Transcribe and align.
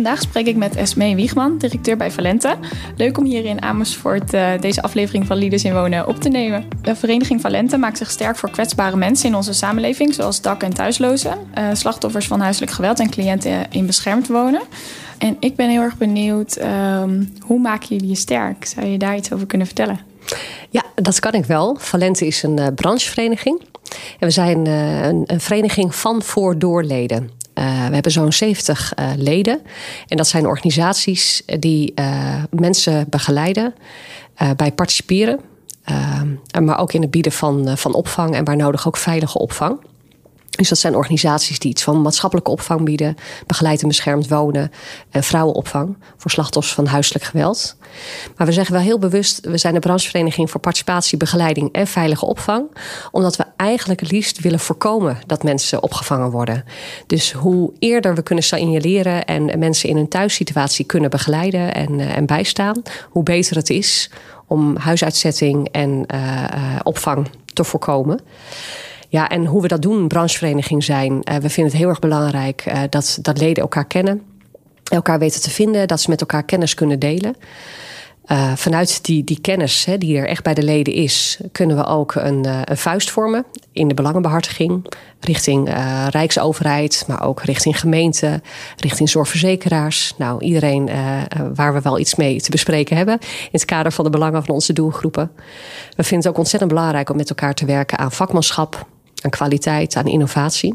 Vandaag 0.00 0.20
spreek 0.20 0.46
ik 0.46 0.56
met 0.56 0.76
Esmee 0.76 1.14
Wiegman, 1.14 1.58
directeur 1.58 1.96
bij 1.96 2.10
Valente. 2.10 2.56
Leuk 2.96 3.18
om 3.18 3.24
hier 3.24 3.44
in 3.44 3.62
Amersfoort 3.62 4.34
uh, 4.34 4.50
deze 4.60 4.82
aflevering 4.82 5.26
van 5.26 5.38
Leaders 5.38 5.64
in 5.64 5.72
Wonen 5.72 6.06
op 6.06 6.20
te 6.20 6.28
nemen. 6.28 6.68
De 6.82 6.96
vereniging 6.96 7.40
Valente 7.40 7.76
maakt 7.76 7.98
zich 7.98 8.10
sterk 8.10 8.36
voor 8.36 8.50
kwetsbare 8.50 8.96
mensen 8.96 9.28
in 9.28 9.34
onze 9.34 9.52
samenleving, 9.52 10.14
zoals 10.14 10.40
dak- 10.40 10.62
en 10.62 10.74
thuislozen, 10.74 11.38
uh, 11.58 11.68
slachtoffers 11.72 12.26
van 12.26 12.40
huiselijk 12.40 12.72
geweld 12.72 13.00
en 13.00 13.10
cliënten 13.10 13.70
in 13.70 13.86
beschermd 13.86 14.28
wonen. 14.28 14.62
En 15.18 15.36
ik 15.40 15.56
ben 15.56 15.70
heel 15.70 15.82
erg 15.82 15.96
benieuwd, 15.96 16.58
uh, 16.58 17.02
hoe 17.40 17.58
maken 17.60 17.88
jullie 17.88 18.08
je 18.08 18.14
sterk? 18.14 18.64
Zou 18.64 18.86
je 18.86 18.98
daar 18.98 19.16
iets 19.16 19.32
over 19.32 19.46
kunnen 19.46 19.66
vertellen? 19.66 20.00
Ja, 20.70 20.82
dat 20.94 21.18
kan 21.18 21.32
ik 21.32 21.44
wel. 21.44 21.76
Valente 21.80 22.26
is 22.26 22.42
een 22.42 22.58
uh, 22.58 22.66
branchevereniging. 22.74 23.60
En 24.18 24.26
we 24.26 24.30
zijn 24.30 24.66
een, 24.66 25.22
een 25.26 25.40
vereniging 25.40 25.94
van 25.94 26.22
voor 26.22 26.58
doorleden. 26.58 27.38
Uh, 27.60 27.86
we 27.86 27.94
hebben 27.94 28.12
zo'n 28.12 28.32
70 28.32 28.92
uh, 28.98 29.10
leden. 29.16 29.60
En 30.08 30.16
dat 30.16 30.28
zijn 30.28 30.46
organisaties 30.46 31.42
die 31.58 31.92
uh, 31.94 32.34
mensen 32.50 33.06
begeleiden 33.08 33.74
bij 34.56 34.72
participeren. 34.72 35.40
maar 36.60 36.78
ook 36.78 36.92
in 36.92 37.00
het 37.00 37.10
bieden 37.10 37.32
van, 37.32 37.78
van 37.78 37.94
opvang 37.94 38.34
en 38.34 38.44
waar 38.44 38.56
nodig 38.56 38.86
ook 38.86 38.96
veilige 38.96 39.38
opvang. 39.38 39.80
Dus 40.50 40.68
dat 40.68 40.78
zijn 40.78 40.96
organisaties 40.96 41.58
die 41.58 41.70
iets 41.70 41.82
van 41.82 42.02
maatschappelijke 42.02 42.50
opvang 42.50 42.84
bieden, 42.84 43.16
begeleid 43.46 43.82
en 43.82 43.88
beschermd 43.88 44.28
wonen 44.28 44.72
en 45.10 45.22
vrouwenopvang 45.22 45.96
voor 46.16 46.30
slachtoffers 46.30 46.74
van 46.74 46.86
huiselijk 46.86 47.24
geweld. 47.24 47.76
Maar 48.36 48.46
we 48.46 48.52
zeggen 48.52 48.74
wel 48.74 48.82
heel 48.82 48.98
bewust, 48.98 49.40
we 49.46 49.58
zijn 49.58 49.74
een 49.74 49.80
branchevereniging 49.80 50.50
voor 50.50 50.60
participatie, 50.60 51.18
begeleiding 51.18 51.72
en 51.72 51.86
veilige 51.86 52.26
opvang, 52.26 52.76
omdat 53.10 53.36
we 53.36 53.44
eigenlijk 53.56 54.00
het 54.00 54.10
liefst 54.10 54.40
willen 54.40 54.60
voorkomen 54.60 55.18
dat 55.26 55.42
mensen 55.42 55.82
opgevangen 55.82 56.30
worden. 56.30 56.64
Dus 57.06 57.32
hoe 57.32 57.72
eerder 57.78 58.14
we 58.14 58.22
kunnen 58.22 58.44
signaleren 58.44 59.24
en 59.24 59.58
mensen 59.58 59.88
in 59.88 59.96
hun 59.96 60.08
thuissituatie 60.08 60.84
kunnen 60.84 61.10
begeleiden 61.10 61.74
en, 61.74 62.00
en 62.00 62.26
bijstaan, 62.26 62.82
hoe 63.10 63.22
beter 63.22 63.56
het 63.56 63.70
is 63.70 64.10
om 64.46 64.76
huisuitzetting 64.76 65.68
en 65.68 66.04
uh, 66.14 66.44
opvang 66.82 67.28
te 67.52 67.64
voorkomen. 67.64 68.20
Ja, 69.10 69.28
en 69.28 69.44
hoe 69.44 69.62
we 69.62 69.68
dat 69.68 69.82
doen, 69.82 70.08
branchevereniging 70.08 70.84
zijn. 70.84 71.12
Uh, 71.12 71.36
we 71.36 71.48
vinden 71.48 71.72
het 71.72 71.80
heel 71.80 71.88
erg 71.88 71.98
belangrijk 71.98 72.64
uh, 72.66 72.80
dat, 72.90 73.18
dat 73.22 73.38
leden 73.38 73.62
elkaar 73.62 73.86
kennen. 73.86 74.22
Elkaar 74.84 75.18
weten 75.18 75.40
te 75.40 75.50
vinden, 75.50 75.88
dat 75.88 76.00
ze 76.00 76.10
met 76.10 76.20
elkaar 76.20 76.42
kennis 76.42 76.74
kunnen 76.74 76.98
delen. 76.98 77.36
Uh, 78.26 78.52
vanuit 78.54 79.04
die, 79.04 79.24
die 79.24 79.40
kennis 79.40 79.84
hè, 79.84 79.98
die 79.98 80.16
er 80.18 80.26
echt 80.26 80.42
bij 80.42 80.54
de 80.54 80.62
leden 80.62 80.94
is, 80.94 81.40
kunnen 81.52 81.76
we 81.76 81.84
ook 81.84 82.14
een, 82.14 82.46
een 82.70 82.76
vuist 82.76 83.10
vormen 83.10 83.44
in 83.72 83.88
de 83.88 83.94
belangenbehartiging. 83.94 84.92
Richting 85.20 85.70
Rijksoverheid, 86.10 87.04
maar 87.06 87.22
ook 87.22 87.42
richting 87.42 87.80
gemeente, 87.80 88.40
richting 88.76 89.08
zorgverzekeraars. 89.08 90.14
Nou, 90.18 90.44
iedereen 90.44 90.90
waar 91.54 91.74
we 91.74 91.80
wel 91.80 91.98
iets 91.98 92.14
mee 92.14 92.40
te 92.40 92.50
bespreken 92.50 92.96
hebben. 92.96 93.18
In 93.20 93.48
het 93.50 93.64
kader 93.64 93.92
van 93.92 94.04
de 94.04 94.10
belangen 94.10 94.44
van 94.44 94.54
onze 94.54 94.72
doelgroepen. 94.72 95.30
We 95.96 96.02
vinden 96.02 96.18
het 96.18 96.28
ook 96.28 96.38
ontzettend 96.38 96.72
belangrijk 96.72 97.10
om 97.10 97.16
met 97.16 97.28
elkaar 97.28 97.54
te 97.54 97.64
werken 97.64 97.98
aan 97.98 98.12
vakmanschap, 98.12 98.86
aan 99.22 99.30
kwaliteit, 99.30 99.96
aan 99.96 100.06
innovatie. 100.06 100.74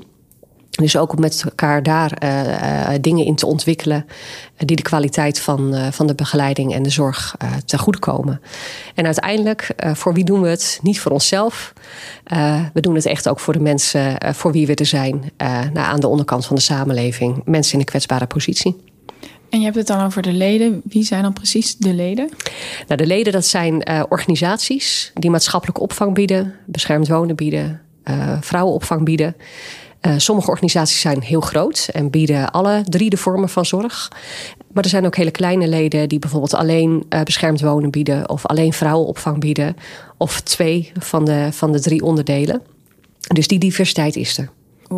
Dus 0.76 0.98
ook 0.98 1.14
om 1.14 1.20
met 1.20 1.42
elkaar 1.44 1.84
daar 1.84 2.24
uh, 2.24 2.44
uh, 2.44 2.90
dingen 3.02 3.26
in 3.26 3.36
te 3.36 3.46
ontwikkelen 3.46 4.06
uh, 4.08 4.12
die 4.58 4.76
de 4.76 4.82
kwaliteit 4.82 5.40
van, 5.40 5.76
van 5.92 6.08
de 6.08 6.16
begeleiding 6.16 6.74
en 6.74 6.84
de 6.84 6.90
zorg 6.90 7.36
ten 7.66 7.80
goede 7.80 8.00
komen. 8.00 8.42
En 8.96 9.06
uiteindelijk, 9.06 9.76
voor 9.94 10.14
wie 10.14 10.24
doen 10.24 10.42
we 10.42 10.48
het? 10.48 10.80
Niet 10.82 11.00
voor 11.00 11.12
onszelf. 11.12 11.74
we 12.74 12.82
doen 12.82 12.96
het 12.96 13.06
echt 13.06 13.30
ook 13.30 13.40
voor 13.40 13.54
de 13.54 13.60
mensen 13.60 14.18
voor 14.36 14.52
wie 14.52 14.68
we 14.68 14.76
er 14.76 14.86
zijn. 14.86 15.32
nou, 15.38 15.78
aan 15.78 16.00
de 16.00 16.08
onderkant 16.08 16.46
van 16.46 16.56
de 16.56 16.62
samenleving. 16.62 17.42
Mensen 17.46 17.74
in 17.74 17.80
een 17.80 17.86
kwetsbare 17.86 18.26
positie. 18.26 18.84
En 19.50 19.60
je 19.60 19.66
hebt 19.66 19.78
het 19.78 19.88
dan 19.88 20.06
over 20.06 20.22
de 20.22 20.34
leden. 20.34 20.82
Wie 20.84 21.04
zijn 21.04 21.22
dan 21.22 21.34
precies 21.34 21.78
de 21.78 21.94
leden? 21.94 22.30
Nou, 22.88 23.02
de 23.02 23.08
leden 23.08 23.34
dat 23.34 23.46
zijn 23.46 24.06
organisaties 24.10 25.12
die 25.14 25.30
maatschappelijke 25.30 25.82
opvang 25.82 26.14
bieden, 26.14 26.54
beschermd 26.66 27.08
wonen 27.08 27.36
bieden, 27.36 27.85
vrouwenopvang 28.42 29.04
bieden. 29.04 29.36
Uh, 30.02 30.14
sommige 30.18 30.50
organisaties 30.50 31.00
zijn 31.00 31.22
heel 31.22 31.42
groot 31.42 31.90
en 31.92 32.10
bieden 32.10 32.52
alle 32.52 32.84
drie 32.90 33.10
de 33.10 33.18
vormen 33.18 33.50
van 33.50 33.66
zorg. 33.66 34.12
Maar 34.74 34.84
er 34.84 34.90
zijn 34.90 35.06
ook 35.06 35.16
hele 35.16 35.32
kleine 35.32 35.68
leden 35.68 36.10
die 36.10 36.20
bijvoorbeeld 36.20 36.54
alleen 36.54 37.06
uh, 37.10 37.22
beschermd 37.22 37.62
wonen 37.62 37.90
bieden, 37.90 38.30
of 38.30 38.46
alleen 38.46 38.74
vrouwenopvang 38.74 39.40
bieden, 39.40 39.76
of 40.18 40.42
twee 40.42 40.92
van 41.00 41.26
de, 41.26 41.48
van 41.52 41.72
de 41.72 41.80
drie 41.80 42.04
onderdelen. 42.04 42.62
Dus 43.34 43.48
die 43.48 43.60
diversiteit 43.60 44.16
is 44.16 44.38
er. 44.38 44.50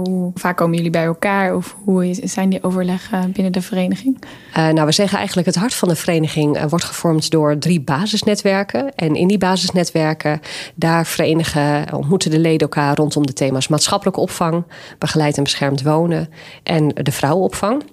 Hoe 0.03 0.31
vaak 0.35 0.58
komen 0.58 0.75
jullie 0.75 0.91
bij 0.91 1.06
elkaar 1.06 1.56
of 1.56 1.75
hoe 1.84 2.18
zijn 2.24 2.50
die 2.50 2.63
overleggen 2.63 3.31
binnen 3.31 3.52
de 3.52 3.62
vereniging? 3.62 4.24
Uh, 4.58 4.68
nou, 4.68 4.85
we 4.85 4.91
zeggen 4.91 5.18
eigenlijk 5.18 5.47
het 5.47 5.56
hart 5.56 5.74
van 5.74 5.88
de 5.88 5.96
vereniging 5.96 6.58
uh, 6.58 6.66
wordt 6.69 6.85
gevormd 6.85 7.31
door 7.31 7.58
drie 7.58 7.81
basisnetwerken. 7.81 8.96
En 8.96 9.16
in 9.16 9.28
die 9.28 9.38
basisnetwerken, 9.38 10.41
daar 10.75 11.06
verenigen, 11.06 11.94
ontmoeten 11.94 12.31
de 12.31 12.40
leden 12.40 12.59
elkaar 12.59 12.96
rondom 12.96 13.25
de 13.25 13.34
thema's 13.34 13.68
maatschappelijke 13.68 14.19
opvang, 14.19 14.63
begeleid 14.97 15.38
en 15.38 15.44
beschermd 15.44 15.81
wonen 15.81 16.30
en 16.63 16.88
de 16.88 17.12
vrouwenopvang. 17.12 17.84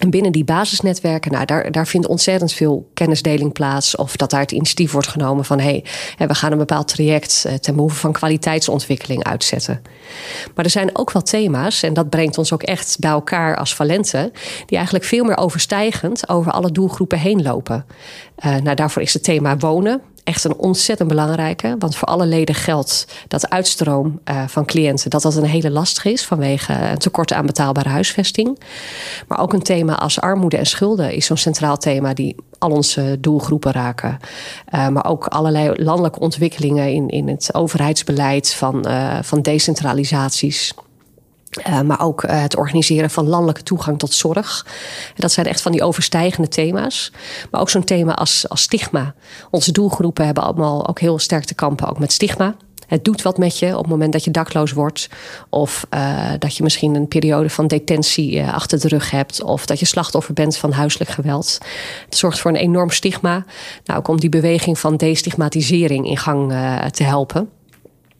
En 0.00 0.10
binnen 0.10 0.32
die 0.32 0.44
basisnetwerken, 0.44 1.32
nou, 1.32 1.44
daar, 1.44 1.70
daar 1.70 1.86
vindt 1.86 2.06
ontzettend 2.06 2.52
veel 2.52 2.90
kennisdeling 2.94 3.52
plaats. 3.52 3.96
Of 3.96 4.16
dat 4.16 4.30
daar 4.30 4.40
het 4.40 4.52
initiatief 4.52 4.92
wordt 4.92 5.08
genomen 5.08 5.44
van 5.44 5.60
hé, 5.60 5.82
hey, 6.16 6.26
we 6.26 6.34
gaan 6.34 6.52
een 6.52 6.58
bepaald 6.58 6.88
traject 6.88 7.46
ten 7.60 7.74
behoeve 7.74 7.96
van 7.96 8.12
kwaliteitsontwikkeling 8.12 9.24
uitzetten. 9.24 9.82
Maar 10.54 10.64
er 10.64 10.70
zijn 10.70 10.96
ook 10.98 11.12
wel 11.12 11.22
thema's, 11.22 11.82
en 11.82 11.94
dat 11.94 12.10
brengt 12.10 12.38
ons 12.38 12.52
ook 12.52 12.62
echt 12.62 12.96
bij 12.98 13.10
elkaar 13.10 13.56
als 13.56 13.74
Valente, 13.74 14.32
die 14.66 14.76
eigenlijk 14.76 15.06
veel 15.06 15.24
meer 15.24 15.36
overstijgend 15.36 16.28
over 16.28 16.52
alle 16.52 16.72
doelgroepen 16.72 17.18
heen 17.18 17.42
lopen. 17.42 17.86
Uh, 18.44 18.56
nou, 18.56 18.76
daarvoor 18.76 19.02
is 19.02 19.12
het 19.12 19.24
thema 19.24 19.56
wonen 19.56 20.00
echt 20.24 20.44
een 20.44 20.56
ontzettend 20.56 21.08
belangrijke. 21.08 21.76
Want 21.78 21.96
voor 21.96 22.08
alle 22.08 22.26
leden 22.26 22.54
geldt 22.54 23.06
dat 23.28 23.50
uitstroom 23.50 24.20
uh, 24.30 24.42
van 24.46 24.64
cliënten... 24.64 25.10
dat 25.10 25.22
dat 25.22 25.36
een 25.36 25.44
hele 25.44 25.70
lastig 25.70 26.04
is 26.04 26.24
vanwege 26.24 26.72
een 26.72 26.98
tekort 26.98 27.32
aan 27.32 27.46
betaalbare 27.46 27.88
huisvesting. 27.88 28.60
Maar 29.28 29.40
ook 29.40 29.52
een 29.52 29.62
thema 29.62 29.98
als 29.98 30.20
armoede 30.20 30.56
en 30.56 30.66
schulden 30.66 31.12
is 31.12 31.26
zo'n 31.26 31.36
centraal 31.36 31.76
thema... 31.76 32.14
die 32.14 32.36
al 32.58 32.70
onze 32.70 33.16
doelgroepen 33.20 33.72
raken. 33.72 34.18
Uh, 34.74 34.88
maar 34.88 35.06
ook 35.06 35.26
allerlei 35.26 35.82
landelijke 35.82 36.20
ontwikkelingen 36.20 36.92
in, 36.92 37.08
in 37.08 37.28
het 37.28 37.54
overheidsbeleid 37.54 38.54
van, 38.54 38.84
uh, 38.88 39.18
van 39.22 39.42
decentralisaties... 39.42 40.74
Uh, 41.58 41.80
maar 41.80 42.00
ook 42.00 42.24
uh, 42.24 42.42
het 42.42 42.56
organiseren 42.56 43.10
van 43.10 43.28
landelijke 43.28 43.62
toegang 43.62 43.98
tot 43.98 44.14
zorg. 44.14 44.66
Dat 45.14 45.32
zijn 45.32 45.46
echt 45.46 45.60
van 45.60 45.72
die 45.72 45.82
overstijgende 45.82 46.48
thema's. 46.48 47.12
Maar 47.50 47.60
ook 47.60 47.70
zo'n 47.70 47.84
thema 47.84 48.14
als, 48.14 48.48
als 48.48 48.62
stigma. 48.62 49.14
Onze 49.50 49.72
doelgroepen 49.72 50.24
hebben 50.24 50.42
allemaal 50.42 50.88
ook 50.88 51.00
heel 51.00 51.18
sterk 51.18 51.44
te 51.44 51.54
kampen 51.54 51.88
ook 51.88 51.98
met 51.98 52.12
stigma. 52.12 52.54
Het 52.86 53.04
doet 53.04 53.22
wat 53.22 53.38
met 53.38 53.58
je 53.58 53.72
op 53.72 53.82
het 53.82 53.90
moment 53.90 54.12
dat 54.12 54.24
je 54.24 54.30
dakloos 54.30 54.72
wordt. 54.72 55.08
Of 55.48 55.86
uh, 55.94 56.30
dat 56.38 56.56
je 56.56 56.62
misschien 56.62 56.94
een 56.94 57.08
periode 57.08 57.50
van 57.50 57.66
detentie 57.66 58.44
achter 58.44 58.80
de 58.80 58.88
rug 58.88 59.10
hebt. 59.10 59.42
Of 59.42 59.66
dat 59.66 59.78
je 59.78 59.86
slachtoffer 59.86 60.34
bent 60.34 60.56
van 60.56 60.72
huiselijk 60.72 61.10
geweld. 61.10 61.58
Het 62.04 62.16
zorgt 62.16 62.40
voor 62.40 62.50
een 62.50 62.56
enorm 62.56 62.90
stigma. 62.90 63.44
Nou, 63.84 63.98
ook 63.98 64.08
om 64.08 64.20
die 64.20 64.28
beweging 64.28 64.78
van 64.78 64.96
destigmatisering 64.96 66.06
in 66.06 66.16
gang 66.18 66.52
te 66.90 67.02
helpen. 67.02 67.48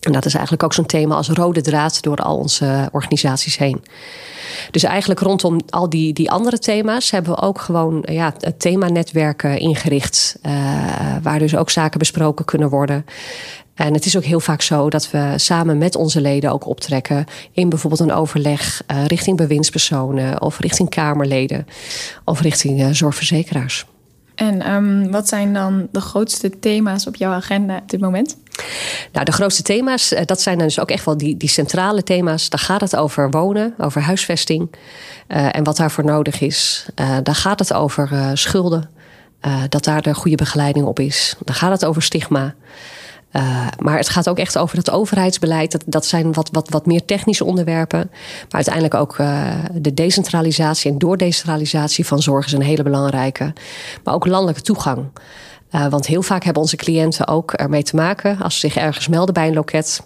En 0.03 0.13
dat 0.13 0.25
is 0.25 0.33
eigenlijk 0.33 0.63
ook 0.63 0.73
zo'n 0.73 0.87
thema 0.87 1.15
als 1.15 1.29
rode 1.29 1.61
draad 1.61 2.03
door 2.03 2.17
al 2.17 2.37
onze 2.37 2.89
organisaties 2.93 3.59
heen. 3.59 3.83
Dus 4.71 4.83
eigenlijk 4.83 5.21
rondom 5.21 5.61
al 5.69 5.89
die, 5.89 6.13
die 6.13 6.31
andere 6.31 6.59
thema's 6.59 7.11
hebben 7.11 7.33
we 7.33 7.41
ook 7.41 7.61
gewoon 7.61 8.05
ja, 8.11 8.35
themanetwerken 8.59 9.59
ingericht. 9.59 10.39
Uh, 10.43 10.53
waar 11.23 11.39
dus 11.39 11.57
ook 11.57 11.71
zaken 11.71 11.99
besproken 11.99 12.45
kunnen 12.45 12.69
worden. 12.69 13.05
En 13.75 13.95
het 13.95 14.05
is 14.05 14.17
ook 14.17 14.25
heel 14.25 14.41
vaak 14.41 14.63
zo 14.63 14.91
dat 14.91 15.11
we 15.11 15.33
samen 15.37 15.79
met 15.79 15.97
onze 15.97 16.21
leden 16.21 16.53
ook 16.53 16.67
optrekken 16.67 17.25
in 17.53 17.69
bijvoorbeeld 17.69 18.01
een 18.01 18.13
overleg 18.13 18.83
uh, 18.91 19.05
richting 19.07 19.37
bewindspersonen 19.37 20.41
of 20.41 20.59
richting 20.59 20.89
Kamerleden 20.89 21.67
of 22.25 22.41
richting 22.41 22.81
uh, 22.81 22.89
zorgverzekeraars. 22.91 23.87
En 24.35 24.73
um, 24.73 25.11
wat 25.11 25.29
zijn 25.29 25.53
dan 25.53 25.89
de 25.93 26.01
grootste 26.01 26.59
thema's 26.59 27.07
op 27.07 27.17
jouw 27.17 27.33
agenda 27.33 27.77
op 27.77 27.91
dit 27.91 28.01
moment? 28.01 28.37
Nou, 29.13 29.25
de 29.25 29.33
grootste 29.33 29.63
thema's, 29.63 30.15
dat 30.25 30.41
zijn 30.41 30.59
dus 30.59 30.81
ook 30.81 30.91
echt 30.91 31.05
wel 31.05 31.17
die, 31.17 31.37
die 31.37 31.49
centrale 31.49 32.03
thema's. 32.03 32.49
Daar 32.49 32.61
gaat 32.61 32.81
het 32.81 32.97
over 32.97 33.31
wonen, 33.31 33.75
over 33.79 34.01
huisvesting 34.01 34.71
en 35.27 35.65
wat 35.65 35.77
daarvoor 35.77 36.05
nodig 36.05 36.41
is. 36.41 36.87
daar 37.23 37.35
gaat 37.35 37.59
het 37.59 37.73
over 37.73 38.31
schulden, 38.35 38.91
dat 39.69 39.85
daar 39.85 40.03
de 40.03 40.15
goede 40.15 40.37
begeleiding 40.37 40.87
op 40.87 41.01
is. 41.01 41.35
Dan 41.45 41.55
gaat 41.55 41.71
het 41.71 41.85
over 41.85 42.03
stigma. 42.03 42.55
Uh, 43.33 43.67
maar 43.79 43.97
het 43.97 44.09
gaat 44.09 44.29
ook 44.29 44.39
echt 44.39 44.59
over 44.59 44.77
het 44.77 44.91
overheidsbeleid. 44.91 45.73
Dat, 45.73 45.83
dat 45.87 46.07
zijn 46.07 46.33
wat, 46.33 46.49
wat, 46.53 46.69
wat 46.69 46.87
meer 46.87 47.05
technische 47.05 47.45
onderwerpen. 47.45 48.09
Maar 48.11 48.49
uiteindelijk 48.51 48.95
ook 48.95 49.19
uh, 49.19 49.49
de 49.73 49.95
decentralisatie 49.95 50.91
en 50.91 50.99
doordecentralisatie 50.99 52.07
van 52.07 52.23
zorg 52.23 52.47
is 52.47 52.53
een 52.53 52.63
hele 52.63 52.83
belangrijke. 52.83 53.53
Maar 54.05 54.15
ook 54.15 54.27
landelijke 54.27 54.63
toegang. 54.63 55.05
Uh, 55.75 55.87
want 55.87 56.07
heel 56.07 56.23
vaak 56.23 56.45
hebben 56.45 56.63
onze 56.63 56.77
cliënten 56.77 57.29
ook 57.29 57.53
ermee 57.53 57.83
te 57.83 57.97
maken 57.97 58.39
als 58.39 58.55
ze 58.55 58.61
zich 58.61 58.77
ergens 58.77 59.09
melden 59.09 59.35
bij 59.35 59.47
een 59.47 59.55
loket. 59.55 60.03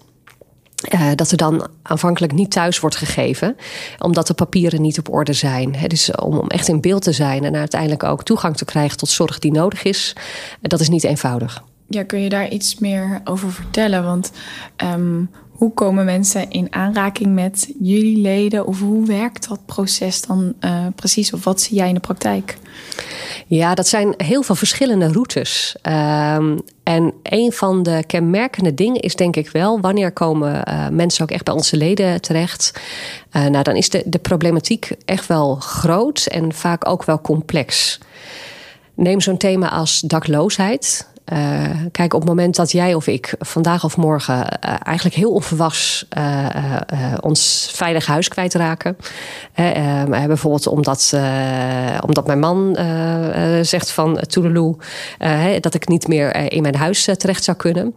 Uh, 0.93 1.11
dat 1.15 1.31
er 1.31 1.37
dan 1.37 1.67
aanvankelijk 1.81 2.33
niet 2.33 2.51
thuis 2.51 2.79
wordt 2.79 2.95
gegeven, 2.95 3.55
omdat 3.99 4.27
de 4.27 4.33
papieren 4.33 4.81
niet 4.81 4.99
op 4.99 5.13
orde 5.13 5.33
zijn. 5.33 5.75
Dus 5.87 6.11
om, 6.11 6.37
om, 6.37 6.47
echt 6.47 6.67
in 6.67 6.81
beeld 6.81 7.01
te 7.01 7.11
zijn 7.11 7.43
en 7.43 7.55
uiteindelijk 7.55 8.03
ook 8.03 8.23
toegang 8.23 8.57
te 8.57 8.65
krijgen 8.65 8.97
tot 8.97 9.09
zorg 9.09 9.39
die 9.39 9.51
nodig 9.51 9.83
is, 9.83 10.15
dat 10.61 10.79
is 10.79 10.89
niet 10.89 11.03
eenvoudig. 11.03 11.63
Ja, 11.89 12.03
kun 12.03 12.19
je 12.19 12.29
daar 12.29 12.49
iets 12.49 12.79
meer 12.79 13.21
over 13.23 13.51
vertellen? 13.51 14.03
Want 14.03 14.31
um, 14.83 15.29
hoe 15.49 15.73
komen 15.73 16.05
mensen 16.05 16.49
in 16.49 16.73
aanraking 16.73 17.33
met 17.33 17.73
jullie 17.79 18.17
leden? 18.17 18.65
Of 18.65 18.79
hoe 18.79 19.05
werkt 19.05 19.49
dat 19.49 19.65
proces 19.65 20.21
dan 20.21 20.53
uh, 20.61 20.85
precies? 20.95 21.33
Of 21.33 21.43
wat 21.43 21.61
zie 21.61 21.77
jij 21.77 21.87
in 21.87 21.93
de 21.93 21.99
praktijk? 21.99 22.57
Ja, 23.47 23.75
dat 23.75 23.87
zijn 23.87 24.13
heel 24.17 24.43
veel 24.43 24.55
verschillende 24.55 25.11
routes. 25.11 25.75
Um, 25.83 26.61
en 26.83 27.13
een 27.23 27.51
van 27.51 27.83
de 27.83 28.03
kenmerkende 28.07 28.73
dingen 28.73 29.01
is 29.01 29.15
denk 29.15 29.35
ik 29.35 29.49
wel... 29.49 29.79
wanneer 29.79 30.11
komen 30.11 30.63
uh, 30.67 30.87
mensen 30.89 31.23
ook 31.23 31.31
echt 31.31 31.43
bij 31.43 31.53
onze 31.53 31.77
leden 31.77 32.21
terecht? 32.21 32.79
Uh, 33.31 33.45
nou, 33.45 33.63
dan 33.63 33.75
is 33.75 33.89
de, 33.89 34.03
de 34.05 34.19
problematiek 34.19 34.91
echt 35.05 35.27
wel 35.27 35.55
groot 35.55 36.25
en 36.25 36.53
vaak 36.53 36.89
ook 36.89 37.03
wel 37.03 37.21
complex. 37.21 37.99
Neem 38.93 39.21
zo'n 39.21 39.37
thema 39.37 39.69
als 39.69 39.99
dakloosheid. 39.99 41.07
Uh, 41.33 41.69
kijk, 41.91 42.13
op 42.13 42.19
het 42.19 42.29
moment 42.29 42.55
dat 42.55 42.71
jij 42.71 42.93
of 42.93 43.07
ik 43.07 43.35
vandaag 43.39 43.83
of 43.83 43.97
morgen 43.97 44.35
uh, 44.35 44.73
eigenlijk 44.83 45.15
heel 45.15 45.31
onverwachts 45.31 46.07
uh, 46.17 46.75
ons 47.19 47.69
veilig 47.73 48.05
huis 48.05 48.27
kwijtraken. 48.27 48.97
bijvoorbeeld 50.27 50.67
omdat, 50.67 51.13
omdat 52.05 52.27
mijn 52.27 52.39
man 52.39 52.77
zegt 53.61 53.91
van 53.91 54.17
Toedeloe 54.27 54.77
dat 55.59 55.73
ik 55.73 55.87
niet 55.87 56.07
meer 56.07 56.51
in 56.51 56.61
mijn 56.61 56.75
huis 56.75 57.09
terecht 57.17 57.43
zou 57.43 57.57
kunnen. 57.57 57.93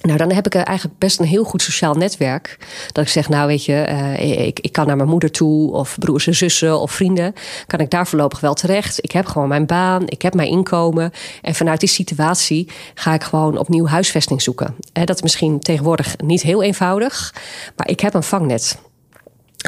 Nou, 0.00 0.18
dan 0.18 0.32
heb 0.32 0.46
ik 0.46 0.54
eigenlijk 0.54 0.98
best 0.98 1.18
een 1.18 1.26
heel 1.26 1.44
goed 1.44 1.62
sociaal 1.62 1.94
netwerk. 1.94 2.58
Dat 2.92 3.04
ik 3.04 3.10
zeg, 3.10 3.28
nou 3.28 3.46
weet 3.46 3.64
je, 3.64 3.86
uh, 3.88 4.46
ik, 4.46 4.60
ik 4.60 4.72
kan 4.72 4.86
naar 4.86 4.96
mijn 4.96 5.08
moeder 5.08 5.30
toe, 5.30 5.72
of 5.72 5.96
broers 5.98 6.26
en 6.26 6.34
zussen 6.34 6.80
of 6.80 6.92
vrienden. 6.92 7.34
Kan 7.66 7.78
ik 7.78 7.90
daar 7.90 8.06
voorlopig 8.06 8.40
wel 8.40 8.54
terecht? 8.54 9.04
Ik 9.04 9.12
heb 9.12 9.26
gewoon 9.26 9.48
mijn 9.48 9.66
baan, 9.66 10.02
ik 10.06 10.22
heb 10.22 10.34
mijn 10.34 10.48
inkomen. 10.48 11.12
En 11.42 11.54
vanuit 11.54 11.80
die 11.80 11.88
situatie 11.88 12.68
ga 12.94 13.14
ik 13.14 13.22
gewoon 13.22 13.58
opnieuw 13.58 13.86
huisvesting 13.86 14.42
zoeken. 14.42 14.74
Uh, 14.92 15.04
dat 15.04 15.16
is 15.16 15.22
misschien 15.22 15.60
tegenwoordig 15.60 16.16
niet 16.16 16.42
heel 16.42 16.62
eenvoudig, 16.62 17.34
maar 17.76 17.88
ik 17.88 18.00
heb 18.00 18.14
een 18.14 18.22
vangnet. 18.22 18.78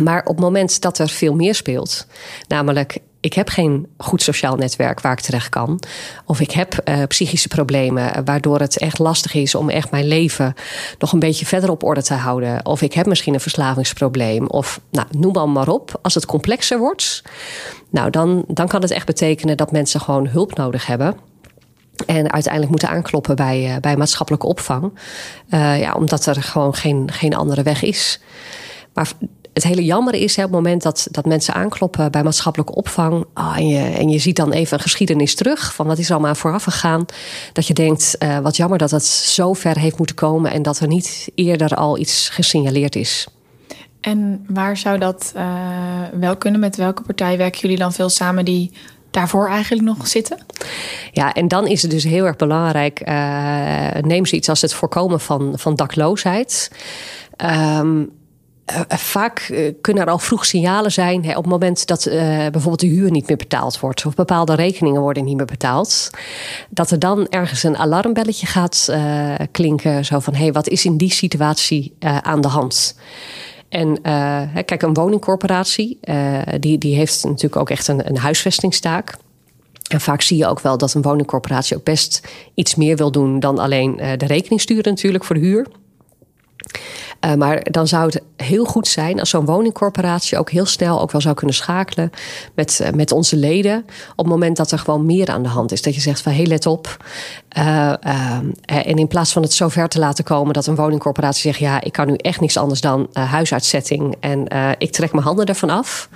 Maar 0.03 0.21
op 0.21 0.37
het 0.37 0.45
moment 0.45 0.81
dat 0.81 0.99
er 0.99 1.09
veel 1.09 1.35
meer 1.35 1.55
speelt, 1.55 2.07
namelijk 2.49 2.99
ik 3.21 3.35
heb 3.35 3.49
geen 3.49 3.87
goed 3.99 4.23
sociaal 4.23 4.57
netwerk 4.57 5.01
waar 5.01 5.13
ik 5.13 5.21
terecht 5.21 5.49
kan. 5.49 5.81
Of 6.25 6.41
ik 6.41 6.51
heb 6.51 6.81
uh, 6.85 7.03
psychische 7.09 7.49
problemen 7.49 8.25
waardoor 8.25 8.61
het 8.61 8.79
echt 8.79 8.99
lastig 8.99 9.35
is 9.35 9.55
om 9.55 9.71
echt 9.71 9.91
mijn 9.91 10.07
leven 10.07 10.55
nog 10.99 11.13
een 11.13 11.19
beetje 11.19 11.47
verder 11.47 11.71
op 11.71 11.83
orde 11.83 12.03
te 12.03 12.15
houden. 12.15 12.67
Of 12.67 12.83
ik 12.83 12.93
heb 12.93 13.07
misschien 13.07 13.35
een 13.35 13.41
verslavingsprobleem. 13.41 14.47
Of 14.47 14.81
nou, 14.91 15.07
noem 15.11 15.33
maar, 15.33 15.49
maar 15.49 15.69
op. 15.69 15.99
Als 16.03 16.15
het 16.15 16.27
complexer 16.27 16.79
wordt, 16.79 17.23
nou, 17.91 18.11
dan, 18.11 18.45
dan 18.49 18.69
kan 18.69 18.83
het 18.83 18.91
echt 18.91 19.07
betekenen 19.07 19.57
dat 19.57 19.73
mensen 19.73 20.01
gewoon 20.01 20.29
hulp 20.29 20.57
nodig 20.57 20.87
hebben. 20.87 21.17
En 22.07 22.33
uiteindelijk 22.33 22.71
moeten 22.71 22.89
aankloppen 22.89 23.37
bij, 23.37 23.69
uh, 23.69 23.77
bij 23.81 23.97
maatschappelijke 23.97 24.47
opvang. 24.47 24.99
Uh, 25.51 25.81
ja, 25.81 25.93
omdat 25.93 26.27
er 26.27 26.43
gewoon 26.43 26.75
geen, 26.75 27.11
geen 27.13 27.35
andere 27.35 27.63
weg 27.63 27.83
is. 27.83 28.21
Maar 28.95 29.13
het 29.53 29.63
hele 29.63 29.85
jammer 29.85 30.15
is 30.15 30.37
hè, 30.37 30.45
op 30.45 30.49
het 30.49 30.59
moment 30.59 30.83
dat, 30.83 31.09
dat 31.11 31.27
mensen 31.27 31.55
aankloppen 31.55 32.11
bij 32.11 32.23
maatschappelijke 32.23 32.75
opvang. 32.75 33.25
Oh, 33.35 33.57
en, 33.57 33.67
je, 33.67 33.79
en 33.79 34.09
je 34.09 34.19
ziet 34.19 34.37
dan 34.37 34.53
even 34.53 34.77
een 34.77 34.83
geschiedenis 34.83 35.35
terug 35.35 35.75
van 35.75 35.87
wat 35.87 35.99
is 35.99 36.11
allemaal 36.11 36.35
vooraf 36.35 36.65
gegaan. 36.65 37.07
Dat 37.53 37.67
je 37.67 37.75
denkt, 37.75 38.17
uh, 38.19 38.39
wat 38.39 38.57
jammer 38.57 38.79
dat 38.79 38.91
het 38.91 39.05
zo 39.05 39.53
ver 39.53 39.79
heeft 39.79 39.99
moeten 39.99 40.17
komen 40.17 40.51
en 40.51 40.63
dat 40.63 40.79
er 40.79 40.89
niet 40.89 41.31
eerder 41.35 41.75
al 41.75 41.99
iets 41.99 42.29
gesignaleerd 42.29 42.97
is. 42.97 43.27
En 44.01 44.45
waar 44.49 44.77
zou 44.77 44.99
dat 44.99 45.33
uh, 45.37 45.43
wel 46.13 46.37
kunnen? 46.37 46.61
Met 46.61 46.77
welke 46.77 47.03
partij 47.03 47.37
werken 47.37 47.61
jullie 47.61 47.77
dan 47.77 47.93
veel 47.93 48.09
samen 48.09 48.45
die 48.45 48.73
daarvoor 49.11 49.49
eigenlijk 49.49 49.83
nog 49.83 50.07
zitten? 50.07 50.39
Ja, 51.13 51.33
en 51.33 51.49
dan 51.49 51.67
is 51.67 51.83
het 51.83 51.91
dus 51.91 52.05
heel 52.05 52.25
erg 52.25 52.37
belangrijk. 52.37 53.09
Uh, 53.09 53.89
neem 54.01 54.27
zoiets 54.27 54.49
als 54.49 54.61
het 54.61 54.73
voorkomen 54.73 55.21
van, 55.21 55.53
van 55.57 55.75
dakloosheid. 55.75 56.71
Um, 57.37 58.01
uh, 58.01 58.07
vaak 58.89 59.49
uh, 59.51 59.73
kunnen 59.81 60.03
er 60.03 60.11
al 60.11 60.19
vroeg 60.19 60.47
signalen 60.47 60.93
zijn 60.93 61.25
hè, 61.25 61.31
op 61.31 61.43
het 61.43 61.53
moment 61.53 61.87
dat 61.87 62.05
bijvoorbeeld 62.11 62.81
de 62.81 62.87
huur 62.87 63.11
niet 63.11 63.29
meer 63.29 63.37
betaald 63.37 63.81
wordt 63.81 64.07
of 64.07 64.15
bepaalde 64.15 64.55
rekeningen 64.55 65.01
worden 65.01 65.25
niet 65.25 65.37
meer 65.37 65.47
betaald. 65.47 66.11
Dat 66.71 66.91
er 66.91 66.99
dan 66.99 67.29
ergens 67.29 67.63
een 67.63 67.77
alarmbelletje 67.77 68.47
gaat 68.47 68.95
klinken. 69.51 70.05
Zo 70.05 70.19
van 70.19 70.35
hé, 70.35 70.43
hey, 70.43 70.53
wat 70.53 70.69
is 70.69 70.85
in 70.85 70.97
die 70.97 71.13
situatie 71.13 71.97
aan 72.01 72.41
de 72.41 72.49
hand? 72.49 72.97
En 73.69 74.03
kijk, 74.65 74.83
een 74.83 74.95
woningcorporatie, 74.95 75.99
die, 76.61 76.79
die 76.79 76.95
heeft 76.95 77.25
natuurlijk 77.25 77.57
ook 77.57 77.71
echt 77.71 77.89
een, 77.89 78.09
een 78.09 78.19
huisvestingstaak. 78.19 79.17
En 79.91 80.01
vaak 80.01 80.23
zie 80.23 80.37
je 80.37 80.47
ook 80.47 80.61
wel 80.61 80.79
dat 80.79 80.95
een 80.95 81.03
woningcorporatie 81.03 81.77
ook 81.77 81.85
best 81.85 82.29
iets 82.55 82.75
meer 82.75 82.97
wil 82.97 83.11
doen 83.11 83.41
dan 83.41 83.59
alleen 83.59 83.97
de 83.97 84.27
rekening 84.27 84.61
sturen 84.61 84.93
natuurlijk 84.93 85.25
voor 85.25 85.35
de 85.35 85.41
huur. 85.41 85.67
Uh, 87.25 87.35
maar 87.35 87.67
dan 87.71 87.89
zou 87.89 88.07
het 88.07 88.23
heel 88.37 88.65
goed 88.65 88.89
zijn 88.89 89.21
als 89.21 89.31
zo'n 89.31 89.45
woningcorporatie 89.45 90.39
ook 90.39 90.51
heel 90.51 90.67
snel 90.67 91.01
ook 91.01 91.11
wel 91.11 91.21
zou 91.21 91.35
kunnen 91.35 91.57
schakelen 91.57 92.11
met, 92.55 92.81
uh, 92.83 92.89
met 92.91 93.13
onze 93.13 93.37
leden. 93.37 93.79
Op 94.11 94.17
het 94.17 94.27
moment 94.27 94.57
dat 94.57 94.71
er 94.71 94.79
gewoon 94.79 95.07
meer 95.07 95.29
aan 95.29 95.43
de 95.43 95.49
hand 95.49 95.73
is. 95.73 95.83
Dat 95.83 95.95
je 95.95 96.01
zegt 96.01 96.21
van 96.21 96.33
hé, 96.33 96.39
hey, 96.39 96.47
let 96.47 96.67
op. 96.67 97.05
Uh, 97.59 97.93
en 98.65 98.97
in 98.97 99.09
plaats 99.09 99.33
van 99.33 99.43
het 99.43 99.53
zo 99.53 99.69
ver 99.69 99.89
te 99.89 99.99
laten 99.99 100.25
komen 100.25 100.55
dat 100.55 100.67
een 100.67 100.75
woningcorporatie 100.75 101.43
zegt: 101.43 101.59
ja, 101.59 101.81
ik 101.81 101.93
kan 101.93 102.07
nu 102.07 102.15
echt 102.15 102.41
niks 102.41 102.57
anders 102.57 102.81
dan 102.81 103.09
huisuitzetting 103.13 104.17
en 104.21 104.47
ik 104.79 104.93
trek 104.93 105.13
mijn 105.13 105.25
handen 105.25 105.47
ervan 105.47 105.71
af. 105.71 106.09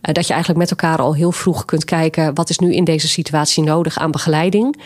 dat 0.00 0.26
je 0.26 0.32
eigenlijk 0.32 0.60
met 0.60 0.70
elkaar 0.70 0.98
al 0.98 1.14
heel 1.14 1.32
vroeg 1.32 1.64
kunt 1.64 1.84
kijken: 1.84 2.34
wat 2.34 2.50
is 2.50 2.58
nu 2.58 2.74
in 2.74 2.84
deze 2.84 3.08
situatie 3.08 3.62
nodig 3.62 3.98
aan 3.98 4.10
begeleiding? 4.10 4.82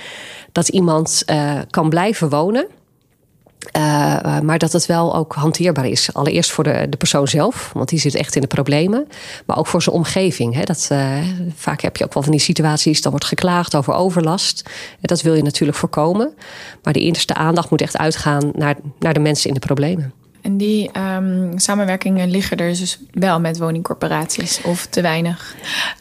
Dat 0.52 0.68
iemand 0.68 1.24
kan 1.70 1.88
blijven 1.88 2.28
wonen. 2.28 2.66
Uh, 3.76 4.40
maar 4.40 4.58
dat 4.58 4.72
het 4.72 4.86
wel 4.86 5.16
ook 5.16 5.34
hanteerbaar 5.34 5.86
is. 5.86 6.14
Allereerst 6.14 6.50
voor 6.50 6.64
de, 6.64 6.86
de 6.88 6.96
persoon 6.96 7.28
zelf, 7.28 7.70
want 7.74 7.88
die 7.88 7.98
zit 7.98 8.14
echt 8.14 8.34
in 8.34 8.40
de 8.40 8.46
problemen. 8.46 9.08
Maar 9.46 9.58
ook 9.58 9.66
voor 9.66 9.82
zijn 9.82 9.96
omgeving. 9.96 10.54
Hè. 10.54 10.62
Dat, 10.62 10.88
uh, 10.92 11.18
vaak 11.54 11.80
heb 11.80 11.96
je 11.96 12.04
ook 12.04 12.14
wel 12.14 12.22
van 12.22 12.32
die 12.32 12.40
situaties, 12.40 13.02
dan 13.02 13.10
wordt 13.10 13.26
geklaagd 13.26 13.74
over 13.74 13.94
overlast. 13.94 14.70
Dat 15.00 15.22
wil 15.22 15.34
je 15.34 15.42
natuurlijk 15.42 15.78
voorkomen. 15.78 16.34
Maar 16.82 16.92
de 16.92 17.00
eerste 17.00 17.34
aandacht 17.34 17.70
moet 17.70 17.80
echt 17.80 17.96
uitgaan 17.96 18.52
naar, 18.54 18.76
naar 18.98 19.14
de 19.14 19.20
mensen 19.20 19.48
in 19.48 19.54
de 19.54 19.60
problemen. 19.60 20.12
En 20.42 20.56
die 20.56 20.90
um, 21.16 21.58
samenwerkingen 21.58 22.30
liggen 22.30 22.56
er 22.56 22.68
dus 22.68 22.98
wel 23.10 23.40
met 23.40 23.58
woningcorporaties 23.58 24.60
of 24.62 24.86
te 24.86 25.00
weinig? 25.00 25.54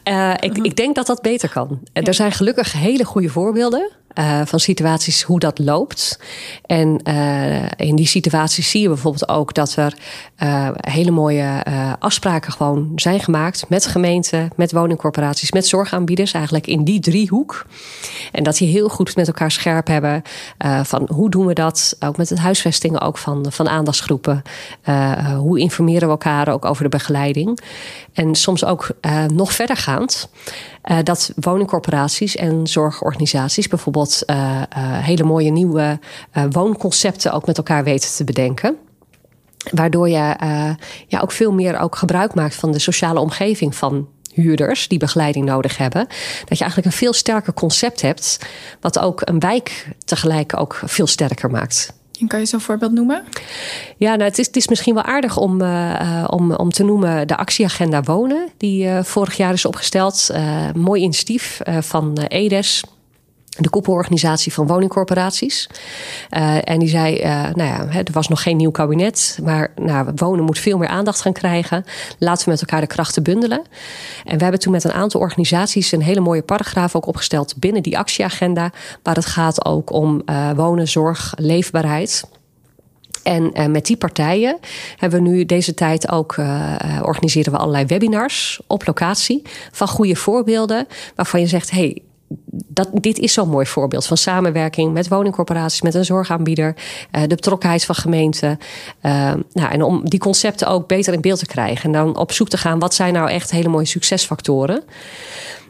Uh, 0.08 0.34
ik, 0.40 0.58
ik 0.58 0.76
denk 0.76 0.94
dat 0.94 1.06
dat 1.06 1.22
beter 1.22 1.48
kan. 1.48 1.80
Ja. 1.92 2.02
Er 2.02 2.14
zijn 2.14 2.32
gelukkig 2.32 2.72
hele 2.72 3.04
goede 3.04 3.28
voorbeelden. 3.28 3.90
Uh, 4.14 4.40
van 4.44 4.60
situaties 4.60 5.22
hoe 5.22 5.38
dat 5.38 5.58
loopt. 5.58 6.18
En 6.66 7.00
uh, 7.04 7.62
in 7.76 7.96
die 7.96 8.06
situaties 8.06 8.70
zie 8.70 8.80
je 8.82 8.88
bijvoorbeeld 8.88 9.28
ook 9.28 9.54
dat 9.54 9.76
er 9.76 9.94
uh, 10.42 10.68
hele 10.80 11.10
mooie 11.10 11.64
afspraken 11.98 12.52
gewoon 12.52 12.92
zijn 12.96 13.20
gemaakt 13.20 13.68
met 13.68 13.86
gemeenten, 13.86 14.50
met 14.56 14.72
woningcorporaties, 14.72 15.52
met 15.52 15.66
zorgaanbieders, 15.66 16.32
eigenlijk 16.32 16.66
in 16.66 16.84
die 16.84 17.00
driehoek. 17.00 17.66
En 18.32 18.42
dat 18.42 18.56
die 18.56 18.68
heel 18.68 18.88
goed 18.88 19.16
met 19.16 19.26
elkaar 19.26 19.50
scherp 19.50 19.86
hebben 19.86 20.22
van 20.82 21.08
hoe 21.12 21.30
doen 21.30 21.46
we 21.46 21.52
dat, 21.52 21.96
ook 22.00 22.16
met 22.16 22.28
het 22.28 22.38
huisvestingen 22.38 23.00
ook 23.00 23.18
van, 23.18 23.46
van 23.48 23.68
aandachtsgroepen. 23.68 24.42
hoe 25.36 25.58
informeren 25.58 26.02
we 26.02 26.10
elkaar 26.10 26.48
ook 26.48 26.64
over 26.64 26.82
de 26.82 26.88
begeleiding. 26.88 27.58
En 28.12 28.34
soms 28.34 28.64
ook 28.64 28.90
nog 29.32 29.52
verdergaand. 29.52 30.28
Uh, 30.90 30.98
dat 31.02 31.32
woningcorporaties 31.36 32.36
en 32.36 32.66
zorgorganisaties 32.66 33.68
bijvoorbeeld 33.68 34.22
uh, 34.26 34.36
uh, 34.36 34.62
hele 34.98 35.24
mooie 35.24 35.50
nieuwe 35.50 35.98
woonconcepten 36.50 37.32
ook 37.32 37.46
met 37.46 37.56
elkaar 37.56 37.84
weten 37.84 38.10
te 38.10 38.24
bedenken. 38.24 38.76
Waardoor 39.70 40.08
je 40.08 40.34
ja, 41.08 41.20
ook 41.20 41.32
veel 41.32 41.52
meer 41.52 41.78
ook 41.78 41.96
gebruik 41.96 42.34
maakt 42.34 42.54
van 42.54 42.72
de 42.72 42.78
sociale 42.78 43.20
omgeving 43.20 43.74
van 43.74 44.08
huurders 44.32 44.88
die 44.88 44.98
begeleiding 44.98 45.44
nodig 45.44 45.76
hebben. 45.76 46.06
Dat 46.44 46.58
je 46.58 46.64
eigenlijk 46.64 46.86
een 46.86 46.98
veel 46.98 47.12
sterker 47.12 47.52
concept 47.54 48.02
hebt, 48.02 48.38
wat 48.80 48.98
ook 48.98 49.20
een 49.24 49.38
wijk 49.38 49.88
tegelijk 50.04 50.60
ook 50.60 50.80
veel 50.84 51.06
sterker 51.06 51.50
maakt. 51.50 52.01
Kan 52.26 52.40
je 52.40 52.46
zo'n 52.46 52.60
voorbeeld 52.60 52.92
noemen? 52.92 53.22
Ja, 53.96 54.14
nou, 54.14 54.30
het, 54.30 54.56
is, 54.56 54.68
misschien 54.68 54.94
wel 54.94 55.02
aardig 55.02 55.36
om, 55.36 55.60
uh, 55.60 56.24
om, 56.26 56.52
om 56.54 56.70
te 56.70 56.84
noemen 56.84 57.28
de 57.28 57.36
actieagenda 57.36 58.02
wonen, 58.02 58.48
die 58.56 58.84
uh, 58.84 59.02
vorig 59.02 59.36
jaar 59.36 59.52
is 59.52 59.64
opgesteld. 59.64 60.30
mooi 60.74 61.02
initiatief 61.02 61.60
van 61.80 62.18
EDES 62.28 62.82
de 63.58 63.70
koepelorganisatie 63.70 64.52
van 64.52 64.66
woningcorporaties. 64.66 65.68
Uh, 66.30 66.56
en 66.64 66.78
die 66.78 66.88
zei, 66.88 67.16
uh, 67.16 67.24
nou 67.54 67.68
ja, 67.68 67.86
er 67.88 68.12
was 68.12 68.28
nog 68.28 68.42
geen 68.42 68.56
nieuw 68.56 68.70
kabinet, 68.70 69.38
maar 69.42 69.72
nou, 69.76 70.12
wonen 70.16 70.44
moet 70.44 70.58
veel 70.58 70.78
meer 70.78 70.88
aandacht 70.88 71.20
gaan 71.20 71.32
krijgen. 71.32 71.84
Laten 72.18 72.44
we 72.44 72.50
met 72.50 72.60
elkaar 72.60 72.80
de 72.80 72.86
krachten 72.86 73.22
bundelen. 73.22 73.62
En 74.24 74.36
we 74.36 74.42
hebben 74.42 74.60
toen 74.60 74.72
met 74.72 74.84
een 74.84 74.92
aantal 74.92 75.20
organisaties 75.20 75.92
een 75.92 76.02
hele 76.02 76.20
mooie 76.20 76.42
paragraaf 76.42 76.96
ook 76.96 77.06
opgesteld 77.06 77.56
binnen 77.56 77.82
die 77.82 77.98
actieagenda, 77.98 78.72
waar 79.02 79.14
het 79.14 79.26
gaat 79.26 79.64
ook 79.64 79.92
om 79.92 80.22
uh, 80.26 80.50
wonen, 80.50 80.88
zorg, 80.88 81.32
leefbaarheid. 81.36 82.24
En 83.22 83.70
met 83.70 83.86
die 83.86 83.96
partijen 83.96 84.58
hebben 84.96 85.22
we 85.22 85.28
nu 85.28 85.44
deze 85.44 85.74
tijd 85.74 86.10
ook 86.10 86.36
uh, 86.36 86.76
organiseren 87.02 87.52
we 87.52 87.58
allerlei 87.58 87.86
webinars 87.86 88.60
op 88.66 88.86
locatie 88.86 89.42
van 89.72 89.88
goede 89.88 90.16
voorbeelden 90.16 90.86
waarvan 91.14 91.40
je 91.40 91.46
zegt: 91.46 91.70
hey, 91.70 92.02
dat, 92.46 92.88
dit 92.92 93.18
is 93.18 93.32
zo'n 93.32 93.48
mooi 93.48 93.66
voorbeeld 93.66 94.06
van 94.06 94.16
samenwerking 94.16 94.92
met 94.92 95.08
woningcorporaties, 95.08 95.82
met 95.82 95.94
een 95.94 96.04
zorgaanbieder, 96.04 96.74
uh, 97.12 97.22
de 97.22 97.34
betrokkenheid 97.34 97.84
van 97.84 97.94
gemeenten. 97.94 98.58
Uh, 99.02 99.32
nou, 99.52 99.70
en 99.70 99.82
om 99.82 100.08
die 100.08 100.18
concepten 100.18 100.66
ook 100.66 100.86
beter 100.86 101.12
in 101.12 101.20
beeld 101.20 101.38
te 101.38 101.46
krijgen. 101.46 101.84
En 101.84 101.92
dan 101.92 102.16
op 102.16 102.32
zoek 102.32 102.48
te 102.48 102.56
gaan, 102.56 102.78
wat 102.78 102.94
zijn 102.94 103.12
nou 103.12 103.30
echt 103.30 103.50
hele 103.50 103.68
mooie 103.68 103.86
succesfactoren? 103.86 104.82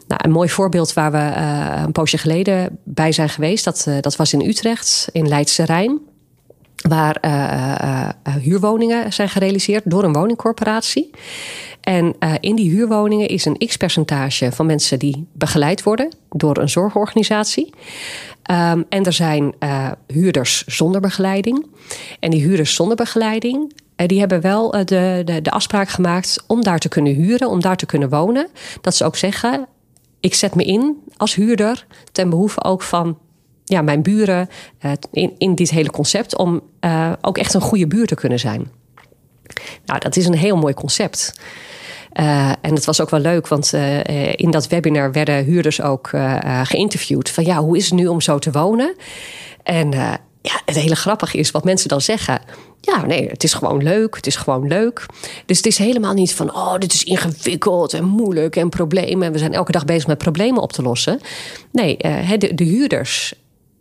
Nou, 0.08 0.20
een 0.24 0.30
mooi 0.30 0.48
voorbeeld 0.48 0.92
waar 0.92 1.12
we 1.12 1.18
uh, 1.18 1.82
een 1.84 1.92
poosje 1.92 2.18
geleden 2.18 2.78
bij 2.84 3.12
zijn 3.12 3.28
geweest, 3.28 3.64
dat, 3.64 3.88
dat 4.00 4.16
was 4.16 4.32
in 4.32 4.40
Utrecht, 4.40 5.08
in 5.12 5.28
Leidse 5.28 5.64
Rijn 5.64 6.00
waar 6.88 7.20
huurwoningen 8.40 9.12
zijn 9.12 9.28
gerealiseerd 9.28 9.82
door 9.90 10.04
een 10.04 10.12
woningcorporatie. 10.12 11.10
En 11.82 12.14
uh, 12.20 12.34
in 12.40 12.56
die 12.56 12.70
huurwoningen 12.70 13.28
is 13.28 13.44
een 13.44 13.58
x-percentage 13.58 14.52
van 14.52 14.66
mensen 14.66 14.98
die 14.98 15.26
begeleid 15.32 15.82
worden 15.82 16.08
door 16.30 16.58
een 16.58 16.68
zorgorganisatie. 16.68 17.74
Um, 18.50 18.84
en 18.88 19.04
er 19.04 19.12
zijn 19.12 19.54
huurders 20.06 20.64
zonder 20.64 21.00
begeleiding. 21.00 21.66
En 22.20 22.30
die 22.30 22.42
huurders 22.42 22.74
zonder 22.74 22.96
begeleiding, 22.96 23.72
die 24.06 24.18
hebben 24.18 24.40
wel 24.40 24.70
de, 24.70 25.22
de, 25.24 25.42
de 25.42 25.50
afspraak 25.50 25.88
gemaakt 25.88 26.44
om 26.46 26.62
daar 26.62 26.78
te 26.78 26.88
kunnen 26.88 27.14
huren, 27.14 27.48
om 27.48 27.60
daar 27.60 27.76
te 27.76 27.86
kunnen 27.86 28.08
wonen. 28.08 28.48
Dat 28.80 28.94
ze 28.94 29.04
ook 29.04 29.16
zeggen: 29.16 29.66
ik 30.20 30.34
zet 30.34 30.54
me 30.54 30.64
in 30.64 30.96
als 31.16 31.34
huurder 31.34 31.86
ten 32.12 32.30
behoeve 32.30 32.64
ook 32.64 32.82
van 32.82 33.18
ja, 33.64 33.82
mijn 33.82 34.02
buren 34.02 34.48
in, 35.12 35.34
in 35.38 35.54
dit 35.54 35.70
hele 35.70 35.90
concept 35.90 36.36
om 36.36 36.62
ook 37.20 37.38
echt 37.38 37.54
een 37.54 37.60
goede 37.60 37.86
buur 37.86 38.06
te 38.06 38.14
kunnen 38.14 38.38
zijn. 38.38 38.70
Nou, 39.86 40.00
dat 40.00 40.16
is 40.16 40.26
een 40.26 40.36
heel 40.36 40.56
mooi 40.56 40.74
concept. 40.74 41.32
Uh, 42.20 42.48
en 42.48 42.74
het 42.74 42.84
was 42.84 43.00
ook 43.00 43.10
wel 43.10 43.20
leuk, 43.20 43.48
want 43.48 43.72
in 44.34 44.50
dat 44.50 44.68
webinar 44.68 45.12
werden 45.12 45.44
huurders 45.44 45.80
ook 45.80 46.10
geïnterviewd. 46.62 47.30
Van 47.30 47.44
ja, 47.44 47.58
hoe 47.58 47.76
is 47.76 47.84
het 47.84 47.94
nu 47.94 48.06
om 48.06 48.20
zo 48.20 48.38
te 48.38 48.50
wonen? 48.50 48.94
En 49.62 49.90
ja, 50.42 50.60
het 50.64 50.76
hele 50.76 50.96
grappige 50.96 51.38
is 51.38 51.50
wat 51.50 51.64
mensen 51.64 51.88
dan 51.88 52.00
zeggen. 52.00 52.40
Ja, 52.80 53.06
nee, 53.06 53.28
het 53.28 53.44
is 53.44 53.54
gewoon 53.54 53.82
leuk. 53.82 54.16
Het 54.16 54.26
is 54.26 54.36
gewoon 54.36 54.66
leuk. 54.66 55.06
Dus 55.46 55.56
het 55.56 55.66
is 55.66 55.78
helemaal 55.78 56.14
niet 56.14 56.34
van, 56.34 56.54
oh, 56.54 56.78
dit 56.78 56.92
is 56.92 57.04
ingewikkeld 57.04 57.92
en 57.92 58.04
moeilijk 58.04 58.56
en 58.56 58.68
problemen. 58.68 59.26
En 59.26 59.32
we 59.32 59.38
zijn 59.38 59.54
elke 59.54 59.72
dag 59.72 59.84
bezig 59.84 60.06
met 60.06 60.18
problemen 60.18 60.62
op 60.62 60.72
te 60.72 60.82
lossen. 60.82 61.20
Nee, 61.72 61.96
de, 62.38 62.54
de 62.54 62.64
huurders 62.64 63.34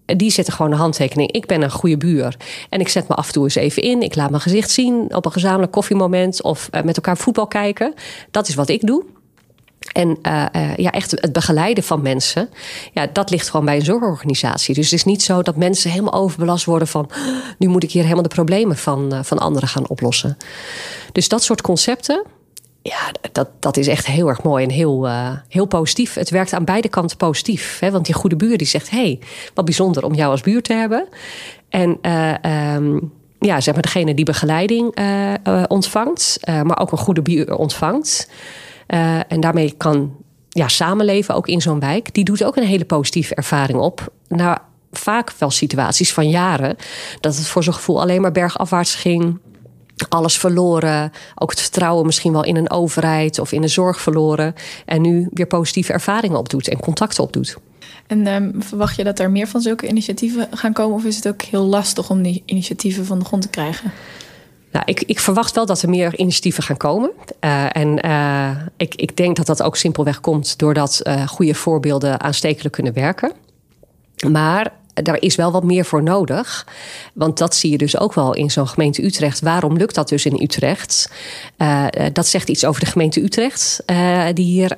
die 0.06 0.32
zetten 0.32 0.54
gewoon 0.54 0.72
een 0.72 0.78
handtekening. 0.78 1.32
Ik 1.32 1.46
ben 1.46 1.62
een 1.62 1.72
goede 1.72 1.98
buur. 1.98 2.38
En 2.70 2.80
ik 2.80 2.88
zet 2.88 3.08
me 3.08 3.16
af 3.16 3.28
en 3.28 3.34
toe 3.34 3.44
eens 3.44 3.56
even 3.56 3.84
in. 3.84 4.02
Ik 4.02 4.16
laat 4.16 4.30
mijn 4.30 4.42
gezicht 4.42 4.70
zien 4.70 5.16
op 5.16 5.26
een 5.26 5.32
gezamenlijk 5.32 5.72
koffiemoment. 5.72 6.42
Of 6.42 6.70
uh, 6.72 6.82
met 6.82 6.96
elkaar 6.96 7.18
voetbal 7.18 7.48
kijken. 7.48 7.94
Dat 8.32 8.48
is 8.48 8.56
wat 8.56 8.70
ik 8.70 8.82
doe. 8.86 9.04
En 9.92 10.18
uh, 10.22 10.46
uh, 10.56 10.76
ja, 10.76 10.92
echt 10.92 11.12
het 11.12 11.34
begeleiden 11.34 11.84
van 11.84 12.02
mensen, 12.02 12.50
ja, 12.94 13.08
dat 13.14 13.30
ligt 13.30 13.50
gewoon 13.50 13.66
bij 13.66 13.76
een 13.76 13.86
zorgorganisatie. 13.86 14.76
Dus 14.76 14.86
het 14.86 14.94
is 14.94 15.04
niet 15.04 15.24
zo 15.24 15.42
dat 15.42 15.56
mensen 15.56 15.90
helemaal 15.90 16.14
overbelast 16.14 16.66
worden 16.66 16.88
van... 16.88 17.10
nu 17.58 17.68
moet 17.68 17.84
ik 17.84 17.92
hier 17.92 18.04
helemaal 18.04 18.24
de 18.24 18.30
problemen 18.30 18.78
van, 18.78 19.26
van 19.26 19.38
anderen 19.38 19.70
gaan 19.70 19.90
oplossen. 19.90 20.38
Dus 21.12 21.28
dat 21.28 21.44
soort 21.44 21.62
concepten, 21.62 22.26
ja, 22.82 23.12
dat, 23.32 23.50
dat 23.60 23.78
is 23.78 23.88
echt 23.88 24.06
heel 24.06 24.28
erg 24.28 24.44
mooi 24.44 24.64
en 24.64 24.70
heel, 24.70 25.08
uh, 25.08 25.32
heel 25.48 25.66
positief. 25.66 26.14
Het 26.14 26.30
werkt 26.30 26.54
aan 26.54 26.66
beide 26.66 26.90
kanten 26.90 27.18
positief. 27.18 27.80
Hè? 27.80 27.92
Want 27.92 28.06
die 28.06 28.16
goede 28.16 28.36
buur 28.36 28.58
die 28.58 28.68
zegt: 28.68 28.90
hey, 28.90 29.20
wat 29.54 29.66
bijzonder 29.66 30.04
om 30.04 30.14
jou 30.14 30.32
als 30.32 30.42
buur 30.42 30.62
te 30.62 30.74
hebben. 30.74 31.08
En 31.70 31.98
uh, 32.02 32.74
um, 32.76 33.12
ja, 33.40 33.62
zeg 33.62 33.74
maar 33.74 33.84
degene 33.84 34.14
die 34.14 34.26
begeleiding 34.26 35.00
uh, 35.00 35.34
ontvangt, 35.68 36.40
maar 36.46 36.80
ook 36.80 36.92
een 36.92 36.98
goede 36.98 37.22
buur 37.22 37.56
ontvangt. 37.56 38.30
en 39.28 39.40
daarmee 39.40 39.74
kan 39.78 40.16
ja, 40.50 40.68
samenleven 40.68 41.36
ook 41.36 41.48
in 41.48 41.62
zo'n 41.62 41.80
wijk. 41.80 42.14
Die 42.14 42.24
doet 42.24 42.44
ook 42.44 42.56
een 42.56 42.64
hele 42.64 42.86
positieve 42.86 43.36
ervaring 43.36 43.80
op. 43.80 44.14
Nou, 44.28 44.58
vaak 44.92 45.34
wel 45.38 45.50
situaties 45.50 46.14
van 46.14 46.30
jaren 46.30 46.76
dat 47.20 47.36
het 47.36 47.48
voor 47.48 47.64
zo'n 47.64 47.74
gevoel 47.74 48.02
alleen 48.02 48.22
maar 48.22 48.32
bergafwaarts 48.32 48.96
ging 48.96 49.40
alles 50.10 50.38
verloren. 50.38 51.12
Ook 51.36 51.50
het 51.50 51.62
vertrouwen 51.62 52.06
misschien 52.06 52.32
wel 52.32 52.44
in 52.44 52.56
een 52.56 52.70
overheid 52.70 53.40
of 53.40 53.52
in 53.52 53.62
de 53.62 53.68
zorg 53.68 54.02
verloren. 54.02 54.54
En 54.86 55.02
nu 55.02 55.28
weer 55.34 55.48
positieve 55.48 55.94
ervaringen 55.94 56.38
opdoet 56.38 56.68
en 56.68 56.80
contacten 56.80 57.24
opdoet. 57.24 57.58
En 58.08 58.28
um, 58.28 58.64
verwacht 58.64 58.96
je 58.96 59.04
dat 59.04 59.20
er 59.20 59.32
meer 59.32 59.48
van 59.48 59.62
zulke 59.62 59.88
initiatieven 59.88 60.48
gaan 60.52 60.74
komen? 60.74 60.96
Of 60.96 61.06
is 61.06 61.16
het 61.16 61.28
ook 61.28 61.42
heel 61.42 61.64
lastig 61.64 62.10
om 62.10 62.22
die 62.22 62.44
initiatieven 62.46 63.06
van 63.06 63.20
de 63.20 63.26
grond 63.26 63.42
te 63.42 63.50
krijgen? 63.50 63.92
Nou, 64.72 64.86
ik, 64.88 65.02
ik, 65.02 65.20
verwacht 65.20 65.56
wel 65.56 65.66
dat 65.66 65.82
er 65.82 65.90
meer 65.90 66.18
initiatieven 66.18 66.64
gaan 66.64 66.78
komen. 66.78 67.12
Uh, 67.42 67.76
en 67.76 68.06
uh, 68.06 68.50
ik, 68.78 68.96
ik, 68.96 69.18
denk 69.18 69.36
dat 69.36 69.46
dat 69.46 69.64
ook 69.64 69.78
simpelweg 69.78 70.22
komt 70.22 70.60
doordat 70.60 71.00
uh, 71.04 71.28
goede 71.28 71.54
voorbeelden 71.54 72.22
aanstekelijk 72.22 72.74
kunnen 72.74 72.94
werken. 72.94 73.32
Maar 74.30 74.72
daar 75.04 75.22
is 75.22 75.36
wel 75.36 75.52
wat 75.52 75.64
meer 75.64 75.86
voor 75.86 76.04
nodig. 76.04 76.68
Want 77.14 77.38
dat 77.38 77.56
zie 77.56 77.72
je 77.72 77.78
dus 77.78 78.00
ook 78.00 78.14
wel 78.14 78.34
in 78.34 78.52
zo'n 78.52 78.68
gemeente 78.68 79.04
Utrecht. 79.06 79.40
Waarom 79.40 79.78
lukt 79.78 79.96
dat 79.96 80.10
dus 80.10 80.26
in 80.26 80.42
Utrecht? 80.42 81.12
Uh, 81.58 81.86
dat 82.14 82.28
zegt 82.28 82.50
iets 82.50 82.66
over 82.66 82.80
de 82.82 82.86
gemeente 82.86 83.22
Utrecht, 83.22 83.84
uh, 83.86 84.26
die 84.34 84.46
hier 84.46 84.70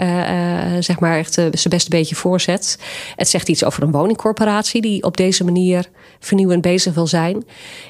zeg 0.80 1.00
maar 1.00 1.18
echt 1.18 1.34
zijn 1.34 1.70
beste 1.70 1.90
beetje 1.90 2.16
voorzet. 2.16 2.78
Het 3.16 3.30
zegt 3.30 3.50
iets 3.50 3.64
over 3.64 3.84
een 3.84 3.92
woningcorporatie 3.92 4.82
die 4.82 5.04
op 5.04 5.18
deze 5.18 5.44
manier 5.44 5.90
vernieuwend 6.20 6.62
bezig 6.62 6.94
wil 6.94 7.08
zijn. 7.08 7.46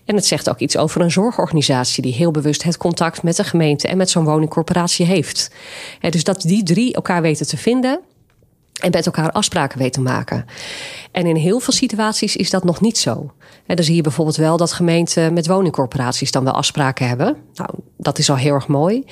En 0.05 0.15
het 0.15 0.25
zegt 0.25 0.49
ook 0.49 0.59
iets 0.59 0.77
over 0.77 1.01
een 1.01 1.11
zorgorganisatie 1.11 2.03
die 2.03 2.13
heel 2.13 2.31
bewust 2.31 2.63
het 2.63 2.77
contact 2.77 3.23
met 3.23 3.35
de 3.35 3.43
gemeente 3.43 3.87
en 3.87 3.97
met 3.97 4.09
zo'n 4.09 4.23
woningcorporatie 4.23 5.05
heeft. 5.05 5.51
dus 6.09 6.23
dat 6.23 6.41
die 6.41 6.63
drie 6.63 6.93
elkaar 6.93 7.21
weten 7.21 7.47
te 7.47 7.57
vinden 7.57 7.99
en 8.81 8.91
met 8.91 9.05
elkaar 9.05 9.31
afspraken 9.31 9.77
weten 9.77 10.03
te 10.03 10.09
maken. 10.09 10.45
En 11.11 11.25
in 11.25 11.35
heel 11.35 11.59
veel 11.59 11.73
situaties 11.73 12.35
is 12.35 12.49
dat 12.49 12.63
nog 12.63 12.81
niet 12.81 12.97
zo. 12.97 13.31
En 13.65 13.75
dan 13.75 13.85
zie 13.85 13.95
je 13.95 14.01
bijvoorbeeld 14.01 14.35
wel 14.35 14.57
dat 14.57 14.71
gemeenten 14.71 15.33
met 15.33 15.47
woningcorporaties 15.47 16.31
dan 16.31 16.43
wel 16.43 16.53
afspraken 16.53 17.07
hebben. 17.07 17.35
Nou, 17.53 17.69
dat 17.97 18.17
is 18.17 18.29
al 18.29 18.35
heel 18.35 18.53
erg 18.53 18.67
mooi. 18.67 19.03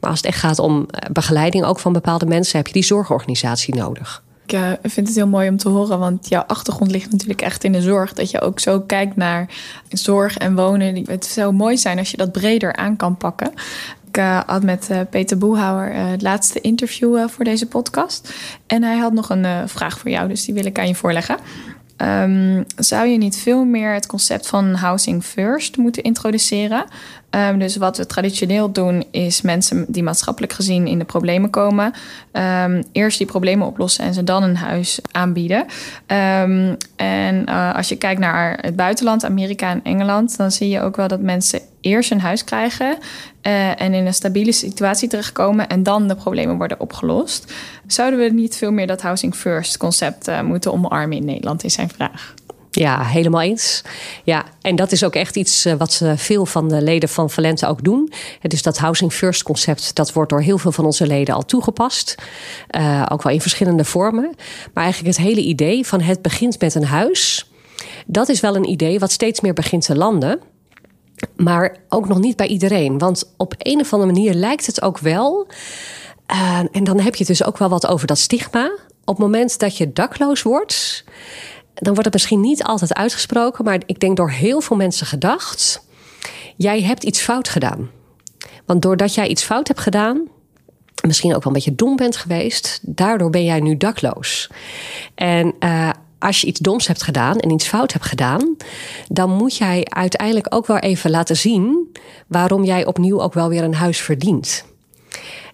Maar 0.00 0.10
als 0.10 0.18
het 0.18 0.28
echt 0.28 0.38
gaat 0.38 0.58
om 0.58 0.86
eh, 0.86 1.10
begeleiding 1.10 1.64
ook 1.64 1.78
van 1.78 1.92
bepaalde 1.92 2.26
mensen, 2.26 2.56
heb 2.56 2.66
je 2.66 2.72
die 2.72 2.84
zorgorganisatie 2.84 3.74
nodig. 3.74 4.22
Ik 4.46 4.56
uh, 4.56 4.70
vind 4.82 5.06
het 5.06 5.16
heel 5.16 5.26
mooi 5.26 5.48
om 5.48 5.56
te 5.56 5.68
horen, 5.68 5.98
want 5.98 6.28
jouw 6.28 6.42
achtergrond 6.42 6.90
ligt 6.90 7.10
natuurlijk 7.10 7.42
echt 7.42 7.64
in 7.64 7.72
de 7.72 7.82
zorg. 7.82 8.12
Dat 8.12 8.30
je 8.30 8.40
ook 8.40 8.60
zo 8.60 8.80
kijkt 8.80 9.16
naar 9.16 9.48
zorg 9.88 10.36
en 10.36 10.54
wonen. 10.54 11.04
Het 11.06 11.24
zou 11.24 11.52
mooi 11.52 11.78
zijn 11.78 11.98
als 11.98 12.10
je 12.10 12.16
dat 12.16 12.32
breder 12.32 12.76
aan 12.76 12.96
kan 12.96 13.16
pakken. 13.16 13.52
Ik 14.10 14.18
uh, 14.18 14.40
had 14.46 14.62
met 14.62 14.88
uh, 14.90 15.00
Peter 15.10 15.38
Boehouwer 15.38 15.94
uh, 15.94 16.10
het 16.10 16.22
laatste 16.22 16.60
interview 16.60 17.28
voor 17.28 17.44
deze 17.44 17.66
podcast. 17.66 18.34
En 18.66 18.82
hij 18.82 18.96
had 18.96 19.12
nog 19.12 19.30
een 19.30 19.68
vraag 19.68 19.98
voor 19.98 20.10
jou, 20.10 20.28
dus 20.28 20.44
die 20.44 20.54
wil 20.54 20.64
ik 20.64 20.78
aan 20.78 20.88
je 20.88 20.94
voorleggen. 20.94 21.36
Um, 21.96 22.64
zou 22.76 23.08
je 23.08 23.18
niet 23.18 23.36
veel 23.36 23.64
meer 23.64 23.92
het 23.92 24.06
concept 24.06 24.46
van 24.46 24.74
housing 24.74 25.24
first 25.24 25.76
moeten 25.76 26.02
introduceren? 26.02 26.84
Um, 27.30 27.58
dus 27.58 27.76
wat 27.76 27.96
we 27.96 28.06
traditioneel 28.06 28.72
doen, 28.72 29.04
is 29.10 29.42
mensen 29.42 29.84
die 29.88 30.02
maatschappelijk 30.02 30.52
gezien 30.52 30.86
in 30.86 30.98
de 30.98 31.04
problemen 31.04 31.50
komen, 31.50 31.92
um, 32.32 32.82
eerst 32.92 33.18
die 33.18 33.26
problemen 33.26 33.66
oplossen 33.66 34.04
en 34.04 34.14
ze 34.14 34.24
dan 34.24 34.42
een 34.42 34.56
huis 34.56 35.00
aanbieden. 35.10 35.66
en 36.06 37.44
uh, 37.48 37.74
als 37.74 37.88
je 37.88 37.96
kijkt 37.96 38.20
naar 38.20 38.58
het 38.60 38.76
buitenland, 38.76 39.24
Amerika 39.24 39.70
en 39.70 39.80
Engeland, 39.82 40.36
dan 40.36 40.50
zie 40.50 40.68
je 40.68 40.80
ook 40.80 40.96
wel 40.96 41.08
dat 41.08 41.20
mensen 41.20 41.60
eerst 41.80 42.10
een 42.10 42.20
huis 42.20 42.44
krijgen 42.44 42.98
uh, 43.42 43.80
en 43.80 43.94
in 43.94 44.06
een 44.06 44.14
stabiele 44.14 44.52
situatie 44.52 45.08
terechtkomen 45.08 45.68
en 45.68 45.82
dan 45.82 46.08
de 46.08 46.14
problemen 46.14 46.56
worden 46.56 46.80
opgelost. 46.80 47.52
Zouden 47.86 48.20
we 48.20 48.28
niet 48.28 48.56
veel 48.56 48.72
meer 48.72 48.86
dat 48.86 49.02
housing 49.02 49.34
first 49.34 49.76
concept 49.76 50.28
uh, 50.28 50.40
moeten 50.40 50.72
omarmen 50.72 51.16
in 51.16 51.24
Nederland, 51.24 51.64
is 51.64 51.74
zijn 51.74 51.88
vraag. 51.88 52.34
Ja, 52.70 53.04
helemaal 53.04 53.40
eens. 53.40 53.82
Ja, 54.24 54.44
en 54.60 54.76
dat 54.76 54.92
is 54.92 55.04
ook 55.04 55.14
echt 55.14 55.36
iets 55.36 55.66
uh, 55.66 55.74
wat 55.74 56.02
veel 56.16 56.46
van 56.46 56.68
de 56.68 56.82
leden 56.82 57.08
van 57.08 57.30
Valente 57.30 57.66
ook 57.66 57.84
doen. 57.84 58.12
Dus 58.42 58.62
dat 58.62 58.78
housing 58.78 59.12
first 59.12 59.42
concept, 59.42 59.94
dat 59.94 60.12
wordt 60.12 60.30
door 60.30 60.40
heel 60.40 60.58
veel 60.58 60.72
van 60.72 60.84
onze 60.84 61.06
leden 61.06 61.34
al 61.34 61.44
toegepast. 61.44 62.14
Ook 63.08 63.22
wel 63.22 63.32
in 63.32 63.40
verschillende 63.40 63.84
vormen. 63.84 64.34
Maar 64.74 64.84
eigenlijk 64.84 65.16
het 65.16 65.26
hele 65.26 65.40
idee 65.40 65.86
van 65.86 66.00
het 66.00 66.22
begint 66.22 66.60
met 66.60 66.74
een 66.74 66.84
huis 66.84 67.50
Dat 68.06 68.28
is 68.28 68.40
wel 68.40 68.56
een 68.56 68.68
idee 68.68 68.98
wat 68.98 69.12
steeds 69.12 69.40
meer 69.40 69.52
begint 69.52 69.84
te 69.84 69.96
landen. 69.96 70.40
Maar 71.36 71.76
ook 71.88 72.08
nog 72.08 72.18
niet 72.18 72.36
bij 72.36 72.46
iedereen. 72.46 72.98
Want 72.98 73.32
op 73.36 73.54
een 73.58 73.80
of 73.80 73.92
andere 73.92 74.12
manier 74.12 74.34
lijkt 74.34 74.66
het 74.66 74.82
ook 74.82 74.98
wel. 74.98 75.46
En 76.72 76.84
dan 76.84 77.00
heb 77.00 77.14
je 77.14 77.24
dus 77.24 77.44
ook 77.44 77.58
wel 77.58 77.68
wat 77.68 77.86
over 77.86 78.06
dat 78.06 78.18
stigma. 78.18 78.72
Op 79.04 79.16
het 79.16 79.24
moment 79.24 79.58
dat 79.58 79.76
je 79.76 79.92
dakloos 79.92 80.42
wordt, 80.42 81.04
dan 81.80 81.92
wordt 81.92 82.04
het 82.04 82.12
misschien 82.12 82.40
niet 82.40 82.62
altijd 82.62 82.94
uitgesproken, 82.94 83.64
maar 83.64 83.80
ik 83.86 84.00
denk 84.00 84.16
door 84.16 84.30
heel 84.30 84.60
veel 84.60 84.76
mensen 84.76 85.06
gedacht: 85.06 85.86
jij 86.56 86.82
hebt 86.82 87.04
iets 87.04 87.20
fout 87.20 87.48
gedaan. 87.48 87.90
Want 88.64 88.82
doordat 88.82 89.14
jij 89.14 89.28
iets 89.28 89.44
fout 89.44 89.68
hebt 89.68 89.80
gedaan, 89.80 90.28
misschien 91.06 91.34
ook 91.34 91.44
wel 91.44 91.52
een 91.52 91.62
beetje 91.62 91.74
dom 91.74 91.96
bent 91.96 92.16
geweest, 92.16 92.80
daardoor 92.82 93.30
ben 93.30 93.44
jij 93.44 93.60
nu 93.60 93.76
dakloos. 93.76 94.50
En 95.14 95.54
uh, 95.60 95.90
als 96.18 96.40
je 96.40 96.46
iets 96.46 96.60
doms 96.60 96.86
hebt 96.86 97.02
gedaan 97.02 97.38
en 97.38 97.50
iets 97.50 97.66
fout 97.66 97.92
hebt 97.92 98.04
gedaan, 98.04 98.56
dan 99.08 99.30
moet 99.30 99.56
jij 99.56 99.86
uiteindelijk 99.88 100.54
ook 100.54 100.66
wel 100.66 100.78
even 100.78 101.10
laten 101.10 101.36
zien 101.36 101.92
waarom 102.26 102.64
jij 102.64 102.86
opnieuw 102.86 103.20
ook 103.20 103.34
wel 103.34 103.48
weer 103.48 103.64
een 103.64 103.74
huis 103.74 104.00
verdient. 104.00 104.64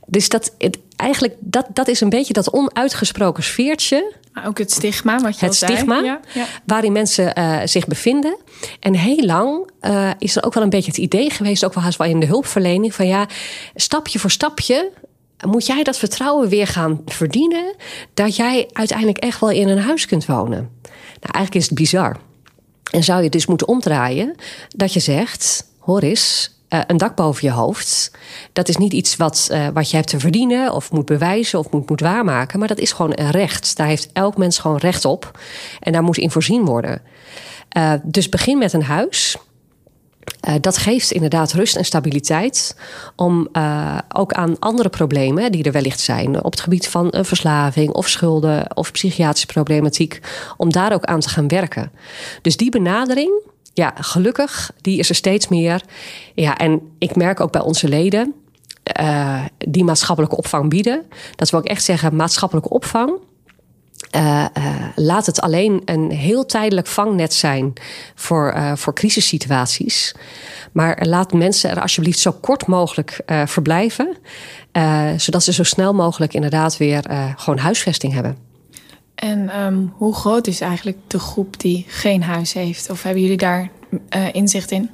Dus 0.07 0.29
dat, 0.29 0.55
het, 0.59 0.79
eigenlijk, 0.97 1.37
dat, 1.41 1.67
dat 1.73 1.89
is 1.89 2.01
een 2.01 2.09
beetje 2.09 2.33
dat 2.33 2.53
onuitgesproken 2.53 3.43
sfeertje. 3.43 4.15
Maar 4.37 4.47
ook 4.47 4.59
het 4.59 4.73
stigma, 4.73 5.19
wat 5.19 5.39
je 5.39 5.45
Het 5.47 5.55
stigma, 5.55 5.99
ja, 5.99 6.21
ja. 6.35 6.47
waarin 6.67 6.93
mensen 6.93 7.39
uh, 7.39 7.59
zich 7.65 7.87
bevinden. 7.87 8.37
En 8.81 8.95
heel 8.95 9.25
lang 9.25 9.71
uh, 9.81 10.11
is 10.19 10.37
er 10.37 10.45
ook 10.45 10.55
wel 10.55 10.63
een 10.63 10.71
beetje 10.71 10.91
het 10.91 11.01
idee 11.01 11.31
geweest, 11.31 11.65
ook 11.65 11.75
wel 11.75 11.83
haast 11.83 11.99
wel 11.99 12.09
in 12.09 12.21
de 12.21 12.27
hulpverlening, 12.27 12.95
van 12.95 13.07
ja, 13.07 13.29
stapje 13.75 14.19
voor 14.19 14.31
stapje 14.31 14.93
moet 15.45 15.67
jij 15.67 15.83
dat 15.83 15.99
vertrouwen 15.99 16.49
weer 16.49 16.67
gaan 16.67 17.03
verdienen 17.07 17.75
dat 18.15 18.37
jij 18.37 18.69
uiteindelijk 18.73 19.19
echt 19.19 19.41
wel 19.41 19.51
in 19.51 19.69
een 19.69 19.79
huis 19.79 20.07
kunt 20.07 20.27
wonen. 20.27 20.71
Nou, 21.21 21.33
eigenlijk 21.33 21.55
is 21.55 21.65
het 21.65 21.75
bizar. 21.75 22.17
En 22.91 23.05
zou 23.05 23.23
je 23.23 23.31
dus 23.31 23.47
moeten 23.47 23.69
omdraaien 23.69 24.35
dat 24.69 24.93
je 24.93 25.01
zegt: 25.01 25.65
hoor 25.79 26.01
eens, 26.01 26.56
uh, 26.69 26.81
een 26.87 26.97
dak 26.97 27.15
boven 27.15 27.49
je 27.49 27.55
hoofd. 27.55 28.11
Dat 28.53 28.69
is 28.69 28.77
niet 28.77 28.93
iets 28.93 29.17
wat, 29.17 29.49
uh, 29.53 29.69
wat 29.75 29.91
je 29.91 29.97
hebt 29.97 30.09
te 30.09 30.21
verdienen 30.21 30.73
of 30.73 30.93
moet 30.93 31.07
bewijzen 31.07 31.59
of 31.59 31.71
moet, 31.71 31.89
moet 31.89 32.01
waarmaken. 32.01 32.59
Maar 32.59 32.69
dat 32.69 32.79
is 32.79 32.93
gewoon 32.93 33.13
een 33.15 33.31
recht. 33.31 33.77
Daar 33.77 33.87
heeft 33.87 34.09
elk 34.13 34.37
mens 34.37 34.59
gewoon 34.59 34.77
recht 34.77 35.05
op. 35.05 35.39
En 35.81 35.93
daar 35.93 36.03
moet 36.03 36.19
in 36.19 36.31
voorzien 36.31 36.65
worden. 36.65 37.03
Uh, 37.77 37.93
dus 38.03 38.29
begin 38.29 38.59
met 38.59 38.73
een 38.73 38.83
huis. 38.83 39.37
Dat 40.61 40.77
geeft 40.79 41.11
inderdaad 41.11 41.53
rust 41.53 41.77
en 41.77 41.85
stabiliteit 41.85 42.77
om 43.17 43.49
ook 44.09 44.33
aan 44.33 44.59
andere 44.59 44.89
problemen 44.89 45.53
die 45.53 45.65
er 45.65 45.73
wellicht 45.73 46.01
zijn 46.01 46.45
op 46.45 46.51
het 46.51 46.61
gebied 46.61 46.89
van 46.89 47.15
verslaving 47.21 47.93
of 47.93 48.09
schulden 48.09 48.77
of 48.77 48.93
psychiatrische 48.93 49.47
problematiek, 49.47 50.21
om 50.57 50.73
daar 50.73 50.93
ook 50.93 51.05
aan 51.05 51.21
te 51.21 51.29
gaan 51.29 51.49
werken. 51.49 51.93
Dus 52.43 52.57
die 52.57 52.71
benadering, 52.71 53.33
ja, 53.77 53.93
gelukkig, 54.01 54.71
die 54.81 54.99
is 54.99 55.09
er 55.09 55.15
steeds 55.15 55.49
meer. 55.49 55.83
Ja, 56.35 56.57
en 56.57 56.81
ik 56.99 57.17
merk 57.17 57.41
ook 57.41 57.53
bij 57.53 57.61
onze 57.61 57.89
leden 57.89 58.35
uh, 59.01 59.45
die 59.59 59.85
maatschappelijke 59.85 60.37
opvang 60.37 60.71
bieden, 60.71 61.03
dat 61.35 61.51
we 61.51 61.57
ook 61.57 61.65
echt 61.65 61.85
zeggen 61.85 62.17
maatschappelijke 62.17 62.69
opvang 62.69 63.13
uh, 64.17 64.45
laat 64.95 65.27
het 65.27 65.41
alleen 65.41 65.83
een 65.85 66.11
heel 66.11 66.47
tijdelijk 66.47 66.87
vangnet 66.87 67.35
zijn 67.35 67.73
voor, 68.15 68.55
uh, 68.57 68.77
voor 68.77 68.95
crisissituaties. 68.95 70.15
Maar 70.73 71.07
laat 71.07 71.33
mensen 71.33 71.71
er 71.71 71.81
alsjeblieft 71.81 72.19
zo 72.19 72.33
kort 72.33 72.67
mogelijk 72.67 73.21
verblijven. 73.45 74.17
zodat 75.17 75.43
ze 75.43 75.53
zo 75.53 75.63
snel 75.63 75.95
mogelijk 75.95 76.35
inderdaad 76.35 76.77
weer 76.77 77.05
gewoon 77.37 77.59
huisvesting 77.59 78.13
hebben. 78.13 78.46
En 79.17 79.61
um, 79.61 79.93
hoe 79.97 80.15
groot 80.15 80.47
is 80.47 80.61
eigenlijk 80.61 80.99
de 81.07 81.19
groep 81.19 81.61
die 81.61 81.85
geen 81.89 82.23
huis 82.23 82.53
heeft? 82.53 82.91
Of 82.91 83.03
hebben 83.03 83.23
jullie 83.23 83.37
daar 83.37 83.71
inzicht 84.33 84.71
in? 84.71 84.91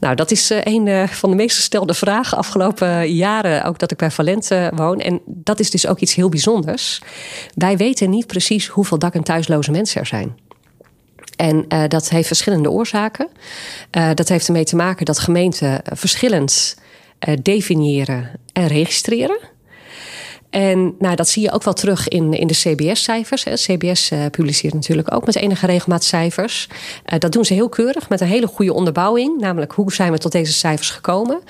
Nou, 0.00 0.14
dat 0.14 0.30
is 0.30 0.50
een 0.62 1.08
van 1.08 1.30
de 1.30 1.36
meest 1.36 1.56
gestelde 1.56 1.94
vragen 1.94 2.38
afgelopen 2.38 3.12
jaren, 3.12 3.64
ook 3.64 3.78
dat 3.78 3.90
ik 3.90 3.96
bij 3.96 4.10
Valente 4.10 4.72
woon. 4.74 5.00
En 5.00 5.20
dat 5.26 5.60
is 5.60 5.70
dus 5.70 5.86
ook 5.86 5.98
iets 5.98 6.14
heel 6.14 6.28
bijzonders. 6.28 7.00
Wij 7.54 7.76
weten 7.76 8.10
niet 8.10 8.26
precies 8.26 8.66
hoeveel 8.66 8.98
dak- 8.98 9.14
en 9.14 9.22
thuisloze 9.22 9.70
mensen 9.70 10.00
er 10.00 10.06
zijn. 10.06 10.38
En 11.36 11.64
dat 11.88 12.08
heeft 12.08 12.26
verschillende 12.26 12.70
oorzaken. 12.70 13.28
Dat 14.14 14.28
heeft 14.28 14.46
ermee 14.46 14.64
te 14.64 14.76
maken 14.76 15.04
dat 15.04 15.18
gemeenten 15.18 15.80
verschillend 15.84 16.76
definiëren 17.42 18.30
en 18.52 18.66
registreren. 18.66 19.38
En 20.52 20.94
nou, 20.98 21.16
dat 21.16 21.28
zie 21.28 21.42
je 21.42 21.52
ook 21.52 21.62
wel 21.62 21.74
terug 21.74 22.08
in, 22.08 22.32
in 22.32 22.46
de 22.46 22.54
CBS-cijfers. 22.54 23.44
CBS 23.44 24.10
uh, 24.10 24.26
publiceert 24.30 24.74
natuurlijk 24.74 25.14
ook 25.14 25.26
met 25.26 25.36
enige 25.36 25.66
regelmaat 25.66 26.04
cijfers. 26.04 26.68
Uh, 27.12 27.18
dat 27.18 27.32
doen 27.32 27.44
ze 27.44 27.54
heel 27.54 27.68
keurig 27.68 28.08
met 28.08 28.20
een 28.20 28.26
hele 28.26 28.46
goede 28.46 28.72
onderbouwing. 28.72 29.40
Namelijk 29.40 29.72
hoe 29.72 29.92
zijn 29.92 30.12
we 30.12 30.18
tot 30.18 30.32
deze 30.32 30.52
cijfers 30.52 30.90
gekomen? 30.90 31.40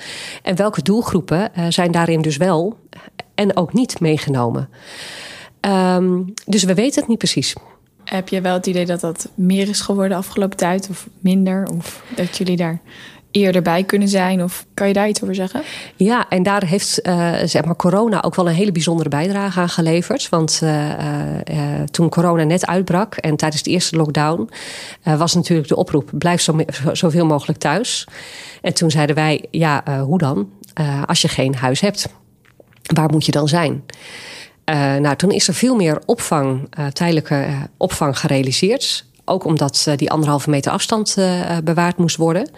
En 0.43 0.55
welke 0.55 0.81
doelgroepen 0.81 1.51
uh, 1.57 1.65
zijn 1.69 1.91
daarin 1.91 2.21
dus 2.21 2.37
wel 2.37 2.77
en 3.35 3.57
ook 3.57 3.73
niet 3.73 3.99
meegenomen? 3.99 4.69
Um, 5.61 6.33
dus 6.45 6.63
we 6.63 6.73
weten 6.73 6.99
het 6.99 7.09
niet 7.09 7.17
precies. 7.17 7.55
Heb 8.03 8.27
je 8.27 8.41
wel 8.41 8.53
het 8.53 8.67
idee 8.67 8.85
dat 8.85 8.99
dat 8.99 9.29
meer 9.35 9.69
is 9.69 9.81
geworden 9.81 10.09
de 10.09 10.25
afgelopen 10.25 10.57
tijd 10.57 10.87
of 10.89 11.07
minder? 11.19 11.67
Of 11.77 12.03
dat 12.15 12.37
jullie 12.37 12.57
daar 12.57 12.81
eerder 13.33 13.61
bij 13.61 13.83
kunnen 13.83 14.07
zijn? 14.07 14.43
Of 14.43 14.65
kan 14.73 14.87
je 14.87 14.93
daar 14.93 15.07
iets 15.07 15.21
over 15.23 15.35
zeggen? 15.35 15.61
Ja, 15.95 16.29
en 16.29 16.43
daar 16.43 16.65
heeft 16.65 17.07
uh, 17.07 17.33
zeg 17.43 17.65
maar 17.65 17.75
corona 17.75 18.23
ook 18.23 18.35
wel 18.35 18.47
een 18.47 18.55
hele 18.55 18.71
bijzondere 18.71 19.09
bijdrage 19.09 19.59
aan 19.59 19.69
geleverd. 19.69 20.29
Want 20.29 20.59
uh, 20.63 20.89
uh, 20.89 21.81
toen 21.91 22.09
corona 22.09 22.43
net 22.43 22.65
uitbrak 22.65 23.15
en 23.15 23.35
tijdens 23.35 23.63
de 23.63 23.69
eerste 23.69 23.95
lockdown 23.95 24.49
was 25.03 25.33
natuurlijk 25.33 25.67
de 25.67 25.75
oproep: 25.75 26.09
blijf 26.11 26.41
zo, 26.41 26.59
zoveel 26.91 27.25
mogelijk 27.25 27.59
thuis. 27.59 28.07
En 28.61 28.73
toen 28.73 28.91
zeiden 28.91 29.15
wij: 29.15 29.45
ja, 29.51 30.01
hoe 30.01 30.17
dan? 30.17 30.49
als 31.05 31.21
je 31.21 31.27
geen 31.27 31.55
huis 31.55 31.79
hebt, 31.79 32.09
waar 32.93 33.09
moet 33.09 33.25
je 33.25 33.31
dan 33.31 33.47
zijn? 33.47 33.83
Nou, 35.01 35.15
toen 35.15 35.31
is 35.31 35.47
er 35.47 35.53
veel 35.53 35.75
meer 35.75 36.01
opvang, 36.05 36.69
tijdelijke 36.93 37.45
opvang 37.77 38.19
gerealiseerd. 38.19 39.05
Ook 39.25 39.45
omdat 39.45 39.87
die 39.95 40.11
anderhalve 40.11 40.49
meter 40.49 40.71
afstand 40.71 41.15
bewaard 41.63 41.97
moest 41.97 42.15
worden. 42.15 42.49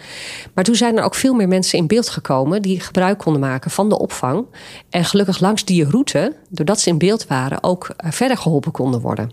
Maar 0.53 0.63
toen 0.63 0.75
zijn 0.75 0.97
er 0.97 1.03
ook 1.03 1.15
veel 1.15 1.33
meer 1.33 1.47
mensen 1.47 1.77
in 1.77 1.87
beeld 1.87 2.09
gekomen 2.09 2.61
die 2.61 2.79
gebruik 2.79 3.17
konden 3.17 3.41
maken 3.41 3.71
van 3.71 3.89
de 3.89 3.99
opvang. 3.99 4.45
En 4.89 5.05
gelukkig 5.05 5.39
langs 5.39 5.65
die 5.65 5.89
route, 5.89 6.35
doordat 6.49 6.79
ze 6.79 6.89
in 6.89 6.97
beeld 6.97 7.27
waren, 7.27 7.63
ook 7.63 7.87
verder 7.97 8.37
geholpen 8.37 8.71
konden 8.71 9.01
worden. 9.01 9.31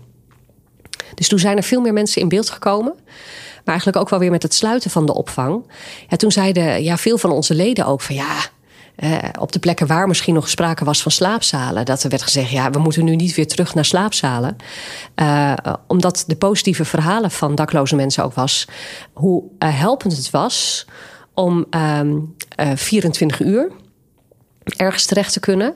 Dus 1.15 1.27
toen 1.27 1.39
zijn 1.39 1.57
er 1.57 1.63
veel 1.63 1.81
meer 1.81 1.93
mensen 1.93 2.21
in 2.21 2.29
beeld 2.29 2.49
gekomen. 2.49 2.93
Maar 3.55 3.73
eigenlijk 3.73 3.97
ook 3.97 4.09
wel 4.09 4.19
weer 4.19 4.31
met 4.31 4.43
het 4.43 4.53
sluiten 4.53 4.91
van 4.91 5.05
de 5.05 5.13
opvang. 5.13 5.71
Ja, 6.07 6.17
toen 6.17 6.31
zeiden 6.31 6.83
ja, 6.83 6.97
veel 6.97 7.17
van 7.17 7.31
onze 7.31 7.55
leden 7.55 7.85
ook 7.85 8.01
van 8.01 8.15
ja. 8.15 8.35
Uh, 8.97 9.17
op 9.39 9.51
de 9.51 9.59
plekken 9.59 9.87
waar 9.87 10.07
misschien 10.07 10.33
nog 10.33 10.49
sprake 10.49 10.85
was 10.85 11.01
van 11.01 11.11
slaapzalen, 11.11 11.85
dat 11.85 12.03
er 12.03 12.09
werd 12.09 12.21
gezegd: 12.21 12.49
ja, 12.49 12.71
we 12.71 12.79
moeten 12.79 13.05
nu 13.05 13.15
niet 13.15 13.35
weer 13.35 13.47
terug 13.47 13.73
naar 13.73 13.85
slaapzalen. 13.85 14.55
Uh, 15.15 15.53
omdat 15.87 16.23
de 16.27 16.35
positieve 16.35 16.85
verhalen 16.85 17.31
van 17.31 17.55
dakloze 17.55 17.95
mensen 17.95 18.23
ook 18.23 18.33
was 18.33 18.67
hoe 19.13 19.43
uh, 19.59 19.79
helpend 19.79 20.17
het 20.17 20.29
was 20.29 20.85
om 21.33 21.65
24 22.75 23.39
uur 23.39 23.71
ergens 24.63 25.05
terecht 25.05 25.33
te 25.33 25.39
kunnen. 25.39 25.73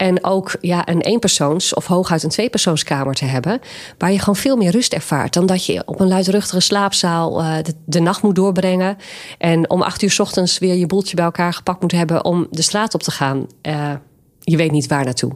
En 0.00 0.24
ook 0.24 0.56
ja, 0.60 0.88
een 0.88 1.00
eenpersoons 1.00 1.74
of 1.74 1.86
hooguit 1.86 2.22
een 2.22 2.30
tweepersoonskamer 2.30 3.14
te 3.14 3.24
hebben. 3.24 3.60
Waar 3.98 4.12
je 4.12 4.18
gewoon 4.18 4.36
veel 4.36 4.56
meer 4.56 4.70
rust 4.70 4.92
ervaart. 4.92 5.32
Dan 5.32 5.46
dat 5.46 5.66
je 5.66 5.82
op 5.86 6.00
een 6.00 6.08
luidruchtige 6.08 6.60
slaapzaal 6.60 7.40
uh, 7.40 7.56
de, 7.84 8.00
nacht 8.00 8.22
moet 8.22 8.34
doorbrengen. 8.34 8.96
En 9.38 9.70
om 9.70 9.82
acht 9.82 10.02
uur 10.02 10.16
ochtends 10.20 10.58
weer 10.58 10.74
je 10.74 10.86
boeltje 10.86 11.16
bij 11.16 11.24
elkaar 11.24 11.52
gepakt 11.52 11.80
moet 11.80 11.92
hebben 11.92 12.24
om 12.24 12.46
de 12.50 12.62
straat 12.62 12.94
op 12.94 13.02
te 13.02 13.10
gaan. 13.10 13.46
Uh, 13.62 13.92
je 14.40 14.56
weet 14.56 14.70
niet 14.70 14.86
waar 14.86 15.04
naartoe. 15.04 15.32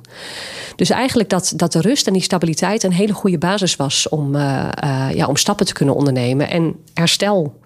Dus 0.76 0.90
eigenlijk 0.90 1.28
dat, 1.28 1.52
dat 1.56 1.72
de 1.72 1.80
rust 1.80 2.06
en 2.06 2.12
die 2.12 2.22
stabiliteit 2.22 2.82
een 2.82 2.92
hele 2.92 3.12
goede 3.12 3.38
basis 3.38 3.76
was 3.76 4.08
om, 4.08 4.34
uh, 4.34 4.68
ja, 5.12 5.26
om 5.26 5.36
stappen 5.36 5.66
te 5.66 5.72
kunnen 5.72 5.94
ondernemen 5.94 6.50
en 6.50 6.74
herstel 6.94 7.60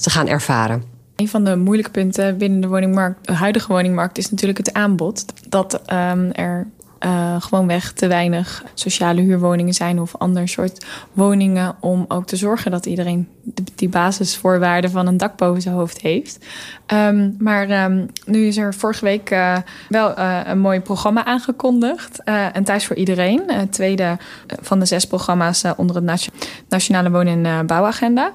te 0.00 0.10
gaan 0.10 0.28
ervaren. 0.28 0.93
Een 1.16 1.28
van 1.28 1.44
de 1.44 1.56
moeilijke 1.56 1.90
punten 1.90 2.38
binnen 2.38 2.60
de 2.60 2.68
woningmarkt, 2.68 3.26
de 3.26 3.32
huidige 3.32 3.72
woningmarkt, 3.72 4.18
is 4.18 4.30
natuurlijk 4.30 4.58
het 4.58 4.72
aanbod. 4.72 5.24
Dat 5.48 5.80
um, 5.92 6.32
er 6.32 6.66
uh, 7.04 7.36
gewoonweg 7.38 7.92
te 7.92 8.06
weinig 8.06 8.64
sociale 8.74 9.20
huurwoningen 9.20 9.74
zijn 9.74 10.00
of 10.00 10.16
ander 10.16 10.48
soort 10.48 10.86
woningen 11.12 11.76
om 11.80 12.04
ook 12.08 12.26
te 12.26 12.36
zorgen 12.36 12.70
dat 12.70 12.86
iedereen 12.86 13.28
die 13.74 13.88
basisvoorwaarden 13.88 14.90
van 14.90 15.06
een 15.06 15.16
dak 15.16 15.36
boven 15.36 15.62
zijn 15.62 15.74
hoofd 15.74 16.00
heeft. 16.00 16.46
Um, 16.86 17.36
maar 17.38 17.84
um, 17.84 18.06
nu 18.26 18.46
is 18.46 18.56
er 18.56 18.74
vorige 18.74 19.04
week 19.04 19.30
uh, 19.30 19.56
wel 19.88 20.18
uh, 20.18 20.40
een 20.44 20.58
mooi 20.58 20.80
programma 20.80 21.24
aangekondigd. 21.24 22.22
en 22.24 22.64
thuis 22.64 22.86
voor 22.86 22.96
iedereen. 22.96 23.42
Het 23.46 23.72
tweede 23.72 24.18
van 24.46 24.78
de 24.78 24.86
zes 24.86 25.06
programma's 25.06 25.64
onder 25.76 25.96
het 25.96 26.30
Nationale 26.68 27.10
Wonen- 27.10 27.46
en 27.46 27.66
Bouwagenda. 27.66 28.32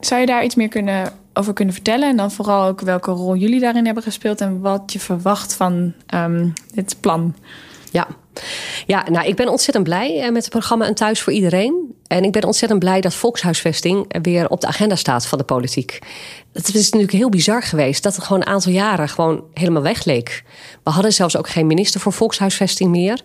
Zou 0.00 0.20
je 0.20 0.26
daar 0.26 0.44
iets 0.44 0.54
meer 0.54 0.68
kunnen 0.68 1.12
over 1.34 1.52
kunnen 1.52 1.74
vertellen? 1.74 2.08
En 2.08 2.16
dan 2.16 2.30
vooral 2.30 2.66
ook 2.66 2.80
welke 2.80 3.10
rol 3.10 3.36
jullie 3.36 3.60
daarin 3.60 3.84
hebben 3.84 4.02
gespeeld 4.02 4.40
en 4.40 4.60
wat 4.60 4.92
je 4.92 5.00
verwacht 5.00 5.54
van 5.54 5.92
um, 6.14 6.52
dit 6.74 6.96
plan. 7.00 7.34
Ja. 7.90 8.06
ja, 8.86 9.10
nou, 9.10 9.26
ik 9.26 9.36
ben 9.36 9.48
ontzettend 9.48 9.84
blij 9.84 10.30
met 10.32 10.42
het 10.42 10.50
programma 10.50 10.86
Een 10.86 10.94
Thuis 10.94 11.20
voor 11.20 11.32
Iedereen. 11.32 11.94
En 12.06 12.24
ik 12.24 12.32
ben 12.32 12.44
ontzettend 12.44 12.80
blij 12.80 13.00
dat 13.00 13.14
volkshuisvesting 13.14 14.22
weer 14.22 14.48
op 14.48 14.60
de 14.60 14.66
agenda 14.66 14.96
staat 14.96 15.26
van 15.26 15.38
de 15.38 15.44
politiek. 15.44 15.98
Het 16.52 16.74
is 16.74 16.84
natuurlijk 16.84 17.12
heel 17.12 17.28
bizar 17.28 17.62
geweest 17.62 18.02
dat 18.02 18.16
het 18.16 18.24
gewoon 18.24 18.42
een 18.42 18.48
aantal 18.48 18.72
jaren 18.72 19.08
gewoon 19.08 19.44
helemaal 19.54 19.82
wegleek. 19.82 20.44
We 20.82 20.90
hadden 20.90 21.12
zelfs 21.12 21.36
ook 21.36 21.48
geen 21.48 21.66
minister 21.66 22.00
voor 22.00 22.12
volkshuisvesting 22.12 22.90
meer. 22.90 23.22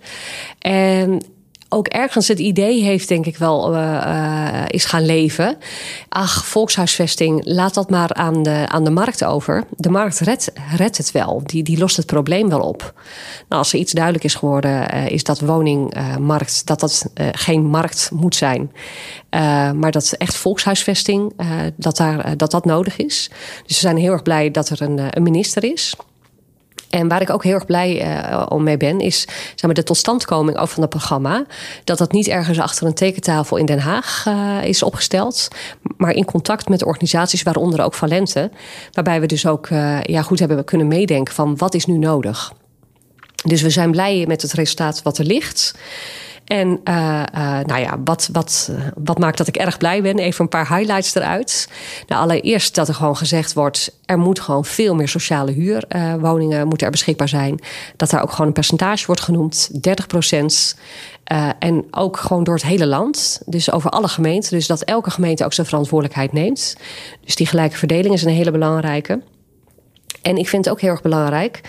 En 0.59 1.21
ook 1.69 1.88
ergens 1.88 2.27
het 2.27 2.39
idee 2.39 2.84
heeft, 2.84 3.08
denk 3.08 3.25
ik 3.25 3.38
wel, 3.38 3.75
uh, 3.75 4.63
is 4.67 4.86
gaan 4.86 5.06
leven. 5.06 5.58
Ach, 6.10 6.45
volkshuisvesting, 6.45 7.41
laat 7.45 7.73
dat 7.73 7.89
maar 7.89 8.13
aan 8.13 8.43
de, 8.43 8.65
aan 8.67 8.84
de 8.84 8.89
markt 8.89 9.23
over. 9.23 9.63
De 9.69 9.89
markt 9.89 10.19
redt, 10.19 10.97
het 10.97 11.12
wel. 11.12 11.41
Die, 11.43 11.63
die 11.63 11.77
lost 11.77 11.97
het 11.97 12.06
probleem 12.06 12.49
wel 12.49 12.60
op. 12.60 12.93
Nou, 13.49 13.62
als 13.62 13.73
er 13.73 13.80
iets 13.80 13.91
duidelijk 13.91 14.23
is 14.23 14.36
geworden, 14.36 14.95
uh, 14.95 15.10
is 15.10 15.23
dat 15.23 15.39
woningmarkt, 15.39 16.65
dat 16.65 16.80
dat 16.80 17.10
geen 17.32 17.65
markt 17.65 18.10
moet 18.13 18.36
zijn. 18.36 18.71
maar 19.75 19.91
dat 19.91 20.12
echt 20.12 20.36
volkshuisvesting, 20.36 21.34
dat, 21.75 21.97
daar, 21.97 22.38
dat 22.38 22.51
dat 22.51 22.65
nodig 22.65 22.97
is. 22.97 23.30
Dus 23.65 23.75
we 23.75 23.82
zijn 23.82 23.97
heel 23.97 24.12
erg 24.12 24.23
blij 24.23 24.51
dat 24.51 24.69
er 24.69 24.82
een, 24.82 24.99
een 25.10 25.23
minister 25.23 25.63
is. 25.63 25.95
En 26.89 27.08
waar 27.08 27.21
ik 27.21 27.30
ook 27.30 27.43
heel 27.43 27.54
erg 27.54 27.65
blij 27.65 28.19
uh, 28.21 28.45
om 28.50 28.63
mee 28.63 28.78
ben, 28.78 29.00
is 29.00 29.21
zeg 29.30 29.62
maar, 29.62 29.73
de 29.73 29.84
totstandkoming 29.84 30.58
ook 30.58 30.67
van 30.67 30.82
het 30.82 30.89
programma. 30.89 31.45
Dat 31.84 31.97
dat 31.97 32.12
niet 32.12 32.28
ergens 32.28 32.60
achter 32.60 32.88
een 32.88 32.93
tekentafel 32.93 33.58
in 33.58 33.65
Den 33.65 33.80
Haag 33.80 34.26
uh, 34.28 34.63
is 34.63 34.84
opgesteld, 34.84 35.47
maar 35.97 36.13
in 36.13 36.26
contact 36.26 36.69
met 36.69 36.84
organisaties, 36.84 37.43
waaronder 37.43 37.84
ook 37.84 37.93
Valente. 37.93 38.52
Waarbij 38.91 39.19
we 39.19 39.26
dus 39.26 39.45
ook 39.45 39.69
uh, 39.69 40.02
ja, 40.04 40.21
goed 40.21 40.39
hebben 40.39 40.65
kunnen 40.65 40.88
meedenken 40.88 41.34
van 41.34 41.58
wat 41.58 41.73
is 41.73 41.86
nu 41.86 41.97
nodig. 41.97 42.54
Dus 43.45 43.62
we 43.62 43.69
zijn 43.69 43.91
blij 43.91 44.26
met 44.28 44.41
het 44.41 44.54
resultaat 44.54 45.02
wat 45.02 45.17
er 45.17 45.26
ligt. 45.26 45.76
En 46.47 46.79
uh, 46.83 47.23
uh, 47.36 47.60
nou 47.60 47.79
ja, 47.79 47.99
wat, 48.03 48.29
wat, 48.31 48.71
wat 48.95 49.19
maakt 49.19 49.38
dat 49.38 49.47
ik 49.47 49.57
erg 49.57 49.77
blij 49.77 50.01
ben? 50.01 50.19
Even 50.19 50.43
een 50.43 50.49
paar 50.49 50.77
highlights 50.77 51.15
eruit. 51.15 51.69
Nou, 52.07 52.21
allereerst 52.21 52.75
dat 52.75 52.88
er 52.88 52.93
gewoon 52.93 53.17
gezegd 53.17 53.53
wordt... 53.53 53.97
er 54.05 54.17
moet 54.17 54.39
gewoon 54.39 54.65
veel 54.65 54.95
meer 54.95 55.07
sociale 55.07 55.51
huurwoningen 55.51 56.60
uh, 56.60 56.65
moeten 56.65 56.86
er 56.86 56.91
beschikbaar 56.91 57.29
zijn. 57.29 57.60
Dat 57.95 58.10
daar 58.10 58.21
ook 58.21 58.31
gewoon 58.31 58.47
een 58.47 58.53
percentage 58.53 59.05
wordt 59.05 59.21
genoemd. 59.21 59.83
30 59.83 60.07
procent. 60.07 60.75
en 61.60 61.86
ook 61.91 62.17
gewoon 62.17 62.43
door 62.43 62.55
het 62.55 62.63
hele 62.63 62.88
land. 62.88 63.41
Dus 63.45 63.71
over 63.71 63.89
alle 63.89 64.07
gemeenten. 64.07 64.51
Dus 64.51 64.67
dat 64.67 64.81
elke 64.81 65.12
gemeente 65.12 65.45
ook 65.45 65.53
zijn 65.53 65.67
verantwoordelijkheid 65.67 66.33
neemt. 66.33 66.75
Dus 67.25 67.36
die 67.36 67.47
gelijke 67.47 67.77
verdeling 67.77 68.13
is 68.13 68.23
een 68.23 68.31
hele 68.31 68.51
belangrijke. 68.51 69.21
En 70.21 70.38
ik 70.38 70.49
vind 70.49 70.65
het 70.65 70.73
ook 70.73 70.82
heel 70.82 70.89
erg 70.89 71.01
belangrijk 71.01 71.62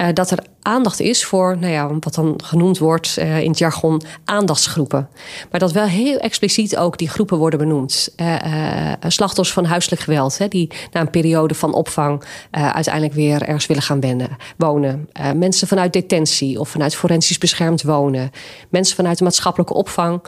uh, 0.00 0.06
dat 0.12 0.30
er 0.30 0.38
aandacht 0.62 1.00
is 1.00 1.24
voor, 1.24 1.58
nou 1.58 1.72
ja, 1.72 1.98
wat 2.00 2.14
dan 2.14 2.40
genoemd 2.44 2.78
wordt 2.78 3.16
uh, 3.18 3.40
in 3.40 3.48
het 3.48 3.58
jargon, 3.58 4.02
aandachtsgroepen. 4.24 5.08
Maar 5.50 5.60
dat 5.60 5.72
wel 5.72 5.86
heel 5.86 6.18
expliciet 6.18 6.76
ook 6.76 6.98
die 6.98 7.08
groepen 7.08 7.38
worden 7.38 7.58
benoemd. 7.58 8.14
Uh, 8.16 8.92
slachtoffers 9.06 9.52
van 9.52 9.64
huiselijk 9.64 10.02
geweld, 10.02 10.38
hè, 10.38 10.48
die 10.48 10.70
na 10.92 11.00
een 11.00 11.10
periode 11.10 11.54
van 11.54 11.74
opvang 11.74 12.24
uiteindelijk 12.50 13.14
weer 13.14 13.42
ergens 13.42 13.66
willen 13.66 13.82
gaan 13.82 14.00
wennen, 14.00 14.28
wonen. 14.56 15.08
mensen 15.36 15.68
vanuit 15.68 15.92
detentie 15.92 16.60
of 16.60 16.68
vanuit 16.68 16.94
forensisch 16.94 17.38
beschermd 17.38 17.82
wonen. 17.82 18.30
Mensen 18.68 18.96
vanuit 18.96 19.18
de 19.18 19.24
maatschappelijke 19.24 19.74
opvang. 19.74 20.22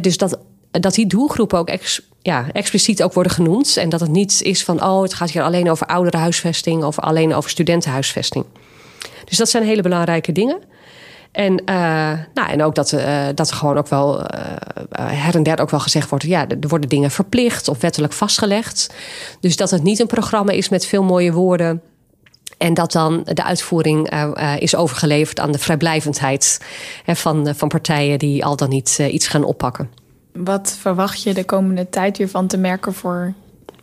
dus 0.00 0.16
dat 0.16 0.38
dat 0.70 0.94
die 0.94 1.06
doelgroepen 1.06 1.58
ook 1.58 1.68
ex, 1.68 2.09
ja, 2.22 2.46
expliciet 2.52 3.02
ook 3.02 3.12
worden 3.12 3.32
genoemd. 3.32 3.76
En 3.76 3.88
dat 3.88 4.00
het 4.00 4.10
niet 4.10 4.42
is 4.42 4.64
van, 4.64 4.84
oh, 4.84 5.02
het 5.02 5.14
gaat 5.14 5.30
hier 5.30 5.42
alleen 5.42 5.70
over 5.70 5.86
ouderenhuisvesting 5.86 6.84
of 6.84 6.98
alleen 6.98 7.34
over 7.34 7.50
studentenhuisvesting. 7.50 8.44
Dus 9.24 9.36
dat 9.36 9.48
zijn 9.48 9.64
hele 9.64 9.82
belangrijke 9.82 10.32
dingen. 10.32 10.58
En, 11.32 11.52
uh, 11.52 11.76
nou, 12.34 12.50
en 12.50 12.62
ook 12.62 12.74
dat, 12.74 12.92
uh, 12.92 13.26
dat 13.34 13.50
er 13.50 13.56
gewoon 13.56 13.78
ook 13.78 13.88
wel 13.88 14.20
uh, 14.20 14.26
her 14.92 15.34
en 15.34 15.42
der 15.42 15.60
ook 15.60 15.70
wel 15.70 15.80
gezegd 15.80 16.08
wordt: 16.08 16.24
ja, 16.24 16.48
er 16.48 16.68
worden 16.68 16.88
dingen 16.88 17.10
verplicht 17.10 17.68
of 17.68 17.80
wettelijk 17.80 18.12
vastgelegd. 18.12 18.94
Dus 19.40 19.56
dat 19.56 19.70
het 19.70 19.82
niet 19.82 19.98
een 19.98 20.06
programma 20.06 20.52
is 20.52 20.68
met 20.68 20.86
veel 20.86 21.02
mooie 21.02 21.32
woorden. 21.32 21.82
En 22.58 22.74
dat 22.74 22.92
dan 22.92 23.22
de 23.24 23.44
uitvoering 23.44 24.10
is 24.58 24.74
overgeleverd 24.74 25.40
aan 25.40 25.52
de 25.52 25.58
vrijblijvendheid 25.58 26.60
van, 27.06 27.54
van 27.56 27.68
partijen 27.68 28.18
die 28.18 28.44
al 28.44 28.56
dan 28.56 28.68
niet 28.68 28.98
iets 29.10 29.26
gaan 29.26 29.44
oppakken. 29.44 29.99
Wat 30.32 30.76
verwacht 30.80 31.22
je 31.22 31.34
de 31.34 31.44
komende 31.44 31.88
tijd 31.88 32.16
hiervan 32.16 32.46
te 32.46 32.56
merken 32.56 32.94
voor 32.94 33.34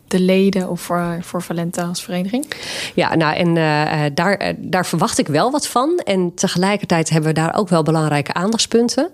de 0.08 0.20
leden 0.20 0.70
of 0.70 0.80
voor, 0.80 1.18
voor 1.20 1.42
Valenta 1.42 1.84
als 1.84 2.02
vereniging? 2.02 2.52
Ja, 2.94 3.14
nou 3.14 3.36
en 3.36 3.48
uh, 3.56 4.04
daar, 4.14 4.42
uh, 4.42 4.54
daar 4.58 4.86
verwacht 4.86 5.18
ik 5.18 5.26
wel 5.26 5.50
wat 5.50 5.66
van. 5.66 6.00
En 6.04 6.34
tegelijkertijd 6.34 7.10
hebben 7.10 7.28
we 7.34 7.40
daar 7.40 7.54
ook 7.54 7.68
wel 7.68 7.82
belangrijke 7.82 8.34
aandachtspunten. 8.34 9.10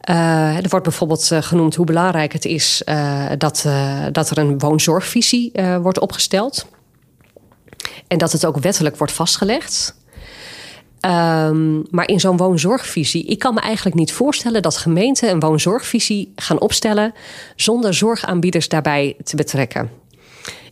Er 0.00 0.68
wordt 0.68 0.84
bijvoorbeeld 0.84 1.30
genoemd 1.40 1.74
hoe 1.74 1.86
belangrijk 1.86 2.32
het 2.32 2.44
is 2.44 2.82
dat, 3.38 3.66
dat 4.12 4.30
er 4.30 4.38
een 4.38 4.58
woonzorgvisie 4.58 5.52
wordt 5.80 5.98
opgesteld. 5.98 6.66
En 8.08 8.18
dat 8.18 8.32
het 8.32 8.46
ook 8.46 8.58
wettelijk 8.58 8.96
wordt 8.96 9.12
vastgelegd. 9.12 9.94
Um, 11.06 11.84
maar 11.90 12.08
in 12.08 12.20
zo'n 12.20 12.36
woonzorgvisie, 12.36 13.24
ik 13.24 13.38
kan 13.38 13.54
me 13.54 13.60
eigenlijk 13.60 13.96
niet 13.96 14.12
voorstellen 14.12 14.62
dat 14.62 14.76
gemeenten 14.76 15.30
een 15.30 15.40
woonzorgvisie 15.40 16.32
gaan 16.36 16.60
opstellen 16.60 17.14
zonder 17.56 17.94
zorgaanbieders 17.94 18.68
daarbij 18.68 19.16
te 19.24 19.36
betrekken. 19.36 19.90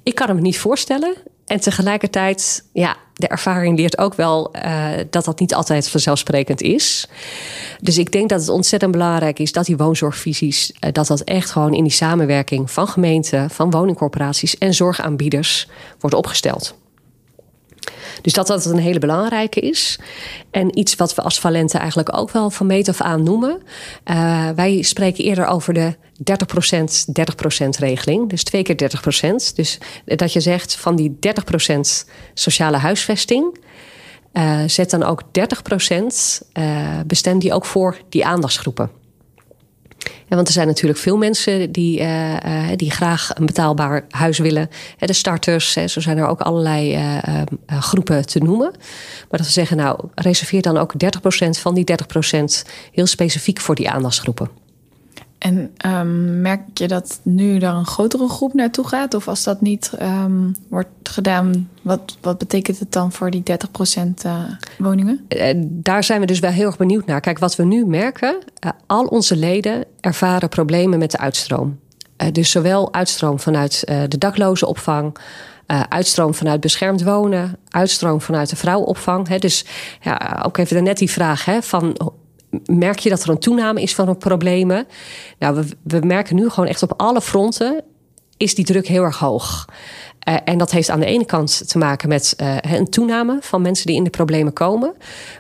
Ik 0.02 0.14
kan 0.14 0.34
me 0.34 0.40
niet 0.40 0.58
voorstellen. 0.58 1.14
En 1.46 1.60
tegelijkertijd, 1.60 2.64
ja, 2.72 2.96
de 3.14 3.28
ervaring 3.28 3.78
leert 3.78 3.98
ook 3.98 4.14
wel 4.14 4.56
uh, 4.56 4.88
dat 5.10 5.24
dat 5.24 5.40
niet 5.40 5.54
altijd 5.54 5.88
vanzelfsprekend 5.88 6.60
is. 6.60 7.08
Dus 7.80 7.98
ik 7.98 8.12
denk 8.12 8.28
dat 8.28 8.40
het 8.40 8.48
ontzettend 8.48 8.92
belangrijk 8.92 9.38
is 9.38 9.52
dat 9.52 9.66
die 9.66 9.76
woonzorgvisies, 9.76 10.72
uh, 10.72 10.92
dat 10.92 11.06
dat 11.06 11.20
echt 11.20 11.50
gewoon 11.50 11.74
in 11.74 11.82
die 11.82 11.92
samenwerking 11.92 12.70
van 12.70 12.88
gemeenten, 12.88 13.50
van 13.50 13.70
woningcorporaties 13.70 14.58
en 14.58 14.74
zorgaanbieders 14.74 15.68
wordt 15.98 16.16
opgesteld. 16.16 16.74
Dus 18.22 18.32
dat 18.32 18.46
dat 18.46 18.64
een 18.64 18.78
hele 18.78 18.98
belangrijke 18.98 19.60
is. 19.60 19.98
En 20.50 20.78
iets 20.78 20.94
wat 20.94 21.14
we 21.14 21.22
als 21.22 21.40
Valente 21.40 21.78
eigenlijk 21.78 22.16
ook 22.16 22.30
wel 22.30 22.50
van 22.50 22.66
meet 22.66 22.88
af 22.88 23.00
aan 23.00 23.22
noemen. 23.22 23.62
Uh, 24.04 24.48
wij 24.50 24.82
spreken 24.82 25.24
eerder 25.24 25.46
over 25.46 25.74
de 25.74 25.94
30% 25.94 26.24
30% 27.64 27.68
regeling. 27.78 28.28
Dus 28.28 28.44
twee 28.44 28.62
keer 28.62 28.90
30%. 29.50 29.54
Dus 29.54 29.78
dat 30.04 30.32
je 30.32 30.40
zegt 30.40 30.76
van 30.76 30.96
die 30.96 31.18
30% 31.72 31.80
sociale 32.34 32.76
huisvesting. 32.76 33.58
Uh, 34.32 34.60
zet 34.66 34.90
dan 34.90 35.02
ook 35.02 35.22
30% 35.22 35.26
uh, 36.52 37.00
bestem 37.06 37.38
die 37.38 37.52
ook 37.52 37.64
voor 37.64 37.96
die 38.08 38.26
aandachtsgroepen. 38.26 38.99
Ja, 40.28 40.36
want 40.36 40.46
er 40.46 40.52
zijn 40.52 40.66
natuurlijk 40.66 41.00
veel 41.00 41.16
mensen 41.16 41.72
die, 41.72 42.00
uh, 42.00 42.32
uh, 42.32 42.68
die 42.76 42.90
graag 42.90 43.30
een 43.34 43.46
betaalbaar 43.46 44.04
huis 44.08 44.38
willen. 44.38 44.70
de 44.98 45.12
starters, 45.12 45.72
zo 45.72 46.00
zijn 46.00 46.18
er 46.18 46.26
ook 46.26 46.40
allerlei 46.40 46.96
uh, 46.96 47.42
groepen 47.80 48.26
te 48.26 48.38
noemen. 48.38 48.70
Maar 49.28 49.38
dat 49.38 49.46
we 49.46 49.52
zeggen, 49.52 49.76
nou, 49.76 50.00
reserveer 50.14 50.62
dan 50.62 50.76
ook 50.76 50.92
30% 50.92 50.96
van 51.50 51.74
die 51.74 51.84
30% 52.32 52.68
heel 52.92 53.06
specifiek 53.06 53.60
voor 53.60 53.74
die 53.74 53.90
aandachtsgroepen. 53.90 54.69
En 55.40 55.74
um, 55.86 56.40
merk 56.40 56.60
je 56.74 56.88
dat 56.88 57.20
nu 57.22 57.58
er 57.58 57.74
een 57.74 57.86
grotere 57.86 58.28
groep 58.28 58.54
naartoe 58.54 58.86
gaat? 58.86 59.14
Of 59.14 59.28
als 59.28 59.44
dat 59.44 59.60
niet 59.60 59.92
um, 60.02 60.54
wordt 60.68 60.88
gedaan, 61.02 61.68
wat, 61.82 62.16
wat 62.20 62.38
betekent 62.38 62.78
het 62.78 62.92
dan 62.92 63.12
voor 63.12 63.30
die 63.30 63.42
30% 63.42 64.26
uh, 64.26 64.42
woningen? 64.78 65.26
Uh, 65.28 65.50
daar 65.64 66.04
zijn 66.04 66.20
we 66.20 66.26
dus 66.26 66.38
wel 66.38 66.50
heel 66.50 66.66
erg 66.66 66.76
benieuwd 66.76 67.06
naar. 67.06 67.20
Kijk, 67.20 67.38
wat 67.38 67.56
we 67.56 67.64
nu 67.64 67.86
merken, 67.86 68.38
al 68.86 69.04
onze 69.04 69.36
leden 69.36 69.84
ervaren 70.00 70.48
problemen 70.48 70.98
met 70.98 71.10
de 71.10 71.18
uitstroom. 71.18 71.78
dus 72.32 72.50
zowel 72.50 72.92
uitstroom 72.92 73.40
vanuit 73.40 73.82
de 74.08 74.18
daklozenopvang, 74.18 75.16
uitstroom 75.88 76.34
vanuit 76.34 76.60
beschermd 76.60 77.02
wonen, 77.02 77.56
uitstroom 77.68 78.20
vanuit 78.20 78.50
de 78.50 78.56
vrouwenopvang. 78.56 79.28
Hè. 79.28 79.38
Dus 79.38 79.64
ja, 80.00 80.42
ook 80.46 80.56
even 80.56 80.82
net 80.82 80.98
die 80.98 81.10
vraag 81.10 81.44
hè, 81.44 81.62
van 81.62 82.12
merk 82.64 82.98
je 82.98 83.08
dat 83.08 83.22
er 83.22 83.28
een 83.28 83.38
toename 83.38 83.82
is 83.82 83.94
van 83.94 84.06
de 84.06 84.14
problemen. 84.14 84.86
Nou, 85.38 85.64
we, 85.82 86.00
merken 86.00 86.36
nu 86.36 86.48
gewoon 86.48 86.68
echt 86.68 86.82
op 86.82 86.94
alle 86.96 87.20
fronten 87.20 87.84
is 88.36 88.54
die 88.54 88.64
druk 88.64 88.86
heel 88.86 89.02
erg 89.02 89.18
hoog. 89.18 89.68
Uh, 90.28 90.36
en 90.44 90.58
dat 90.58 90.70
heeft 90.70 90.90
aan 90.90 91.00
de 91.00 91.06
ene 91.06 91.24
kant 91.24 91.68
te 91.68 91.78
maken 91.78 92.08
met 92.08 92.34
uh, 92.40 92.56
een 92.60 92.90
toename 92.90 93.38
van 93.40 93.62
mensen 93.62 93.86
die 93.86 93.96
in 93.96 94.04
de 94.04 94.10
problemen 94.10 94.52
komen. 94.52 94.94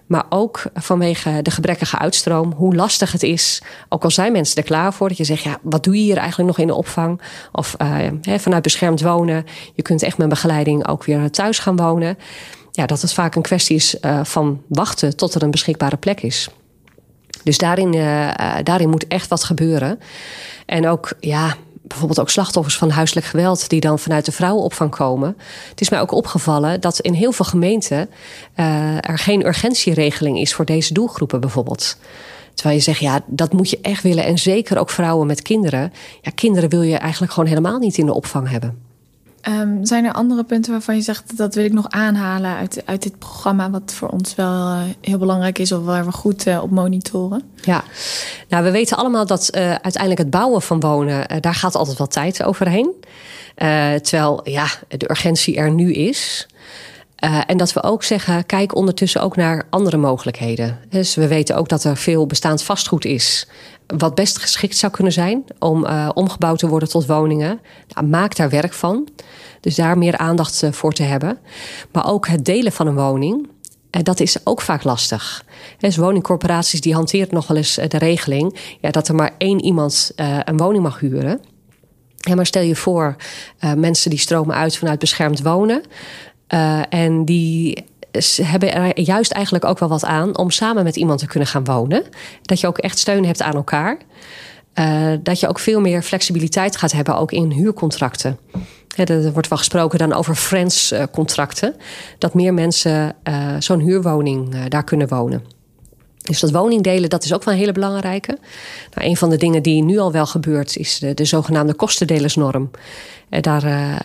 Maar 0.06 0.24
ook 0.28 0.62
vanwege 0.74 1.42
de 1.42 1.50
gebrekkige 1.50 1.98
uitstroom, 1.98 2.52
hoe 2.52 2.74
lastig 2.74 3.12
het 3.12 3.22
is. 3.22 3.62
Ook 3.88 4.04
al 4.04 4.10
zijn 4.10 4.32
mensen 4.32 4.56
er 4.56 4.62
klaar 4.62 4.92
voor, 4.92 5.08
dat 5.08 5.16
je 5.16 5.24
zegt: 5.24 5.42
ja, 5.42 5.58
wat 5.62 5.84
doe 5.84 5.94
je 5.94 6.02
hier 6.02 6.16
eigenlijk 6.16 6.48
nog 6.48 6.58
in 6.58 6.66
de 6.66 6.74
opvang? 6.74 7.20
Of 7.52 7.76
uh, 7.82 8.38
vanuit 8.38 8.62
beschermd 8.62 9.02
wonen. 9.02 9.44
Je 9.74 9.82
kunt 9.82 10.02
echt 10.02 10.18
met 10.18 10.28
begeleiding 10.28 10.88
ook 10.88 11.04
weer 11.04 11.30
thuis 11.30 11.58
gaan 11.58 11.76
wonen. 11.76 12.18
Ja, 12.70 12.86
dat 12.86 13.02
het 13.02 13.12
vaak 13.12 13.34
een 13.34 13.42
kwestie 13.42 13.76
is 13.76 13.96
van 14.22 14.62
wachten 14.68 15.16
tot 15.16 15.34
er 15.34 15.42
een 15.42 15.50
beschikbare 15.50 15.96
plek 15.96 16.22
is. 16.22 16.48
Dus 17.44 17.58
daarin, 17.58 17.94
uh, 17.94 18.30
daarin 18.62 18.88
moet 18.88 19.06
echt 19.06 19.28
wat 19.28 19.44
gebeuren. 19.44 20.00
En 20.66 20.88
ook, 20.88 21.12
ja, 21.20 21.56
bijvoorbeeld 21.82 22.20
ook 22.20 22.30
slachtoffers 22.30 22.76
van 22.76 22.90
huiselijk 22.90 23.26
geweld 23.26 23.68
die 23.68 23.80
dan 23.80 23.98
vanuit 23.98 24.24
de 24.24 24.32
vrouwenopvang 24.32 24.90
komen. 24.90 25.36
Het 25.70 25.80
is 25.80 25.90
mij 25.90 26.00
ook 26.00 26.12
opgevallen 26.12 26.80
dat 26.80 26.98
in 26.98 27.12
heel 27.12 27.32
veel 27.32 27.44
gemeenten 27.44 28.10
uh, 28.56 28.94
er 28.96 29.18
geen 29.18 29.46
urgentieregeling 29.46 30.38
is 30.38 30.54
voor 30.54 30.64
deze 30.64 30.92
doelgroepen 30.92 31.40
bijvoorbeeld. 31.40 31.96
Terwijl 32.54 32.78
je 32.78 32.84
zegt, 32.84 33.00
ja, 33.00 33.20
dat 33.26 33.52
moet 33.52 33.70
je 33.70 33.78
echt 33.82 34.02
willen. 34.02 34.24
En 34.24 34.38
zeker 34.38 34.78
ook 34.78 34.90
vrouwen 34.90 35.26
met 35.26 35.42
kinderen. 35.42 35.92
Ja, 36.20 36.30
kinderen 36.34 36.70
wil 36.70 36.82
je 36.82 36.96
eigenlijk 36.96 37.32
gewoon 37.32 37.48
helemaal 37.48 37.78
niet 37.78 37.98
in 37.98 38.06
de 38.06 38.14
opvang 38.14 38.50
hebben. 38.50 38.89
Um, 39.48 39.84
zijn 39.84 40.04
er 40.04 40.12
andere 40.12 40.44
punten 40.44 40.72
waarvan 40.72 40.94
je 40.94 41.00
zegt 41.00 41.36
dat 41.36 41.54
wil 41.54 41.64
ik 41.64 41.72
nog 41.72 41.88
aanhalen 41.88 42.56
uit, 42.56 42.82
uit 42.84 43.02
dit 43.02 43.18
programma, 43.18 43.70
wat 43.70 43.92
voor 43.94 44.08
ons 44.08 44.34
wel 44.34 44.68
uh, 44.68 44.80
heel 45.00 45.18
belangrijk 45.18 45.58
is 45.58 45.72
of 45.72 45.84
waar 45.84 46.04
we 46.04 46.12
goed 46.12 46.46
uh, 46.46 46.62
op 46.62 46.70
monitoren? 46.70 47.42
Ja, 47.62 47.84
nou, 48.48 48.64
we 48.64 48.70
weten 48.70 48.96
allemaal 48.96 49.26
dat 49.26 49.48
uh, 49.56 49.60
uiteindelijk 49.60 50.18
het 50.18 50.30
bouwen 50.30 50.62
van 50.62 50.80
wonen, 50.80 51.42
daar 51.42 51.54
gaat 51.54 51.74
altijd 51.74 51.98
wat 51.98 52.12
tijd 52.12 52.42
overheen. 52.42 52.94
terwijl 54.02 54.40
ja, 54.44 54.66
de 54.88 55.10
urgentie 55.10 55.56
er 55.56 55.70
nu 55.70 55.92
is. 55.92 56.46
en 57.46 57.56
dat 57.56 57.72
we 57.72 57.82
ook 57.82 58.02
zeggen, 58.02 58.46
kijk 58.46 58.74
ondertussen 58.74 59.22
ook 59.22 59.36
naar 59.36 59.66
andere 59.70 59.96
mogelijkheden. 59.96 60.78
Dus 60.88 61.14
we 61.14 61.28
weten 61.28 61.56
ook 61.56 61.68
dat 61.68 61.84
er 61.84 61.96
veel 61.96 62.26
bestaand 62.26 62.62
vastgoed 62.62 63.04
is 63.04 63.48
wat 63.86 64.14
best 64.14 64.38
geschikt 64.38 64.76
zou 64.76 64.92
kunnen 64.92 65.12
zijn 65.12 65.44
om 65.58 65.86
omgebouwd 66.14 66.58
te 66.58 66.68
worden 66.68 66.88
tot 66.88 67.06
woningen. 67.06 67.60
Nou, 67.88 68.06
maak 68.06 68.36
daar 68.36 68.50
werk 68.50 68.72
van. 68.72 69.08
Dus 69.60 69.74
daar 69.74 69.98
meer 69.98 70.16
aandacht 70.16 70.62
uh, 70.62 70.72
voor 70.72 70.92
te 70.92 71.02
hebben. 71.02 71.38
Maar 71.92 72.06
ook 72.06 72.26
het 72.26 72.44
delen 72.44 72.72
van 72.72 72.86
een 72.86 72.94
woning. 72.94 73.48
Uh, 73.90 74.02
dat 74.02 74.20
is 74.20 74.46
ook 74.46 74.60
vaak 74.60 74.84
lastig. 74.84 75.44
Dus 75.78 75.96
woningcorporaties 75.96 76.80
die 76.80 76.94
hanteren 76.94 77.34
nog 77.34 77.46
wel 77.46 77.56
eens 77.56 77.74
de 77.74 77.98
regeling 77.98 78.58
ja, 78.80 78.90
dat 78.90 79.08
er 79.08 79.14
maar 79.14 79.34
één 79.38 79.60
iemand 79.64 80.12
een 80.44 80.56
woning 80.56 80.82
mag 80.82 81.00
huren. 81.00 81.40
Maar 82.34 82.46
stel 82.46 82.62
je 82.62 82.76
voor, 82.76 83.16
mensen 83.76 84.10
die 84.10 84.18
stromen 84.18 84.56
uit 84.56 84.76
vanuit 84.76 84.98
beschermd 84.98 85.42
wonen. 85.42 85.82
en 86.88 87.24
die 87.24 87.84
hebben 88.42 88.72
er 88.72 89.00
juist 89.00 89.32
eigenlijk 89.32 89.64
ook 89.64 89.78
wel 89.78 89.88
wat 89.88 90.04
aan 90.04 90.38
om 90.38 90.50
samen 90.50 90.84
met 90.84 90.96
iemand 90.96 91.18
te 91.18 91.26
kunnen 91.26 91.48
gaan 91.48 91.64
wonen. 91.64 92.02
Dat 92.42 92.60
je 92.60 92.66
ook 92.66 92.78
echt 92.78 92.98
steun 92.98 93.24
hebt 93.24 93.42
aan 93.42 93.54
elkaar. 93.54 93.98
Dat 95.22 95.40
je 95.40 95.48
ook 95.48 95.58
veel 95.58 95.80
meer 95.80 96.02
flexibiliteit 96.02 96.76
gaat 96.76 96.92
hebben, 96.92 97.16
ook 97.16 97.32
in 97.32 97.50
huurcontracten. 97.50 98.38
Er 98.94 99.32
wordt 99.32 99.48
wel 99.48 99.58
gesproken 99.58 99.98
dan 99.98 100.12
over 100.12 100.34
friends-contracten. 100.34 101.74
Dat 102.18 102.34
meer 102.34 102.54
mensen 102.54 103.14
uh, 103.24 103.54
zo'n 103.58 103.80
huurwoning 103.80 104.54
uh, 104.54 104.60
daar 104.68 104.84
kunnen 104.84 105.08
wonen. 105.08 105.59
Dus 106.20 106.40
dat 106.40 106.50
woningdelen, 106.50 107.10
dat 107.10 107.24
is 107.24 107.34
ook 107.34 107.44
wel 107.44 107.54
een 107.54 107.60
hele 107.60 107.72
belangrijke. 107.72 108.38
Nou, 108.94 109.08
een 109.08 109.16
van 109.16 109.30
de 109.30 109.36
dingen 109.36 109.62
die 109.62 109.82
nu 109.82 109.98
al 109.98 110.12
wel 110.12 110.26
gebeurt, 110.26 110.76
is 110.76 110.98
de, 110.98 111.14
de 111.14 111.24
zogenaamde 111.24 111.74
kostendelersnorm. 111.74 112.70
En 113.28 113.42
daar, 113.42 113.64
uh, 113.64 113.96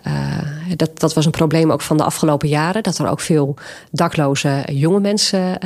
dat, 0.76 1.00
dat 1.00 1.14
was 1.14 1.26
een 1.26 1.32
probleem 1.32 1.72
ook 1.72 1.82
van 1.82 1.98
de 1.98 2.04
afgelopen 2.04 2.48
jaren. 2.48 2.84
Dat 2.84 2.98
er 2.98 3.10
ook 3.10 3.20
veel 3.20 3.56
dakloze 3.92 4.64
jonge 4.72 5.00
mensen 5.00 5.60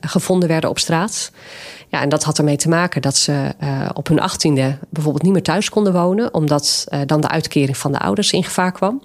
gevonden 0.00 0.48
werden 0.48 0.70
op 0.70 0.78
straat. 0.78 1.30
Ja, 1.88 2.00
en 2.00 2.08
dat 2.08 2.24
had 2.24 2.38
ermee 2.38 2.56
te 2.56 2.68
maken 2.68 3.02
dat 3.02 3.16
ze 3.16 3.54
op 3.94 4.08
hun 4.08 4.20
achttiende 4.20 4.78
bijvoorbeeld 4.88 5.22
niet 5.22 5.32
meer 5.32 5.42
thuis 5.42 5.68
konden 5.68 5.92
wonen. 5.92 6.34
Omdat 6.34 6.86
dan 7.06 7.20
de 7.20 7.28
uitkering 7.28 7.76
van 7.76 7.92
de 7.92 7.98
ouders 7.98 8.32
in 8.32 8.44
gevaar 8.44 8.72
kwam. 8.72 9.02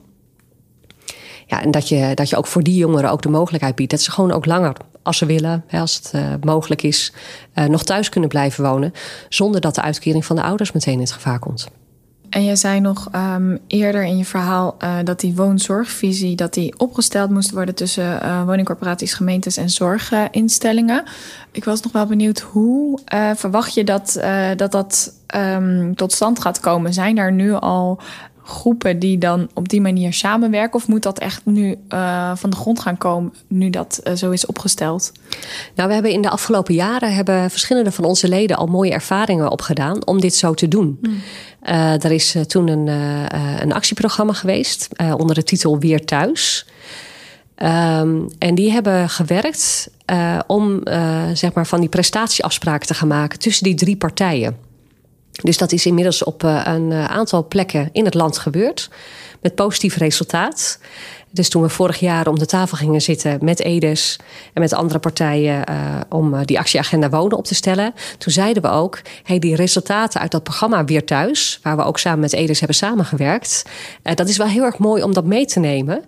Ja, 1.46 1.64
en 1.64 1.72
dat 1.72 1.88
je, 1.88 2.12
dat 2.14 2.30
je 2.30 2.38
ook 2.38 2.48
voor 2.48 2.64
die 2.64 2.78
jongeren 2.78 3.12
ook 3.12 3.22
de 3.22 3.30
mogelijkheid 3.30 3.76
biedt 3.76 3.92
dat 3.92 4.02
ze 4.02 4.12
gewoon 4.12 4.32
ook 4.32 4.46
langer, 4.46 4.76
als 5.04 5.18
ze 5.18 5.26
willen, 5.26 5.64
als 5.72 5.96
het 5.96 6.12
uh, 6.16 6.22
mogelijk 6.42 6.84
is, 6.84 7.14
uh, 7.56 7.66
nog 7.66 7.84
thuis 7.84 8.10
kunnen 8.10 8.30
blijven 8.30 8.64
wonen. 8.64 8.94
Zonder 9.30 9.62
dat 9.62 9.76
de 9.76 9.82
uitkering 9.82 10.26
van 10.26 10.36
de 10.36 10.42
ouders 10.42 10.72
meteen 10.72 10.94
in 10.94 11.00
het 11.00 11.12
gevaar 11.12 11.40
komt. 11.40 11.68
En 12.30 12.44
jij 12.44 12.56
zei 12.56 12.80
nog 12.80 13.10
um, 13.16 13.60
eerder 13.68 14.04
in 14.04 14.18
je 14.18 14.26
verhaal 14.26 14.76
uh, 14.84 14.98
dat 15.04 15.20
die 15.20 15.36
woonzorgvisie 15.36 16.36
dat 16.36 16.54
die 16.54 16.80
opgesteld 16.80 17.30
moest 17.30 17.52
worden 17.52 17.76
tussen 17.76 18.46
woningcorporaties, 18.46 19.14
gemeentes 19.14 19.58
en 19.58 19.70
zorginstellingen. 19.70 21.04
Ik 21.52 21.64
was 21.64 21.82
nog 21.82 21.92
wel 21.92 22.06
benieuwd 22.06 22.40
hoe 22.40 23.00
verwacht 23.36 23.74
je 23.74 23.84
dat 23.84 24.20
dat, 24.56 24.72
dat 24.72 25.14
um, 25.36 25.96
tot 25.96 26.12
stand 26.12 26.42
gaat 26.42 26.60
komen? 26.60 26.94
Zijn 26.94 27.16
daar 27.16 27.32
nu 27.32 27.54
al 27.54 28.00
groepen 28.50 29.00
die 29.00 29.18
dan 29.18 29.50
op 29.54 29.70
die 29.70 29.82
manier 29.82 30.14
samenwerken? 30.14 30.76
Of 30.76 30.88
moet 30.88 31.04
dat 31.04 31.20
echt 31.20 31.46
nu 31.46 31.76
uh, 31.90 32.32
van 32.36 32.50
de 32.50 32.56
grond 32.56 32.80
gaan 32.80 32.98
komen, 32.98 33.34
nu 33.48 33.70
dat 33.70 34.02
uh, 34.04 34.14
zo 34.14 34.32
is 34.32 34.46
opgesteld? 34.46 35.12
Nou, 35.76 35.88
we 35.88 35.94
hebben 35.94 36.12
in 36.12 36.22
de 36.22 36.30
afgelopen 36.30 36.74
jaren 36.74 37.14
hebben 37.14 37.50
verschillende 37.50 37.92
van 37.92 38.04
onze 38.04 38.28
leden 38.28 38.58
al 38.58 38.68
mooie 38.68 38.92
ervaringen 38.92 39.52
opgedaan 39.52 40.06
om 40.06 40.20
dit 40.20 40.36
zo 40.36 40.54
te 40.54 40.68
doen. 40.68 40.98
Mm. 41.02 41.22
Uh, 41.64 42.04
er 42.04 42.12
is 42.12 42.36
toen 42.48 42.68
een, 42.68 42.88
een 43.62 43.74
actieprogramma 43.74 44.34
geweest 44.34 44.88
onder 45.18 45.36
de 45.36 45.44
titel 45.44 45.80
Weer 45.80 46.06
Thuis. 46.06 46.66
Um, 47.56 48.28
en 48.40 48.56
die 48.56 48.72
hebben 48.72 49.10
gewerkt 49.10 49.90
om 50.48 50.82
zeg 51.34 51.54
maar 51.54 51.68
van 51.68 51.80
die 51.80 51.90
prestatieafspraken 51.90 52.88
te 52.88 52.94
gaan 52.94 53.08
maken 53.08 53.40
tussen 53.40 53.64
die 53.64 53.76
drie 53.76 53.98
partijen. 53.98 54.69
Dus 55.44 55.58
dat 55.58 55.72
is 55.72 55.86
inmiddels 55.86 56.24
op 56.24 56.44
eh, 56.44 56.62
een 56.64 56.92
eh, 56.92 57.06
aantal 57.06 57.48
plekken 57.48 57.90
in 57.92 58.06
het 58.06 58.14
land 58.14 58.38
gebeurd. 58.38 58.90
Met 59.42 59.56
positief 59.56 59.96
resultaat. 59.96 60.80
Dus 61.32 61.50
toen 61.50 61.62
we 61.62 61.70
vorig 61.70 62.00
jaar 62.00 62.28
om 62.28 62.40
de 62.40 62.46
tafel 62.46 62.78
gingen 62.78 63.02
zitten 63.02 63.38
met 63.42 63.60
Edes 63.60 64.20
en 64.54 64.62
met 64.62 64.74
andere 64.74 65.00
partijen 65.00 65.64
uh, 65.70 65.76
om 66.10 66.46
die 66.46 66.60
actieagenda 66.60 67.10
wonen 67.10 67.38
op 67.38 67.46
te 67.46 67.56
stellen, 67.56 67.94
toen 68.18 68.34
zeiden 68.34 68.62
we 68.62 68.70
ook: 68.70 69.02
hey, 69.24 69.40
die 69.40 69.56
resultaten 69.56 70.22
uit 70.22 70.32
dat 70.32 70.44
programma 70.44 70.86
Weer 70.86 71.06
Thuis, 71.06 71.60
waar 71.64 71.76
we 71.78 71.84
ook 71.84 72.00
samen 72.00 72.20
met 72.20 72.34
Edes 72.34 72.60
hebben 72.60 72.78
samengewerkt, 72.78 73.66
dat 74.02 74.30
is 74.30 74.38
wel 74.38 74.48
heel 74.48 74.64
erg 74.64 74.78
mooi 74.78 75.04
om 75.04 75.14
dat 75.14 75.26
mee 75.26 75.46
te 75.46 75.60
nemen. 75.60 76.04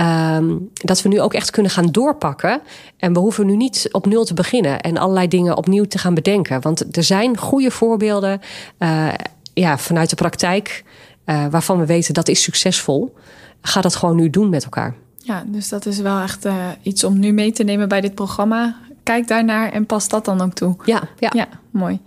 Um, 0.00 0.70
dat 0.72 1.02
we 1.02 1.08
nu 1.08 1.20
ook 1.20 1.34
echt 1.34 1.50
kunnen 1.50 1.72
gaan 1.72 1.86
doorpakken. 1.86 2.60
En 2.96 3.12
we 3.12 3.18
hoeven 3.18 3.46
nu 3.46 3.56
niet 3.56 3.88
op 3.92 4.06
nul 4.06 4.24
te 4.24 4.34
beginnen 4.34 4.80
en 4.80 4.96
allerlei 4.96 5.28
dingen 5.28 5.56
opnieuw 5.56 5.84
te 5.84 5.98
gaan 5.98 6.14
bedenken. 6.14 6.60
Want 6.60 6.96
er 6.96 7.04
zijn 7.04 7.36
goede 7.36 7.70
voorbeelden 7.70 8.40
uh, 8.78 9.08
ja, 9.54 9.78
vanuit 9.78 10.10
de 10.10 10.16
praktijk 10.16 10.84
uh, 11.26 11.46
waarvan 11.46 11.78
we 11.78 11.86
weten 11.86 12.14
dat 12.14 12.28
is 12.28 12.42
succesvol. 12.42 13.14
Ga 13.62 13.80
dat 13.80 13.96
gewoon 13.96 14.16
nu 14.16 14.30
doen 14.30 14.48
met 14.48 14.64
elkaar. 14.64 14.94
Ja, 15.16 15.44
dus 15.46 15.68
dat 15.68 15.86
is 15.86 15.98
wel 15.98 16.20
echt 16.20 16.46
uh, 16.46 16.54
iets 16.82 17.04
om 17.04 17.18
nu 17.18 17.32
mee 17.32 17.52
te 17.52 17.62
nemen 17.62 17.88
bij 17.88 18.00
dit 18.00 18.14
programma. 18.14 18.76
Kijk 19.02 19.28
daarnaar 19.28 19.72
en 19.72 19.86
pas 19.86 20.08
dat 20.08 20.24
dan 20.24 20.40
ook 20.40 20.52
toe. 20.52 20.76
Ja, 20.84 21.02
ja. 21.18 21.30
ja 21.34 21.48
mooi. 21.70 22.00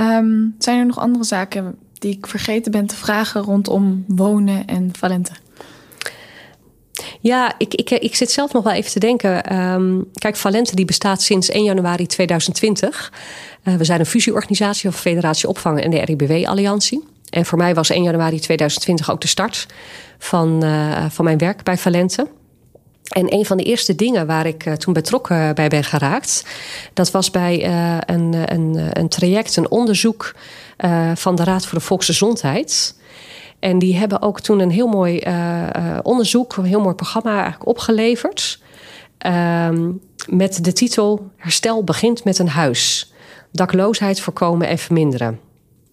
Um, 0.00 0.54
zijn 0.58 0.78
er 0.78 0.86
nog 0.86 0.98
andere 0.98 1.24
zaken 1.24 1.76
die 1.92 2.16
ik 2.16 2.26
vergeten 2.26 2.72
ben 2.72 2.86
te 2.86 2.96
vragen 2.96 3.40
rondom 3.40 4.04
wonen 4.06 4.66
en 4.66 4.90
Valente? 4.92 5.32
Ja, 7.20 7.54
ik, 7.58 7.74
ik, 7.74 7.90
ik 7.90 8.14
zit 8.14 8.30
zelf 8.30 8.52
nog 8.52 8.64
wel 8.64 8.72
even 8.72 8.90
te 8.90 8.98
denken. 8.98 9.58
Um, 9.58 10.10
kijk, 10.12 10.36
Valente 10.36 10.74
die 10.74 10.84
bestaat 10.84 11.22
sinds 11.22 11.48
1 11.48 11.64
januari 11.64 12.06
2020. 12.06 13.12
Uh, 13.64 13.74
we 13.74 13.84
zijn 13.84 14.00
een 14.00 14.06
fusieorganisatie 14.06 14.90
van 14.90 15.00
Federatie 15.00 15.48
Opvang 15.48 15.80
en 15.80 15.90
de 15.90 16.04
RIBW-alliantie. 16.04 17.04
En 17.30 17.46
voor 17.46 17.58
mij 17.58 17.74
was 17.74 17.90
1 17.90 18.02
januari 18.02 18.40
2020 18.40 19.10
ook 19.10 19.20
de 19.20 19.26
start 19.26 19.66
van, 20.18 20.64
uh, 20.64 21.04
van 21.08 21.24
mijn 21.24 21.38
werk 21.38 21.62
bij 21.62 21.78
Valente. 21.78 22.28
En 23.08 23.34
een 23.34 23.46
van 23.46 23.56
de 23.56 23.62
eerste 23.62 23.94
dingen 23.94 24.26
waar 24.26 24.46
ik 24.46 24.66
uh, 24.66 24.72
toen 24.72 24.92
betrokken 24.92 25.54
bij 25.54 25.68
ben 25.68 25.84
geraakt, 25.84 26.44
dat 26.94 27.10
was 27.10 27.30
bij 27.30 27.64
een, 28.06 28.52
een, 28.52 28.90
een 28.92 29.08
traject, 29.08 29.56
een 29.56 29.70
onderzoek 29.70 30.34
van 31.14 31.34
de 31.34 31.44
Raad 31.44 31.66
voor 31.66 31.78
de 31.78 31.84
Volksgezondheid. 31.84 32.94
En 33.58 33.78
die 33.78 33.96
hebben 33.96 34.22
ook 34.22 34.40
toen 34.40 34.60
een 34.60 34.70
heel 34.70 34.86
mooi 34.86 35.20
uh, 35.26 35.98
onderzoek, 36.02 36.56
een 36.56 36.64
heel 36.64 36.80
mooi 36.80 36.94
programma 36.94 37.32
eigenlijk 37.34 37.66
opgeleverd. 37.66 38.62
Uh, 39.26 39.68
met 40.28 40.64
de 40.64 40.72
titel 40.72 41.30
Herstel 41.36 41.84
begint 41.84 42.24
met 42.24 42.38
een 42.38 42.48
huis. 42.48 43.12
Dakloosheid 43.52 44.20
voorkomen 44.20 44.68
en 44.68 44.78
verminderen. 44.78 45.40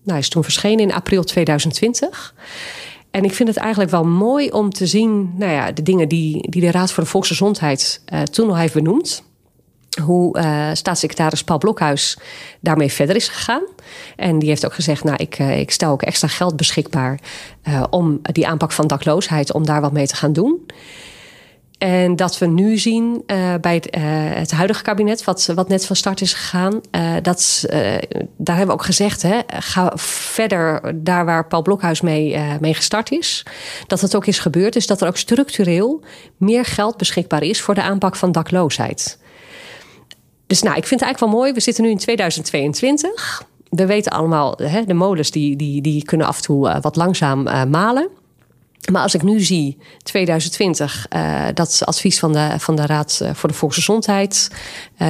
Nou, 0.04 0.20
is 0.20 0.30
toen 0.30 0.44
verschenen 0.44 0.80
in 0.80 0.94
april 0.94 1.24
2020. 1.24 2.36
En 3.12 3.24
ik 3.24 3.34
vind 3.34 3.50
het 3.50 3.58
eigenlijk 3.58 3.92
wel 3.92 4.06
mooi 4.06 4.50
om 4.50 4.70
te 4.70 4.86
zien, 4.86 5.34
nou 5.38 5.52
ja, 5.52 5.72
de 5.72 5.82
dingen 5.82 6.08
die, 6.08 6.50
die 6.50 6.62
de 6.62 6.72
Raad 6.72 6.92
voor 6.92 7.04
de 7.04 7.10
Volksgezondheid 7.10 8.02
uh, 8.14 8.22
toen 8.22 8.50
al 8.50 8.58
heeft 8.58 8.74
benoemd 8.74 9.24
hoe 10.04 10.38
uh, 10.38 10.70
staatssecretaris 10.74 11.44
Paul 11.44 11.60
Blokhuis 11.60 12.18
daarmee 12.60 12.92
verder 12.92 13.16
is 13.16 13.28
gegaan. 13.28 13.64
En 14.16 14.40
die 14.40 14.50
heeft 14.50 14.66
ook 14.66 14.74
gezegd, 14.74 15.04
nou, 15.04 15.16
ik, 15.18 15.40
uh, 15.40 15.60
ik 15.60 15.72
stel 15.72 15.92
ook 15.92 16.02
extra 16.02 16.28
geld 16.28 16.56
beschikbaar 16.56 17.20
uh, 17.68 17.84
om 17.90 18.20
die 18.22 18.48
aanpak 18.48 18.72
van 18.72 18.88
dakloosheid, 18.88 19.54
om 19.54 19.66
daar 19.66 19.82
wat 19.82 19.92
mee 19.92 20.08
te 20.08 20.16
gaan 20.16 20.34
doen. 20.34 20.66
En 21.78 22.16
dat 22.16 22.38
we 22.38 22.46
nu 22.46 22.78
zien 22.78 23.24
bij 23.62 23.74
het, 23.74 23.88
het, 24.38 24.52
huidige 24.52 24.84
kabinet, 24.84 25.24
wat, 25.24 25.46
wat 25.56 25.70
net 25.70 25.86
van 25.86 25.96
start 25.96 26.22
is 26.22 26.34
gegaan, 26.34 26.82
dat, 27.22 27.64
daar 28.38 28.56
hebben 28.56 28.68
we 28.68 28.72
ook 28.72 28.86
gezegd, 28.86 29.22
hè, 29.22 29.40
ga 29.48 29.92
verder 29.96 30.92
daar 30.96 31.26
waar 31.26 31.48
Paul 31.48 31.62
Blokhuis 31.62 32.02
mee, 32.02 32.38
mee 32.60 32.74
gestart 32.74 33.12
is. 33.12 33.46
Dat 33.88 34.02
het 34.02 34.16
ook 34.16 34.26
is 34.26 34.40
gebeurd, 34.40 34.74
dus 34.74 34.88
dat 34.88 35.02
er 35.02 35.08
ook 35.08 35.18
structureel 35.18 36.04
meer 36.38 36.66
geld 36.66 36.98
beschikbaar 36.98 37.44
is 37.44 37.62
voor 37.62 37.74
de 37.74 37.84
aanpak 37.84 38.16
van 38.16 38.32
dakloosheid. 38.32 39.18
Dus 40.48 40.62
nou, 40.62 40.76
ik 40.76 40.88
vind 40.88 41.00
het 41.00 41.10
eigenlijk 41.10 41.20
wel 41.34 41.42
mooi. 41.42 41.54
We 41.54 41.60
zitten 41.60 41.84
nu 41.84 41.90
in 41.90 41.98
2022. 41.98 43.46
We 43.70 43.86
weten 43.86 44.12
allemaal, 44.12 44.60
hè, 44.64 44.86
de 44.86 44.94
molens 44.94 45.32
die, 45.32 45.56
die, 45.56 45.82
die 45.82 46.04
kunnen 46.04 46.28
af 46.28 46.38
en 46.38 46.44
toe 46.44 46.68
uh, 46.68 46.78
wat 46.82 46.96
langzaam 46.96 47.48
uh, 47.48 47.64
malen. 47.64 48.10
Maar 48.92 49.02
als 49.02 49.14
ik 49.14 49.24
nu 49.24 49.40
zie, 49.40 49.78
2020, 50.04 51.06
uh, 51.16 51.46
dat 51.54 51.82
advies 51.86 52.20
van 52.20 52.34
de, 52.34 52.56
van 52.58 52.76
de 52.76 52.86
Raad 52.86 53.22
voor 53.34 53.50
de 53.50 53.56
Volksgezondheid, 53.56 54.52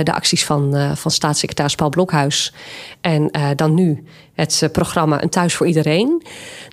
de 0.03 0.13
acties 0.13 0.45
van, 0.45 0.95
van 0.97 1.11
staatssecretaris 1.11 1.75
Paul 1.75 1.89
Blokhuis 1.89 2.53
en 3.01 3.31
dan 3.55 3.73
nu 3.73 4.03
het 4.33 4.69
programma 4.71 5.23
Een 5.23 5.29
Thuis 5.29 5.55
voor 5.55 5.67
Iedereen, 5.67 6.23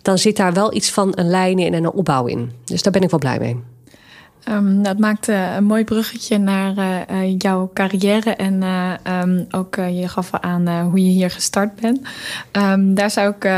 dan 0.03 0.19
zit 0.19 0.37
daar 0.37 0.53
wel 0.53 0.75
iets 0.75 0.91
van 0.91 1.13
een 1.15 1.29
lijn 1.29 1.59
in 1.59 1.75
en 1.75 1.85
een 1.85 1.93
opbouw 1.93 2.27
in. 2.27 2.53
Dus 2.65 2.83
daar 2.83 2.93
ben 2.93 3.03
ik 3.03 3.11
wel 3.11 3.21
blij 3.21 3.39
mee. 3.39 3.72
Um, 4.49 4.83
dat 4.83 4.99
maakt 4.99 5.29
een 5.29 5.65
mooi 5.65 5.85
bruggetje 5.85 6.39
naar 6.39 6.75
uh, 7.11 7.35
jouw 7.39 7.71
carrière. 7.75 8.31
En 8.31 8.63
um, 9.23 9.47
ook 9.51 9.77
je 9.77 10.09
gaf 10.09 10.31
aan 10.33 10.81
hoe 10.81 11.05
je 11.05 11.11
hier 11.11 11.31
gestart 11.31 11.75
bent. 11.81 12.01
Um, 12.53 12.95
daar 12.95 13.11
zou 13.11 13.35
ik 13.39 13.51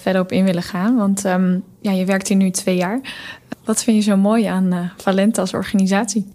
verder 0.00 0.20
op 0.22 0.32
in 0.32 0.44
willen 0.44 0.62
gaan. 0.62 0.96
Want 0.96 1.22
ja, 1.80 1.90
je 1.90 2.04
werkt 2.04 2.28
hier 2.28 2.36
nu 2.36 2.50
twee 2.50 2.76
jaar. 2.76 3.00
Wat 3.64 3.82
vind 3.82 3.96
je 3.96 4.10
zo 4.10 4.16
mooi 4.16 4.44
aan 4.44 4.92
Valente 4.96 5.40
als 5.40 5.54
organisatie? 5.54 6.32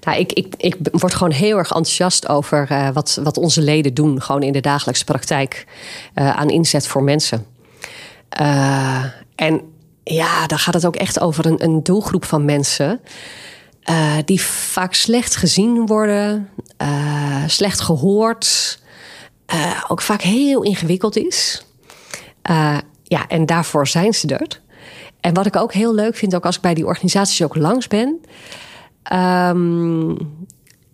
Nou, 0.00 0.18
ik, 0.18 0.32
ik, 0.32 0.54
ik 0.56 0.76
word 0.92 1.14
gewoon 1.14 1.32
heel 1.32 1.58
erg 1.58 1.68
enthousiast 1.68 2.28
over 2.28 2.90
wat, 2.92 3.20
wat 3.22 3.36
onze 3.36 3.62
leden 3.62 3.94
doen. 3.94 4.22
Gewoon 4.22 4.42
in 4.42 4.52
de 4.52 4.60
dagelijkse 4.60 5.04
praktijk 5.04 5.66
aan 6.14 6.48
inzet 6.48 6.86
voor 6.86 7.02
mensen. 7.02 7.46
en 9.34 9.60
ja, 10.14 10.46
dan 10.46 10.58
gaat 10.58 10.74
het 10.74 10.86
ook 10.86 10.96
echt 10.96 11.20
over 11.20 11.46
een, 11.46 11.64
een 11.64 11.82
doelgroep 11.82 12.24
van 12.24 12.44
mensen. 12.44 13.00
Uh, 13.90 14.16
die 14.24 14.40
vaak 14.42 14.94
slecht 14.94 15.36
gezien 15.36 15.86
worden, 15.86 16.50
uh, 16.82 17.42
slecht 17.46 17.80
gehoord, 17.80 18.78
uh, 19.54 19.84
ook 19.88 20.02
vaak 20.02 20.22
heel 20.22 20.62
ingewikkeld 20.62 21.16
is. 21.16 21.64
ja, 23.02 23.28
en 23.28 23.46
daarvoor 23.46 23.86
zijn 23.86 24.14
ze 24.14 24.36
er. 24.36 24.60
En 25.20 25.34
wat 25.34 25.46
ik 25.46 25.56
ook 25.56 25.72
heel 25.72 25.94
leuk 25.94 26.16
vind, 26.16 26.34
ook 26.34 26.46
als 26.46 26.56
ik 26.56 26.62
bij 26.62 26.74
die 26.74 26.86
organisaties 26.86 27.42
ook 27.42 27.56
langs 27.56 27.86
ben. 27.86 28.20
Um, 29.12 30.35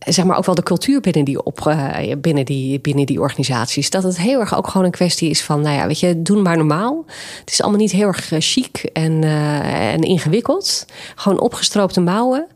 zeg 0.05 0.25
maar 0.25 0.37
ook 0.37 0.45
wel 0.45 0.55
de 0.55 0.63
cultuur 0.63 1.01
binnen 1.01 1.25
die, 1.25 1.43
op, 1.43 1.61
uh, 1.67 2.13
binnen, 2.19 2.45
die, 2.45 2.81
binnen 2.81 3.07
die 3.07 3.21
organisaties. 3.21 3.91
Dat 3.91 4.03
het 4.03 4.19
heel 4.19 4.41
erg 4.41 4.57
ook 4.57 4.69
gewoon 4.69 4.87
een 4.87 4.93
kwestie 4.93 5.31
is 5.31 5.43
van, 5.43 5.61
nou 5.61 5.77
ja, 5.77 5.87
weet 5.87 6.01
je, 6.01 6.23
doen 6.23 6.43
maar 6.43 6.57
normaal. 6.57 7.05
Het 7.41 7.51
is 7.51 7.63
allemaal 7.63 7.81
niet 7.81 7.93
heel 7.93 8.07
erg 8.07 8.33
uh, 8.33 8.39
chic 8.41 8.77
en, 8.93 9.23
uh, 9.23 9.93
en 9.93 10.01
ingewikkeld. 10.01 10.87
Gewoon 11.15 11.41
opgestroopte 11.41 12.01
mouwen. 12.01 12.47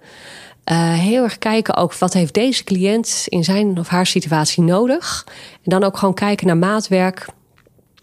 heel 0.99 1.23
erg 1.23 1.39
kijken 1.39 1.77
ook 1.77 1.95
wat 1.95 2.13
heeft 2.13 2.35
deze 2.35 2.65
cliënt 2.65 3.25
in 3.29 3.45
zijn 3.45 3.79
of 3.79 3.89
haar 3.89 4.07
situatie 4.07 4.63
nodig. 4.63 5.27
En 5.53 5.71
dan 5.71 5.85
ook 5.85 5.97
gewoon 5.97 6.15
kijken 6.15 6.47
naar 6.47 6.57
maatwerk. 6.57 7.27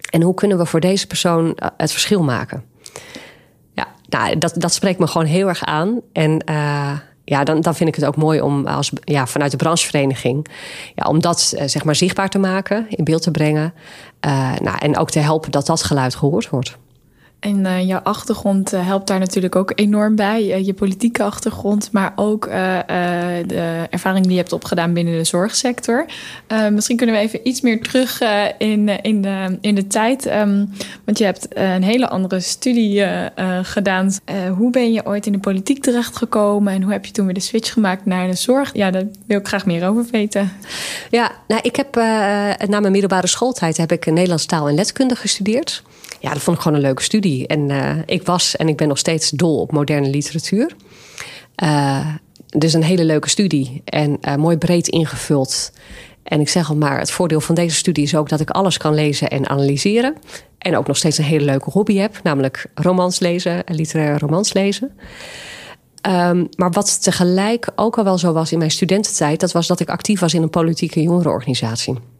En 0.09 0.21
hoe 0.21 0.33
kunnen 0.33 0.57
we 0.57 0.65
voor 0.65 0.79
deze 0.79 1.07
persoon 1.07 1.57
het 1.77 1.91
verschil 1.91 2.23
maken. 2.23 2.63
Ja, 3.73 3.87
nou, 4.09 4.37
dat, 4.37 4.53
dat 4.57 4.73
spreekt 4.73 4.99
me 4.99 5.07
gewoon 5.07 5.27
heel 5.27 5.47
erg 5.47 5.63
aan. 5.63 6.01
En 6.11 6.43
ja, 7.25 7.43
dan, 7.43 7.61
dan 7.61 7.75
vind 7.75 7.89
ik 7.89 7.95
het 7.95 8.05
ook 8.05 8.15
mooi 8.15 8.41
om 8.41 8.67
als, 8.67 8.91
ja, 9.03 9.27
vanuit 9.27 9.51
de 9.51 9.57
branchevereniging... 9.57 10.47
Ja, 10.95 11.09
om 11.09 11.21
dat 11.21 11.53
eh, 11.57 11.67
zeg 11.67 11.83
maar 11.83 11.95
zichtbaar 11.95 12.29
te 12.29 12.39
maken, 12.39 12.85
in 12.89 13.03
beeld 13.03 13.21
te 13.21 13.31
brengen. 13.31 13.73
Uh, 14.25 14.55
nou, 14.55 14.77
en 14.79 14.97
ook 14.97 15.11
te 15.11 15.19
helpen 15.19 15.51
dat 15.51 15.65
dat 15.65 15.83
geluid 15.83 16.15
gehoord 16.15 16.49
wordt. 16.49 16.77
En 17.43 17.59
uh, 17.59 17.87
jouw 17.87 17.99
achtergrond 17.99 18.73
uh, 18.73 18.85
helpt 18.85 19.07
daar 19.07 19.19
natuurlijk 19.19 19.55
ook 19.55 19.71
enorm 19.75 20.15
bij. 20.15 20.43
Uh, 20.43 20.65
je 20.65 20.73
politieke 20.73 21.23
achtergrond, 21.23 21.91
maar 21.91 22.13
ook 22.15 22.45
de 22.45 23.87
ervaring 23.89 24.23
die 24.23 24.33
je 24.33 24.39
hebt 24.39 24.53
opgedaan 24.53 24.93
binnen 24.93 25.17
de 25.17 25.23
zorgsector. 25.23 26.05
misschien 26.71 26.97
kunnen 26.97 27.15
we 27.15 27.21
even 27.21 27.47
iets 27.47 27.61
meer 27.61 27.81
terug 27.81 28.21
in, 28.57 28.89
in, 29.01 29.21
de, 29.21 29.57
in 29.61 29.75
de 29.75 29.87
tijd. 29.87 30.25
Um, 30.25 30.69
want 31.05 31.17
je 31.17 31.23
hebt 31.23 31.47
een 31.49 31.83
hele 31.83 32.09
andere 32.09 32.39
studie 32.39 33.05
gedaan. 33.61 34.11
hoe 34.57 34.71
ben 34.71 34.93
je 34.93 35.05
ooit 35.05 35.25
in 35.25 35.31
de 35.31 35.39
politiek 35.39 35.83
terechtgekomen 35.83 36.73
en 36.73 36.81
hoe 36.81 36.91
heb 36.91 37.05
je 37.05 37.11
toen 37.11 37.25
weer 37.25 37.33
de 37.33 37.39
switch 37.39 37.73
gemaakt 37.73 38.05
naar 38.05 38.27
de 38.27 38.35
zorg? 38.35 38.73
Ja, 38.73 38.91
daar 38.91 39.05
wil 39.25 39.39
ik 39.39 39.47
graag 39.47 39.65
meer 39.65 39.87
over 39.87 40.05
weten. 40.11 40.51
Ja, 41.09 41.31
nou, 41.47 41.61
ik 41.63 41.75
heb 41.75 41.95
na 42.67 42.79
mijn 42.79 42.91
middelbare 42.91 43.27
schooltijd 43.27 43.77
heb 43.77 43.91
ik 43.91 44.05
Nederlands 44.05 44.45
taal 44.45 44.67
en 44.67 44.75
letkunde 44.75 45.15
gestudeerd 45.15 45.83
ja, 46.23 46.33
dat 46.33 46.41
vond 46.41 46.57
ik 46.57 46.63
gewoon 46.63 46.77
een 46.77 46.83
leuke 46.83 47.01
studie. 47.01 47.47
En 47.47 47.69
uh, 47.69 47.95
ik 48.05 48.25
was 48.25 48.55
en 48.55 48.67
ik 48.67 48.77
ben 48.77 48.87
nog 48.87 48.97
steeds 48.97 49.29
dol 49.29 49.59
op 49.59 49.71
moderne 49.71 50.09
literatuur. 50.09 50.75
Uh, 51.63 52.07
dus 52.47 52.73
een 52.73 52.83
hele 52.83 53.05
leuke 53.05 53.29
studie 53.29 53.81
en 53.85 54.17
uh, 54.21 54.35
mooi 54.35 54.57
breed 54.57 54.87
ingevuld. 54.87 55.71
En 56.23 56.39
ik 56.39 56.49
zeg 56.49 56.69
al 56.69 56.75
maar, 56.75 56.99
het 56.99 57.11
voordeel 57.11 57.41
van 57.41 57.55
deze 57.55 57.75
studie 57.75 58.03
is 58.03 58.15
ook 58.15 58.29
dat 58.29 58.39
ik 58.39 58.49
alles 58.49 58.77
kan 58.77 58.93
lezen 58.93 59.29
en 59.29 59.49
analyseren. 59.49 60.15
En 60.57 60.77
ook 60.77 60.87
nog 60.87 60.97
steeds 60.97 61.17
een 61.17 61.23
hele 61.23 61.45
leuke 61.45 61.69
hobby 61.69 61.95
heb, 61.95 62.19
namelijk 62.23 62.65
romans 62.73 63.19
lezen, 63.19 63.63
literaire 63.65 64.17
romans 64.17 64.53
lezen. 64.53 64.91
Um, 66.07 66.47
maar 66.57 66.71
wat 66.71 67.03
tegelijk 67.03 67.67
ook 67.75 67.97
al 67.97 68.03
wel 68.03 68.17
zo 68.17 68.33
was 68.33 68.51
in 68.51 68.57
mijn 68.57 68.71
studententijd, 68.71 69.39
dat 69.39 69.51
was 69.51 69.67
dat 69.67 69.79
ik 69.79 69.89
actief 69.89 70.19
was 70.19 70.33
in 70.33 70.41
een 70.41 70.49
politieke 70.49 71.01
jongerenorganisatie. 71.01 72.12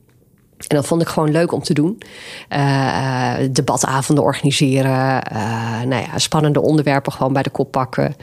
En 0.67 0.75
dat 0.75 0.87
vond 0.87 1.01
ik 1.01 1.07
gewoon 1.07 1.31
leuk 1.31 1.51
om 1.51 1.63
te 1.63 1.73
doen. 1.73 2.01
Uh, 2.49 3.33
debatavonden 3.51 4.23
organiseren. 4.23 5.23
Uh, 5.33 5.81
nou 5.81 6.01
ja, 6.01 6.17
spannende 6.17 6.61
onderwerpen 6.61 7.11
gewoon 7.11 7.33
bij 7.33 7.43
de 7.43 7.49
kop 7.49 7.71
pakken. 7.71 8.15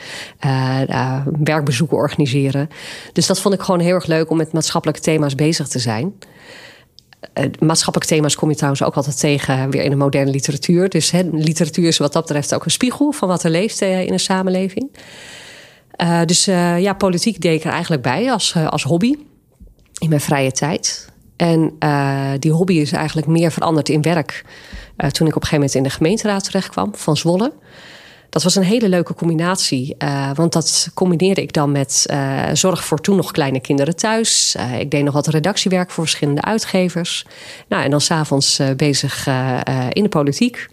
Werkbezoeken 1.38 1.96
organiseren. 1.96 2.68
Dus 3.12 3.26
dat 3.26 3.40
vond 3.40 3.54
ik 3.54 3.60
gewoon 3.60 3.80
heel 3.80 3.94
erg 3.94 4.06
leuk 4.06 4.30
om 4.30 4.36
met 4.36 4.52
maatschappelijke 4.52 5.02
thema's 5.02 5.34
bezig 5.34 5.68
te 5.68 5.78
zijn. 5.78 6.12
maatschappelijke 7.58 8.14
thema's 8.14 8.36
kom 8.36 8.48
je 8.48 8.54
trouwens 8.54 8.82
ook 8.82 8.94
altijd 8.94 9.20
tegen 9.20 9.70
weer 9.70 9.82
in 9.82 9.90
de 9.90 9.96
moderne 9.96 10.30
literatuur. 10.30 10.88
Dus 10.88 11.12
literatuur 11.32 11.86
is 11.86 11.98
wat 11.98 12.12
dat 12.12 12.26
betreft 12.26 12.54
ook 12.54 12.64
een 12.64 12.70
spiegel 12.70 13.12
van 13.12 13.28
wat 13.28 13.42
er 13.42 13.50
leeft 13.50 13.80
in 13.80 14.12
een 14.12 14.20
samenleving. 14.20 14.90
dus 16.24 16.44
ja, 16.78 16.92
politiek 16.92 17.40
deed 17.40 17.58
ik 17.58 17.64
er 17.64 17.72
eigenlijk 17.72 18.02
bij 18.02 18.32
als, 18.32 18.56
als 18.56 18.82
hobby 18.82 19.14
in 19.98 20.08
mijn 20.08 20.20
vrije 20.20 20.52
tijd. 20.52 21.08
En 21.40 21.76
uh, 21.84 22.30
die 22.38 22.52
hobby 22.52 22.74
is 22.74 22.92
eigenlijk 22.92 23.26
meer 23.26 23.52
veranderd 23.52 23.88
in 23.88 24.02
werk. 24.02 24.44
Uh, 24.96 25.10
toen 25.10 25.26
ik 25.26 25.36
op 25.36 25.42
een 25.42 25.48
gegeven 25.48 25.54
moment 25.54 25.74
in 25.74 25.82
de 25.82 25.90
gemeenteraad 25.90 26.44
terecht 26.44 26.68
kwam 26.68 26.90
van 26.94 27.16
Zwolle. 27.16 27.52
Dat 28.30 28.42
was 28.42 28.54
een 28.54 28.62
hele 28.62 28.88
leuke 28.88 29.14
combinatie. 29.14 29.94
Uh, 29.98 30.30
want 30.34 30.52
dat 30.52 30.90
combineerde 30.94 31.42
ik 31.42 31.52
dan 31.52 31.72
met 31.72 32.06
zorg 32.52 32.84
voor 32.84 33.00
toen 33.00 33.16
nog 33.16 33.30
kleine 33.30 33.60
kinderen 33.60 33.96
thuis. 33.96 34.56
ik 34.78 34.90
deed 34.90 35.04
nog 35.04 35.14
wat 35.14 35.26
redactiewerk 35.26 35.90
voor 35.90 36.04
verschillende 36.04 36.42
uitgevers. 36.42 37.26
Nou, 37.68 37.84
en 37.84 37.90
dan 37.90 38.00
s'avonds 38.00 38.60
bezig 38.76 39.26
in 39.88 40.02
de 40.02 40.08
politiek. 40.08 40.68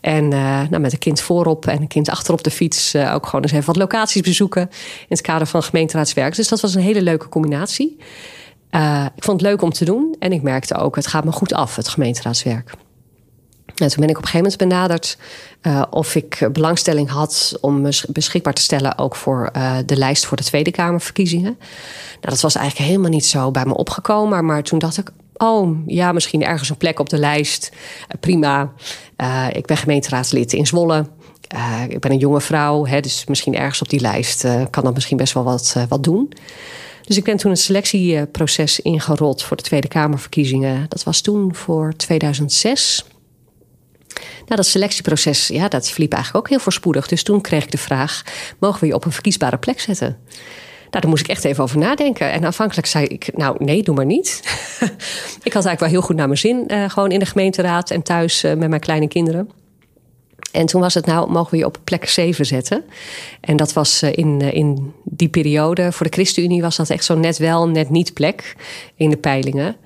En 0.00 0.28
nou, 0.28 0.78
met 0.78 0.92
een 0.92 0.98
kind 0.98 1.20
voorop 1.20 1.66
en 1.66 1.80
een 1.80 1.88
kind 1.88 2.10
achterop 2.10 2.42
de 2.42 2.50
fiets 2.50 2.96
ook 2.96 3.26
gewoon 3.26 3.42
eens 3.42 3.52
even 3.52 3.66
wat 3.66 3.76
locaties 3.76 4.22
bezoeken. 4.22 4.62
In 5.00 5.06
het 5.08 5.20
kader 5.20 5.46
van 5.46 5.62
gemeenteraadswerk. 5.62 6.36
Dus 6.36 6.48
dat 6.48 6.60
was 6.60 6.74
een 6.74 6.82
hele 6.82 7.02
leuke 7.02 7.28
combinatie. 7.28 7.96
Uh, 8.70 9.06
ik 9.16 9.24
vond 9.24 9.40
het 9.40 9.50
leuk 9.50 9.62
om 9.62 9.72
te 9.72 9.84
doen 9.84 10.16
en 10.18 10.32
ik 10.32 10.42
merkte 10.42 10.74
ook, 10.74 10.96
het 10.96 11.06
gaat 11.06 11.24
me 11.24 11.32
goed 11.32 11.52
af, 11.52 11.76
het 11.76 11.88
gemeenteraadswerk. 11.88 12.74
En 13.74 13.88
toen 13.88 14.00
ben 14.00 14.08
ik 14.08 14.16
op 14.16 14.22
een 14.22 14.28
gegeven 14.28 14.38
moment 14.38 14.56
benaderd 14.56 15.18
uh, 15.62 15.82
of 15.90 16.14
ik 16.14 16.48
belangstelling 16.52 17.10
had 17.10 17.58
om 17.60 17.80
me 17.80 18.02
beschikbaar 18.08 18.52
te 18.52 18.62
stellen 18.62 18.98
ook 18.98 19.16
voor 19.16 19.50
uh, 19.56 19.76
de 19.86 19.96
lijst 19.96 20.26
voor 20.26 20.36
de 20.36 20.42
Tweede 20.42 20.70
Kamerverkiezingen. 20.70 21.56
Nou, 22.10 22.20
dat 22.20 22.40
was 22.40 22.54
eigenlijk 22.54 22.88
helemaal 22.88 23.10
niet 23.10 23.26
zo 23.26 23.50
bij 23.50 23.64
me 23.64 23.76
opgekomen, 23.76 24.44
maar 24.44 24.62
toen 24.62 24.78
dacht 24.78 24.98
ik, 24.98 25.10
oh 25.36 25.76
ja, 25.86 26.12
misschien 26.12 26.44
ergens 26.44 26.68
een 26.68 26.76
plek 26.76 26.98
op 26.98 27.08
de 27.08 27.18
lijst. 27.18 27.72
prima. 28.20 28.72
ik 29.52 29.66
ben 29.66 29.76
gemeenteraadslid 29.76 30.52
in 30.52 30.66
Zwolle. 30.66 31.06
ik 31.88 32.00
ben 32.00 32.10
een 32.10 32.18
jonge 32.18 32.40
vrouw, 32.40 32.86
hè, 32.86 33.00
dus 33.00 33.24
misschien 33.26 33.56
ergens 33.56 33.80
op 33.80 33.88
die 33.88 34.00
lijst 34.00 34.46
kan 34.70 34.84
dat 34.84 34.94
misschien 34.94 35.16
best 35.16 35.34
wel 35.34 35.44
wat, 35.44 35.76
wat 35.88 36.04
doen. 36.04 36.32
Dus 37.08 37.16
ik 37.16 37.24
ben 37.24 37.36
toen 37.36 37.50
een 37.50 37.56
selectieproces 37.56 38.80
ingerold 38.80 39.42
voor 39.42 39.56
de 39.56 39.62
Tweede 39.62 39.88
Kamerverkiezingen. 39.88 40.86
Dat 40.88 41.02
was 41.02 41.20
toen 41.20 41.54
voor 41.54 41.92
2006. 41.96 43.04
Nou, 44.14 44.56
dat 44.56 44.66
selectieproces, 44.66 45.46
ja, 45.46 45.68
dat 45.68 45.90
verliep 45.90 46.12
eigenlijk 46.12 46.44
ook 46.44 46.50
heel 46.50 46.62
voorspoedig. 46.62 47.08
Dus 47.08 47.22
toen 47.22 47.40
kreeg 47.40 47.64
ik 47.64 47.70
de 47.70 47.78
vraag: 47.78 48.22
mogen 48.58 48.80
we 48.80 48.86
je 48.86 48.94
op 48.94 49.04
een 49.04 49.12
verkiesbare 49.12 49.58
plek 49.58 49.80
zetten? 49.80 50.18
Nou, 50.90 51.00
daar 51.02 51.08
moest 51.08 51.22
ik 51.22 51.28
echt 51.28 51.44
even 51.44 51.62
over 51.62 51.78
nadenken. 51.78 52.32
En 52.32 52.44
aanvankelijk 52.44 52.86
zei 52.86 53.06
ik, 53.06 53.36
nou 53.36 53.64
nee, 53.64 53.82
doe 53.82 53.94
maar 53.94 54.06
niet. 54.06 54.40
ik 55.42 55.52
had 55.52 55.64
eigenlijk 55.64 55.80
wel 55.80 55.88
heel 55.88 56.00
goed 56.00 56.16
naar 56.16 56.26
mijn 56.26 56.38
zin, 56.38 56.64
uh, 56.66 56.90
gewoon 56.90 57.10
in 57.10 57.18
de 57.18 57.26
gemeenteraad 57.26 57.90
en 57.90 58.02
thuis 58.02 58.44
uh, 58.44 58.54
met 58.54 58.68
mijn 58.68 58.80
kleine 58.80 59.08
kinderen. 59.08 59.50
En 60.52 60.66
toen 60.66 60.80
was 60.80 60.94
het 60.94 61.06
nou, 61.06 61.30
mogen 61.30 61.50
we 61.50 61.56
je 61.56 61.66
op 61.66 61.78
plek 61.84 62.08
7 62.08 62.46
zetten. 62.46 62.84
En 63.40 63.56
dat 63.56 63.72
was 63.72 64.02
eh, 64.02 64.12
in, 64.12 64.40
eh, 64.40 64.52
in 64.52 64.92
die 65.04 65.28
periode, 65.28 65.92
voor 65.92 66.06
de 66.06 66.12
ChristenUnie 66.12 66.62
was 66.62 66.76
dat 66.76 66.90
echt 66.90 67.04
zo 67.04 67.18
net 67.18 67.38
wel, 67.38 67.68
net 67.68 67.90
niet 67.90 68.14
plek 68.14 68.56
in 68.94 69.10
de 69.10 69.16
peilingen. 69.16 69.76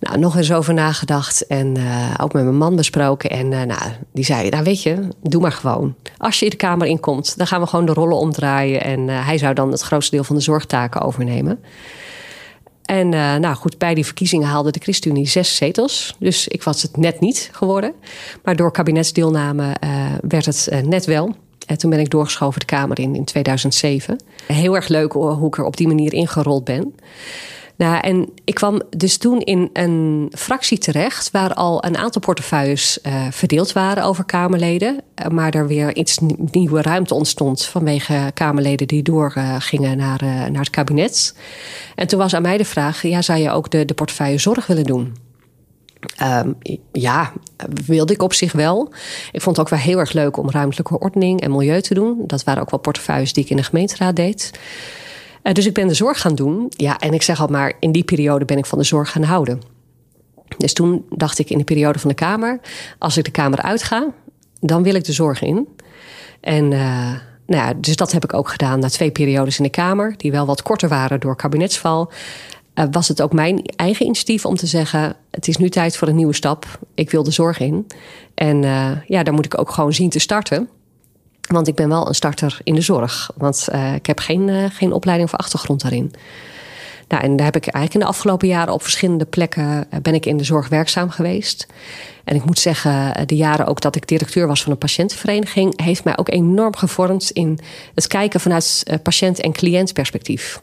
Nou, 0.00 0.18
nog 0.18 0.36
eens 0.36 0.52
over 0.52 0.74
nagedacht 0.74 1.46
en 1.46 1.76
uh, 1.76 2.14
ook 2.20 2.32
met 2.32 2.44
mijn 2.44 2.56
man 2.56 2.76
besproken. 2.76 3.30
En 3.30 3.48
nou, 3.48 3.80
die 4.12 4.24
zei, 4.24 4.48
nou 4.48 4.64
weet 4.64 4.82
je, 4.82 5.08
doe 5.22 5.40
maar 5.40 5.52
gewoon. 5.52 5.94
Als 6.18 6.38
je 6.38 6.50
de 6.50 6.56
Kamer 6.56 6.86
inkomt, 6.86 7.38
dan 7.38 7.46
gaan 7.46 7.60
we 7.60 7.66
gewoon 7.66 7.86
de 7.86 7.92
rollen 7.92 8.16
omdraaien. 8.16 8.82
En 8.84 9.08
hij 9.08 9.38
zou 9.38 9.54
dan 9.54 9.70
het 9.70 9.80
grootste 9.80 10.14
deel 10.14 10.24
van 10.24 10.36
de 10.36 10.42
zorgtaken 10.42 11.00
overnemen. 11.00 11.60
En 12.88 13.12
uh, 13.12 13.36
nou 13.36 13.54
goed, 13.54 13.78
bij 13.78 13.94
die 13.94 14.04
verkiezingen 14.04 14.48
haalde 14.48 14.70
de 14.70 14.80
ChristenUnie 14.80 15.26
zes 15.26 15.56
zetels. 15.56 16.16
Dus 16.18 16.48
ik 16.48 16.62
was 16.62 16.82
het 16.82 16.96
net 16.96 17.20
niet 17.20 17.50
geworden. 17.52 17.92
Maar 18.44 18.56
door 18.56 18.72
kabinetsdeelname 18.72 19.76
uh, 19.84 20.06
werd 20.28 20.46
het 20.46 20.68
uh, 20.72 20.80
net 20.80 21.04
wel. 21.04 21.34
En 21.66 21.78
toen 21.78 21.90
ben 21.90 21.98
ik 21.98 22.10
doorgeschoven 22.10 22.60
de 22.60 22.66
Kamer 22.66 22.98
in 22.98 23.14
in 23.14 23.24
2007. 23.24 24.22
Heel 24.46 24.74
erg 24.74 24.88
leuk 24.88 25.12
hoe 25.12 25.46
ik 25.46 25.58
er 25.58 25.64
op 25.64 25.76
die 25.76 25.86
manier 25.86 26.12
ingerold 26.12 26.64
ben. 26.64 26.94
Nou, 27.78 28.00
en 28.00 28.28
ik 28.44 28.54
kwam 28.54 28.82
dus 28.96 29.16
toen 29.16 29.40
in 29.40 29.70
een 29.72 30.32
fractie 30.36 30.78
terecht 30.78 31.30
waar 31.30 31.54
al 31.54 31.84
een 31.84 31.96
aantal 31.96 32.20
portefeuilles 32.20 32.98
uh, 33.02 33.26
verdeeld 33.30 33.72
waren 33.72 34.04
over 34.04 34.24
Kamerleden. 34.24 35.00
Maar 35.30 35.54
er 35.54 35.66
weer 35.66 35.94
iets 35.94 36.18
nieuwe 36.50 36.82
ruimte 36.82 37.14
ontstond 37.14 37.64
vanwege 37.64 38.30
Kamerleden 38.34 38.86
die 38.86 39.02
doorgingen 39.02 39.98
uh, 39.98 40.04
naar, 40.04 40.22
naar 40.22 40.60
het 40.60 40.70
kabinet. 40.70 41.36
En 41.94 42.06
toen 42.06 42.18
was 42.18 42.34
aan 42.34 42.42
mij 42.42 42.56
de 42.56 42.64
vraag: 42.64 43.02
ja, 43.02 43.22
zou 43.22 43.38
je 43.38 43.50
ook 43.50 43.70
de, 43.70 43.84
de 43.84 43.94
portefeuille 43.94 44.38
zorg 44.38 44.66
willen 44.66 44.84
doen? 44.84 45.16
Um, 46.22 46.56
ja, 46.92 47.32
wilde 47.86 48.12
ik 48.12 48.22
op 48.22 48.32
zich 48.34 48.52
wel. 48.52 48.92
Ik 49.32 49.42
vond 49.42 49.56
het 49.56 49.66
ook 49.66 49.72
wel 49.72 49.84
heel 49.84 49.98
erg 49.98 50.12
leuk 50.12 50.36
om 50.36 50.50
ruimtelijke 50.50 50.98
ordening 50.98 51.40
en 51.40 51.50
milieu 51.50 51.80
te 51.80 51.94
doen. 51.94 52.22
Dat 52.26 52.44
waren 52.44 52.62
ook 52.62 52.70
wel 52.70 52.80
portefeuilles 52.80 53.32
die 53.32 53.44
ik 53.44 53.50
in 53.50 53.56
de 53.56 53.62
gemeenteraad 53.62 54.16
deed. 54.16 54.50
Uh, 55.42 55.52
dus 55.52 55.66
ik 55.66 55.74
ben 55.74 55.88
de 55.88 55.94
zorg 55.94 56.20
gaan 56.20 56.34
doen. 56.34 56.66
Ja, 56.68 56.98
en 56.98 57.12
ik 57.12 57.22
zeg 57.22 57.40
al 57.40 57.46
maar, 57.46 57.72
in 57.80 57.92
die 57.92 58.04
periode 58.04 58.44
ben 58.44 58.58
ik 58.58 58.66
van 58.66 58.78
de 58.78 58.84
zorg 58.84 59.10
gaan 59.10 59.22
houden. 59.22 59.60
Dus 60.56 60.72
toen 60.72 61.04
dacht 61.10 61.38
ik 61.38 61.50
in 61.50 61.58
de 61.58 61.64
periode 61.64 61.98
van 61.98 62.08
de 62.08 62.14
Kamer, 62.14 62.60
als 62.98 63.16
ik 63.16 63.24
de 63.24 63.30
Kamer 63.30 63.62
uitga, 63.62 64.06
dan 64.60 64.82
wil 64.82 64.94
ik 64.94 65.04
de 65.04 65.12
zorg 65.12 65.42
in. 65.42 65.68
En 66.40 66.64
uh, 66.64 67.10
nou 67.46 67.66
ja, 67.66 67.74
dus 67.74 67.96
dat 67.96 68.12
heb 68.12 68.24
ik 68.24 68.34
ook 68.34 68.48
gedaan 68.48 68.78
na 68.78 68.88
twee 68.88 69.10
periodes 69.10 69.58
in 69.58 69.64
de 69.64 69.70
Kamer, 69.70 70.14
die 70.16 70.30
wel 70.30 70.46
wat 70.46 70.62
korter 70.62 70.88
waren 70.88 71.20
door 71.20 71.36
kabinetsval. 71.36 72.12
Uh, 72.74 72.84
was 72.90 73.08
het 73.08 73.22
ook 73.22 73.32
mijn 73.32 73.62
eigen 73.76 74.04
initiatief 74.04 74.46
om 74.46 74.56
te 74.56 74.66
zeggen: 74.66 75.16
het 75.30 75.48
is 75.48 75.56
nu 75.56 75.68
tijd 75.68 75.96
voor 75.96 76.08
een 76.08 76.16
nieuwe 76.16 76.34
stap. 76.34 76.78
Ik 76.94 77.10
wil 77.10 77.22
de 77.22 77.30
zorg 77.30 77.60
in. 77.60 77.86
En 78.34 78.62
ja, 79.06 79.22
daar 79.22 79.34
moet 79.34 79.44
ik 79.44 79.58
ook 79.58 79.70
gewoon 79.70 79.92
zien 79.92 80.10
te 80.10 80.18
starten. 80.18 80.68
Want 81.48 81.68
ik 81.68 81.74
ben 81.74 81.88
wel 81.88 82.08
een 82.08 82.14
starter 82.14 82.58
in 82.62 82.74
de 82.74 82.80
zorg. 82.80 83.30
Want 83.34 83.68
uh, 83.72 83.94
ik 83.94 84.06
heb 84.06 84.18
geen, 84.18 84.48
uh, 84.48 84.64
geen 84.70 84.92
opleiding 84.92 85.32
of 85.32 85.38
achtergrond 85.38 85.80
daarin. 85.80 86.12
Nou, 87.08 87.22
en 87.22 87.36
daar 87.36 87.44
heb 87.44 87.56
ik 87.56 87.62
eigenlijk 87.62 87.94
in 87.94 88.00
de 88.00 88.06
afgelopen 88.06 88.48
jaren 88.48 88.74
op 88.74 88.82
verschillende 88.82 89.24
plekken 89.24 89.88
ben 90.02 90.14
ik 90.14 90.26
in 90.26 90.36
de 90.36 90.44
zorg 90.44 90.68
werkzaam 90.68 91.10
geweest. 91.10 91.66
En 92.24 92.36
ik 92.36 92.44
moet 92.44 92.58
zeggen, 92.58 93.26
de 93.26 93.36
jaren 93.36 93.66
ook 93.66 93.80
dat 93.80 93.96
ik 93.96 94.08
directeur 94.08 94.46
was 94.46 94.62
van 94.62 94.72
een 94.72 94.78
patiëntenvereniging, 94.78 95.82
heeft 95.82 96.04
mij 96.04 96.18
ook 96.18 96.30
enorm 96.30 96.76
gevormd 96.76 97.30
in 97.30 97.58
het 97.94 98.06
kijken 98.06 98.40
vanuit 98.40 98.84
patiënt- 99.02 99.40
en 99.40 99.52
cliëntperspectief. 99.52 100.60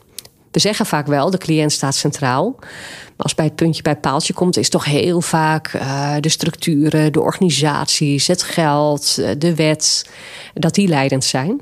We 0.55 0.61
zeggen 0.61 0.85
vaak 0.85 1.07
wel, 1.07 1.29
de 1.29 1.37
cliënt 1.37 1.71
staat 1.71 1.95
centraal. 1.95 2.55
Maar 2.59 3.13
als 3.17 3.35
bij 3.35 3.45
het 3.45 3.55
puntje 3.55 3.81
bij 3.81 3.91
het 3.91 4.01
paaltje 4.01 4.33
komt, 4.33 4.57
is 4.57 4.69
toch 4.69 4.85
heel 4.85 5.21
vaak 5.21 5.73
uh, 5.73 6.15
de 6.19 6.29
structuren, 6.29 7.13
de 7.13 7.21
organisaties, 7.21 8.27
het 8.27 8.43
geld, 8.43 9.15
de 9.15 9.55
wet, 9.55 10.09
dat 10.53 10.75
die 10.75 10.87
leidend 10.87 11.23
zijn. 11.23 11.61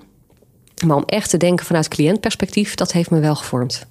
Maar 0.86 0.96
om 0.96 1.04
echt 1.06 1.30
te 1.30 1.38
denken 1.38 1.66
vanuit 1.66 1.88
cliëntperspectief, 1.88 2.76
dat 2.76 2.92
heeft 2.92 3.10
me 3.10 3.20
wel 3.20 3.36
gevormd. 3.36 3.86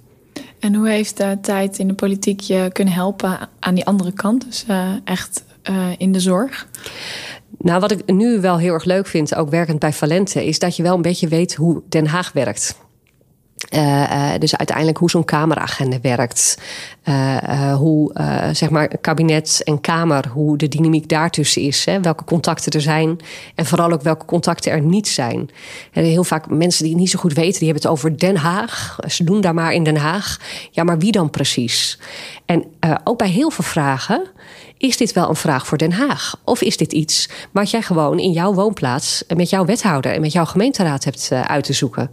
En 0.59 0.75
hoe 0.75 0.89
heeft 0.89 1.17
de 1.17 1.37
tijd 1.41 1.77
in 1.77 1.87
de 1.87 1.93
politiek 1.93 2.39
je 2.39 2.69
kunnen 2.73 2.93
helpen 2.93 3.49
aan 3.59 3.75
die 3.75 3.85
andere 3.85 4.11
kant? 4.11 4.45
Dus 4.45 4.65
uh, 4.69 4.87
echt 5.03 5.43
uh, 5.69 5.85
in 5.97 6.11
de 6.11 6.19
zorg? 6.19 6.67
Nou, 7.57 7.79
wat 7.79 7.91
ik 7.91 8.11
nu 8.11 8.41
wel 8.41 8.57
heel 8.57 8.73
erg 8.73 8.83
leuk 8.83 9.07
vind, 9.07 9.35
ook 9.35 9.49
werkend 9.49 9.79
bij 9.79 9.93
Valente, 9.93 10.45
is 10.45 10.59
dat 10.59 10.75
je 10.75 10.83
wel 10.83 10.95
een 10.95 11.01
beetje 11.01 11.27
weet 11.27 11.55
hoe 11.55 11.81
Den 11.89 12.07
Haag 12.07 12.31
werkt. 12.31 12.75
Uh, 13.73 14.01
uh, 14.01 14.31
dus 14.39 14.57
uiteindelijk 14.57 14.97
hoe 14.97 15.09
zo'n 15.09 15.25
kameragenda 15.25 15.97
werkt. 16.01 16.57
Uh, 17.05 17.75
hoe 17.75 18.11
zeg 18.51 18.69
maar 18.69 18.97
kabinet 18.97 19.61
en 19.63 19.81
kamer, 19.81 20.27
hoe 20.27 20.57
de 20.57 20.67
dynamiek 20.67 21.09
daartussen 21.09 21.61
is. 21.61 21.85
Hè? 21.85 22.01
Welke 22.01 22.23
contacten 22.23 22.71
er 22.71 22.81
zijn. 22.81 23.19
En 23.55 23.65
vooral 23.65 23.91
ook 23.91 24.01
welke 24.01 24.25
contacten 24.25 24.71
er 24.71 24.81
niet 24.81 25.07
zijn. 25.07 25.49
Heel 25.91 26.23
vaak 26.23 26.49
mensen 26.49 26.83
die 26.83 26.91
het 26.91 27.01
niet 27.01 27.09
zo 27.09 27.19
goed 27.19 27.33
weten, 27.33 27.59
die 27.59 27.69
hebben 27.69 27.83
het 27.83 27.91
over 27.91 28.19
Den 28.19 28.35
Haag. 28.35 28.97
Ze 29.07 29.23
doen 29.23 29.41
daar 29.41 29.53
maar 29.53 29.73
in 29.73 29.83
Den 29.83 29.97
Haag. 29.97 30.39
Ja, 30.71 30.83
maar 30.83 30.97
wie 30.97 31.11
dan 31.11 31.29
precies? 31.29 31.99
En 32.45 32.63
ook 33.03 33.17
bij 33.17 33.29
heel 33.29 33.49
veel 33.49 33.65
vragen 33.65 34.27
is 34.77 34.97
dit 34.97 35.13
wel 35.13 35.29
een 35.29 35.35
vraag 35.35 35.67
voor 35.67 35.77
Den 35.77 35.91
Haag? 35.91 36.35
Of 36.43 36.61
is 36.61 36.77
dit 36.77 36.91
iets 36.91 37.29
wat 37.51 37.71
jij 37.71 37.81
gewoon 37.81 38.19
in 38.19 38.31
jouw 38.31 38.53
woonplaats 38.53 39.23
met 39.35 39.49
jouw 39.49 39.65
wethouder 39.65 40.13
en 40.13 40.21
met 40.21 40.31
jouw 40.31 40.45
gemeenteraad 40.45 41.03
hebt 41.03 41.31
uit 41.31 41.63
te 41.63 41.73
zoeken? 41.73 42.09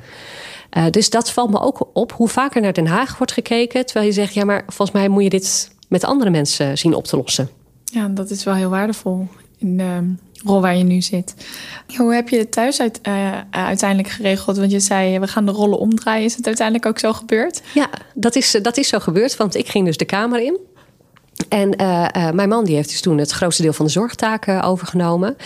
Uh, 0.77 0.85
dus 0.91 1.11
dat 1.11 1.31
valt 1.31 1.51
me 1.51 1.61
ook 1.61 1.89
op 1.93 2.13
hoe 2.13 2.29
vaker 2.29 2.61
naar 2.61 2.73
Den 2.73 2.87
Haag 2.87 3.19
wordt 3.19 3.33
gekeken. 3.33 3.87
Terwijl 3.87 4.07
je 4.07 4.13
zegt, 4.13 4.35
ja, 4.35 4.45
maar 4.45 4.63
volgens 4.67 4.91
mij 4.91 5.09
moet 5.09 5.23
je 5.23 5.31
dit 5.31 5.71
met 5.89 6.05
andere 6.05 6.31
mensen 6.31 6.79
zien 6.79 6.95
op 6.95 7.05
te 7.05 7.17
lossen. 7.17 7.51
Ja, 7.85 8.09
dat 8.09 8.31
is 8.31 8.45
wel 8.45 8.55
heel 8.55 8.71
waardevol 8.71 9.29
in 9.59 9.77
de 9.77 10.15
rol 10.45 10.61
waar 10.61 10.77
je 10.77 10.85
nu 10.85 11.01
zit. 11.03 11.35
Hoe 11.97 12.15
heb 12.15 12.29
je 12.29 12.39
het 12.39 12.53
thuis 12.53 12.81
uit, 12.81 13.01
uh, 13.09 13.39
uiteindelijk 13.51 14.09
geregeld? 14.09 14.57
Want 14.57 14.71
je 14.71 14.81
zei, 14.81 15.19
we 15.19 15.27
gaan 15.27 15.47
de 15.47 15.53
rollen 15.53 15.79
omdraaien. 15.79 16.25
Is 16.25 16.37
het 16.37 16.47
uiteindelijk 16.47 16.87
ook 16.87 16.99
zo 16.99 17.13
gebeurd? 17.13 17.63
Ja, 17.75 17.89
dat 18.15 18.37
is, 18.37 18.59
dat 18.63 18.77
is 18.77 18.89
zo 18.89 18.99
gebeurd. 18.99 19.37
Want 19.37 19.55
ik 19.55 19.69
ging 19.69 19.87
dus 19.87 19.97
de 19.97 20.05
Kamer 20.05 20.41
in. 20.41 20.59
En 21.49 21.81
uh, 21.81 22.07
uh, 22.17 22.31
mijn 22.31 22.49
man 22.49 22.65
die 22.65 22.75
heeft 22.75 22.89
dus 22.89 23.01
toen 23.01 23.19
het 23.19 23.31
grootste 23.31 23.63
deel 23.63 23.73
van 23.73 23.87
de 23.87 23.93
zorgtaken 23.93 24.63
overgenomen. 24.63 25.37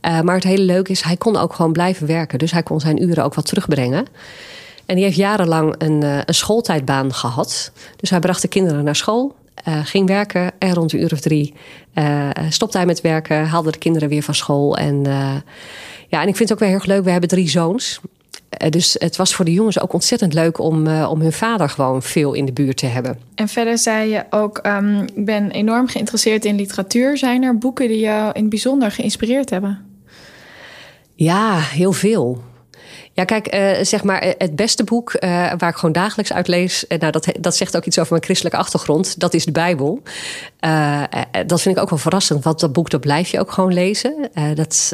Maar 0.00 0.34
het 0.34 0.44
hele 0.44 0.64
leuke 0.64 0.90
is, 0.90 1.02
hij 1.02 1.16
kon 1.16 1.36
ook 1.36 1.54
gewoon 1.54 1.72
blijven 1.72 2.06
werken. 2.06 2.38
Dus 2.38 2.52
hij 2.52 2.62
kon 2.62 2.80
zijn 2.80 3.02
uren 3.02 3.24
ook 3.24 3.34
wat 3.34 3.46
terugbrengen. 3.46 4.06
En 4.86 4.94
die 4.94 5.04
heeft 5.04 5.16
jarenlang 5.16 5.74
een, 5.78 6.02
uh, 6.02 6.18
een 6.24 6.34
schooltijdbaan 6.34 7.14
gehad. 7.14 7.72
Dus 7.96 8.10
hij 8.10 8.18
bracht 8.18 8.42
de 8.42 8.48
kinderen 8.48 8.84
naar 8.84 8.96
school, 8.96 9.34
uh, 9.68 9.78
ging 9.84 10.06
werken 10.08 10.52
en 10.58 10.74
rond 10.74 10.92
een 10.92 11.02
uur 11.02 11.12
of 11.12 11.20
drie 11.20 11.54
uh, 11.94 12.30
stopte 12.48 12.76
hij 12.76 12.86
met 12.86 13.00
werken, 13.00 13.46
haalde 13.46 13.70
de 13.70 13.78
kinderen 13.78 14.08
weer 14.08 14.22
van 14.22 14.34
school. 14.34 14.76
En, 14.76 15.04
ja, 16.08 16.22
en 16.22 16.28
ik 16.28 16.36
vind 16.36 16.38
het 16.38 16.52
ook 16.52 16.58
wel 16.58 16.68
heel 16.68 16.78
erg 16.78 16.86
leuk. 16.86 17.04
We 17.04 17.10
hebben 17.10 17.28
drie 17.28 17.48
zoons. 17.48 18.00
Dus 18.68 18.96
het 18.98 19.16
was 19.16 19.34
voor 19.34 19.44
de 19.44 19.52
jongens 19.52 19.80
ook 19.80 19.92
ontzettend 19.92 20.34
leuk 20.34 20.58
om, 20.58 20.88
om 20.88 21.20
hun 21.20 21.32
vader 21.32 21.68
gewoon 21.68 22.02
veel 22.02 22.32
in 22.32 22.44
de 22.44 22.52
buurt 22.52 22.76
te 22.76 22.86
hebben. 22.86 23.18
En 23.34 23.48
verder 23.48 23.78
zei 23.78 24.10
je 24.10 24.24
ook, 24.30 24.60
um, 24.66 25.00
ik 25.14 25.24
ben 25.24 25.50
enorm 25.50 25.88
geïnteresseerd 25.88 26.44
in 26.44 26.56
literatuur. 26.56 27.18
Zijn 27.18 27.42
er 27.42 27.58
boeken 27.58 27.88
die 27.88 27.98
je 27.98 28.30
in 28.32 28.40
het 28.40 28.48
bijzonder 28.48 28.90
geïnspireerd 28.90 29.50
hebben? 29.50 29.86
Ja, 31.14 31.58
heel 31.58 31.92
veel. 31.92 32.42
Ja, 33.14 33.24
kijk, 33.24 33.54
uh, 33.54 33.84
zeg 33.84 34.04
maar 34.04 34.34
het 34.38 34.56
beste 34.56 34.84
boek 34.84 35.14
uh, 35.14 35.20
waar 35.58 35.68
ik 35.68 35.76
gewoon 35.76 35.92
dagelijks 35.92 36.32
uit 36.32 36.48
lees. 36.48 36.84
Uh, 36.88 36.98
nou, 36.98 37.12
dat, 37.12 37.28
dat 37.40 37.56
zegt 37.56 37.76
ook 37.76 37.84
iets 37.84 37.98
over 37.98 38.12
mijn 38.12 38.24
christelijke 38.24 38.58
achtergrond. 38.58 39.20
Dat 39.20 39.34
is 39.34 39.44
de 39.44 39.52
Bijbel. 39.52 40.02
dat 41.46 41.60
vind 41.62 41.76
ik 41.76 41.82
ook 41.82 41.90
wel 41.90 41.98
verrassend, 41.98 42.44
want 42.44 42.60
dat 42.60 42.72
boek 42.72 42.90
dat 42.90 43.00
blijf 43.00 43.28
je 43.28 43.40
ook 43.40 43.52
gewoon 43.52 43.72
lezen. 43.72 44.30
dat, 44.54 44.92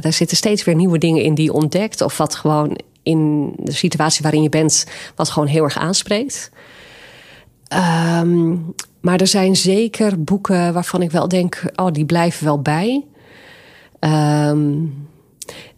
daar 0.00 0.12
zitten 0.12 0.36
steeds 0.36 0.64
weer 0.64 0.74
nieuwe 0.74 0.98
dingen 0.98 1.22
in 1.22 1.34
die 1.34 1.44
je 1.44 1.52
ontdekt. 1.52 2.00
Of 2.00 2.16
wat 2.16 2.34
gewoon 2.34 2.78
in 3.02 3.52
de 3.56 3.72
situatie 3.72 4.22
waarin 4.22 4.42
je 4.42 4.48
bent, 4.48 4.86
wat 5.14 5.30
gewoon 5.30 5.48
heel 5.48 5.64
erg 5.64 5.78
aanspreekt. 5.78 6.50
Um, 8.20 8.74
maar 9.00 9.20
er 9.20 9.26
zijn 9.26 9.56
zeker 9.56 10.24
boeken 10.24 10.72
waarvan 10.72 11.02
ik 11.02 11.10
wel 11.10 11.28
denk, 11.28 11.62
oh, 11.74 11.92
die 11.92 12.04
blijven 12.04 12.44
wel 12.44 12.62
bij. 12.62 13.04
Um, 14.00 15.07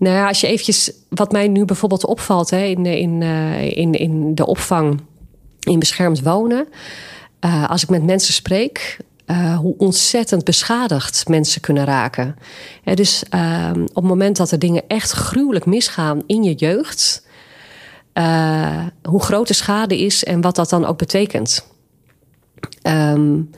nou 0.00 0.14
ja, 0.14 0.28
als 0.28 0.40
je 0.40 0.46
eventjes, 0.46 0.92
wat 1.08 1.32
mij 1.32 1.48
nu 1.48 1.64
bijvoorbeeld 1.64 2.06
opvalt 2.06 2.50
hè, 2.50 2.64
in, 2.64 2.86
in, 2.86 3.20
uh, 3.20 3.76
in, 3.76 3.92
in 3.92 4.34
de 4.34 4.46
opvang 4.46 5.00
in 5.60 5.78
beschermd 5.78 6.22
wonen. 6.22 6.68
Uh, 7.44 7.70
als 7.70 7.82
ik 7.82 7.88
met 7.88 8.04
mensen 8.04 8.34
spreek, 8.34 8.96
hoe 9.58 9.74
ontzettend 9.78 10.44
beschadigd 10.44 11.28
mensen 11.28 11.60
kunnen 11.60 11.84
raken. 11.84 12.36
Dus 12.94 13.22
op 13.82 13.94
het 13.94 14.04
moment 14.04 14.36
dat 14.36 14.50
er 14.50 14.58
dingen 14.58 14.82
echt 14.88 15.10
gruwelijk 15.10 15.66
misgaan 15.66 16.22
in 16.26 16.42
je 16.42 16.54
jeugd, 16.54 17.26
hoe 19.02 19.22
groot 19.22 19.48
de 19.48 19.54
schade 19.54 19.98
is 19.98 20.24
en 20.24 20.40
wat 20.40 20.56
dat 20.56 20.70
dan 20.70 20.84
ook 20.84 20.98
betekent. 20.98 21.66
Um, 22.82 23.50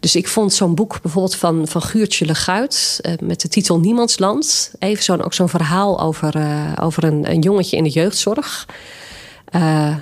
dus 0.00 0.16
ik 0.16 0.28
vond 0.28 0.52
zo'n 0.52 0.74
boek 0.74 1.02
bijvoorbeeld 1.02 1.36
van, 1.36 1.68
van 1.68 1.82
Guurtje 1.82 2.26
Leguit... 2.26 2.98
Uh, 3.02 3.12
met 3.22 3.40
de 3.40 3.48
titel 3.48 3.80
Niemandsland. 3.80 4.72
Even 4.78 5.04
zo'n, 5.04 5.22
ook 5.22 5.34
zo'n 5.34 5.48
verhaal 5.48 6.00
over, 6.00 6.36
uh, 6.36 6.72
over 6.80 7.04
een, 7.04 7.30
een 7.30 7.40
jongetje 7.40 7.76
in 7.76 7.84
de 7.84 7.90
jeugdzorg. 7.90 8.68
Uh, 9.56 9.96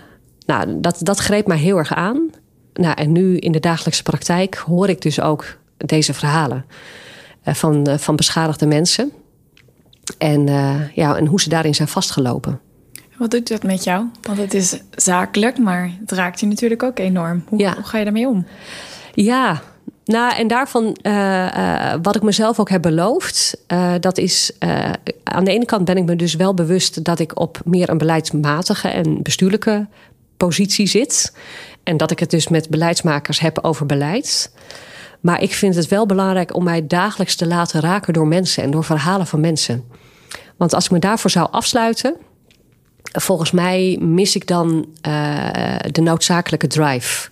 nou, 0.47 0.81
dat, 0.81 0.97
dat 1.01 1.19
greep 1.19 1.47
mij 1.47 1.59
heel 1.59 1.77
erg 1.77 1.95
aan. 1.95 2.31
Nou, 2.73 2.95
en 2.95 3.13
nu 3.13 3.37
in 3.37 3.53
de 3.53 3.61
dagelijkse 3.61 4.03
praktijk 4.03 4.55
hoor 4.55 4.89
ik 4.89 5.03
dus 5.03 5.21
ook 5.21 5.59
deze 5.77 6.15
verhalen... 6.15 6.65
van, 7.45 7.99
van 7.99 8.17
beschadigde 8.17 8.67
mensen. 8.67 9.13
En, 10.19 10.47
ja, 10.95 11.17
en 11.17 11.27
hoe 11.27 11.41
ze 11.41 11.49
daarin 11.49 11.75
zijn 11.75 11.89
vastgelopen. 11.89 12.61
Wat 13.23 13.31
doet 13.31 13.49
dat 13.49 13.63
met 13.63 13.85
jou? 13.85 14.07
Want 14.23 14.39
het 14.39 14.55
is 14.55 14.81
zakelijk, 14.97 15.59
maar 15.59 15.91
het 16.01 16.13
raakt 16.13 16.41
je 16.41 16.47
natuurlijk 16.47 16.83
ook 16.83 16.99
enorm. 16.99 17.45
Hoe, 17.49 17.59
ja. 17.59 17.75
hoe 17.75 17.85
ga 17.85 17.99
je 17.99 18.05
daarmee 18.05 18.29
om? 18.29 18.47
Ja, 19.15 19.63
nou, 20.05 20.35
en 20.35 20.49
daarvan, 20.49 20.97
uh, 21.03 21.13
uh, 21.13 21.95
wat 22.03 22.17
ik 22.17 22.23
mezelf 22.23 22.61
ook 22.61 22.71
heb 22.71 22.83
beloofd, 22.83 23.57
uh, 23.73 23.93
dat 24.01 24.19
is 24.19 24.53
aan 25.23 25.45
de 25.45 25.51
ene 25.51 25.65
kant 25.65 25.85
ben 25.85 25.97
ik 25.97 26.05
me 26.05 26.17
dus 26.17 26.35
wel 26.35 26.55
bewust 26.55 27.05
dat 27.05 27.19
ik 27.19 27.41
op 27.41 27.61
meer 27.65 27.91
een 27.91 27.99
beleidsmatige 27.99 28.89
en 28.89 29.23
bestuurlijke 29.23 29.87
positie 30.37 30.87
zit. 30.87 31.37
En 31.83 31.97
dat 31.97 32.11
ik 32.11 32.19
het 32.19 32.31
dus 32.31 32.49
met 32.49 32.69
beleidsmakers 32.69 33.41
heb 33.41 33.59
over 33.65 33.87
beleid. 33.87 34.55
Maar 35.21 35.43
ik 35.43 35.53
vind 35.53 35.75
het 35.75 35.89
wel 35.89 36.07
belangrijk 36.07 36.55
om 36.55 36.65
mij 36.65 36.87
dagelijks 36.87 37.35
te 37.35 37.47
laten 37.47 37.81
raken 37.81 38.13
door 38.13 38.27
mensen 38.27 38.63
en 38.63 38.71
door 38.71 38.85
verhalen 38.85 39.27
van 39.27 39.41
mensen. 39.41 39.85
Want 40.57 40.75
als 40.75 40.85
ik 40.85 40.91
me 40.91 40.99
daarvoor 40.99 41.31
zou 41.31 41.49
afsluiten, 41.51 42.17
volgens 43.13 43.51
mij 43.51 43.99
mis 44.01 44.37
ik 44.37 44.47
dan 44.47 44.87
uh, 45.07 45.77
de 45.91 46.01
noodzakelijke 46.01 46.67
drive. 46.67 47.29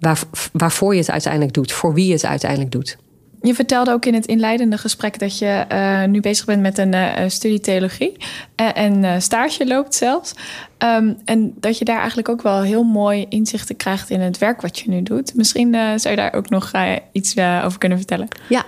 Waar, 0.00 0.20
waarvoor 0.52 0.94
je 0.94 1.00
het 1.00 1.10
uiteindelijk 1.10 1.52
doet, 1.52 1.72
voor 1.72 1.94
wie 1.94 2.06
je 2.06 2.12
het 2.12 2.24
uiteindelijk 2.24 2.70
doet. 2.70 2.96
Je 3.42 3.54
vertelde 3.54 3.92
ook 3.92 4.04
in 4.04 4.14
het 4.14 4.26
inleidende 4.26 4.78
gesprek 4.78 5.18
dat 5.18 5.38
je 5.38 5.64
uh, 5.72 6.04
nu 6.04 6.20
bezig 6.20 6.46
bent 6.46 6.62
met 6.62 6.78
een 6.78 6.94
uh, 6.94 7.12
studie 7.26 7.60
theologie 7.60 8.16
en 8.54 9.22
stage 9.22 9.66
loopt 9.66 9.94
zelfs. 9.94 10.34
Um, 10.78 11.16
en 11.24 11.54
dat 11.60 11.78
je 11.78 11.84
daar 11.84 11.98
eigenlijk 11.98 12.28
ook 12.28 12.42
wel 12.42 12.62
heel 12.62 12.82
mooi 12.82 13.26
inzichten 13.28 13.76
krijgt 13.76 14.10
in 14.10 14.20
het 14.20 14.38
werk 14.38 14.60
wat 14.60 14.78
je 14.78 14.88
nu 14.88 15.02
doet. 15.02 15.34
Misschien 15.34 15.74
zou 15.74 16.08
je 16.08 16.16
daar 16.16 16.32
ook 16.34 16.48
nog 16.48 16.72
iets 17.12 17.38
over 17.38 17.78
kunnen 17.78 17.98
vertellen. 17.98 18.28
Ja, 18.48 18.64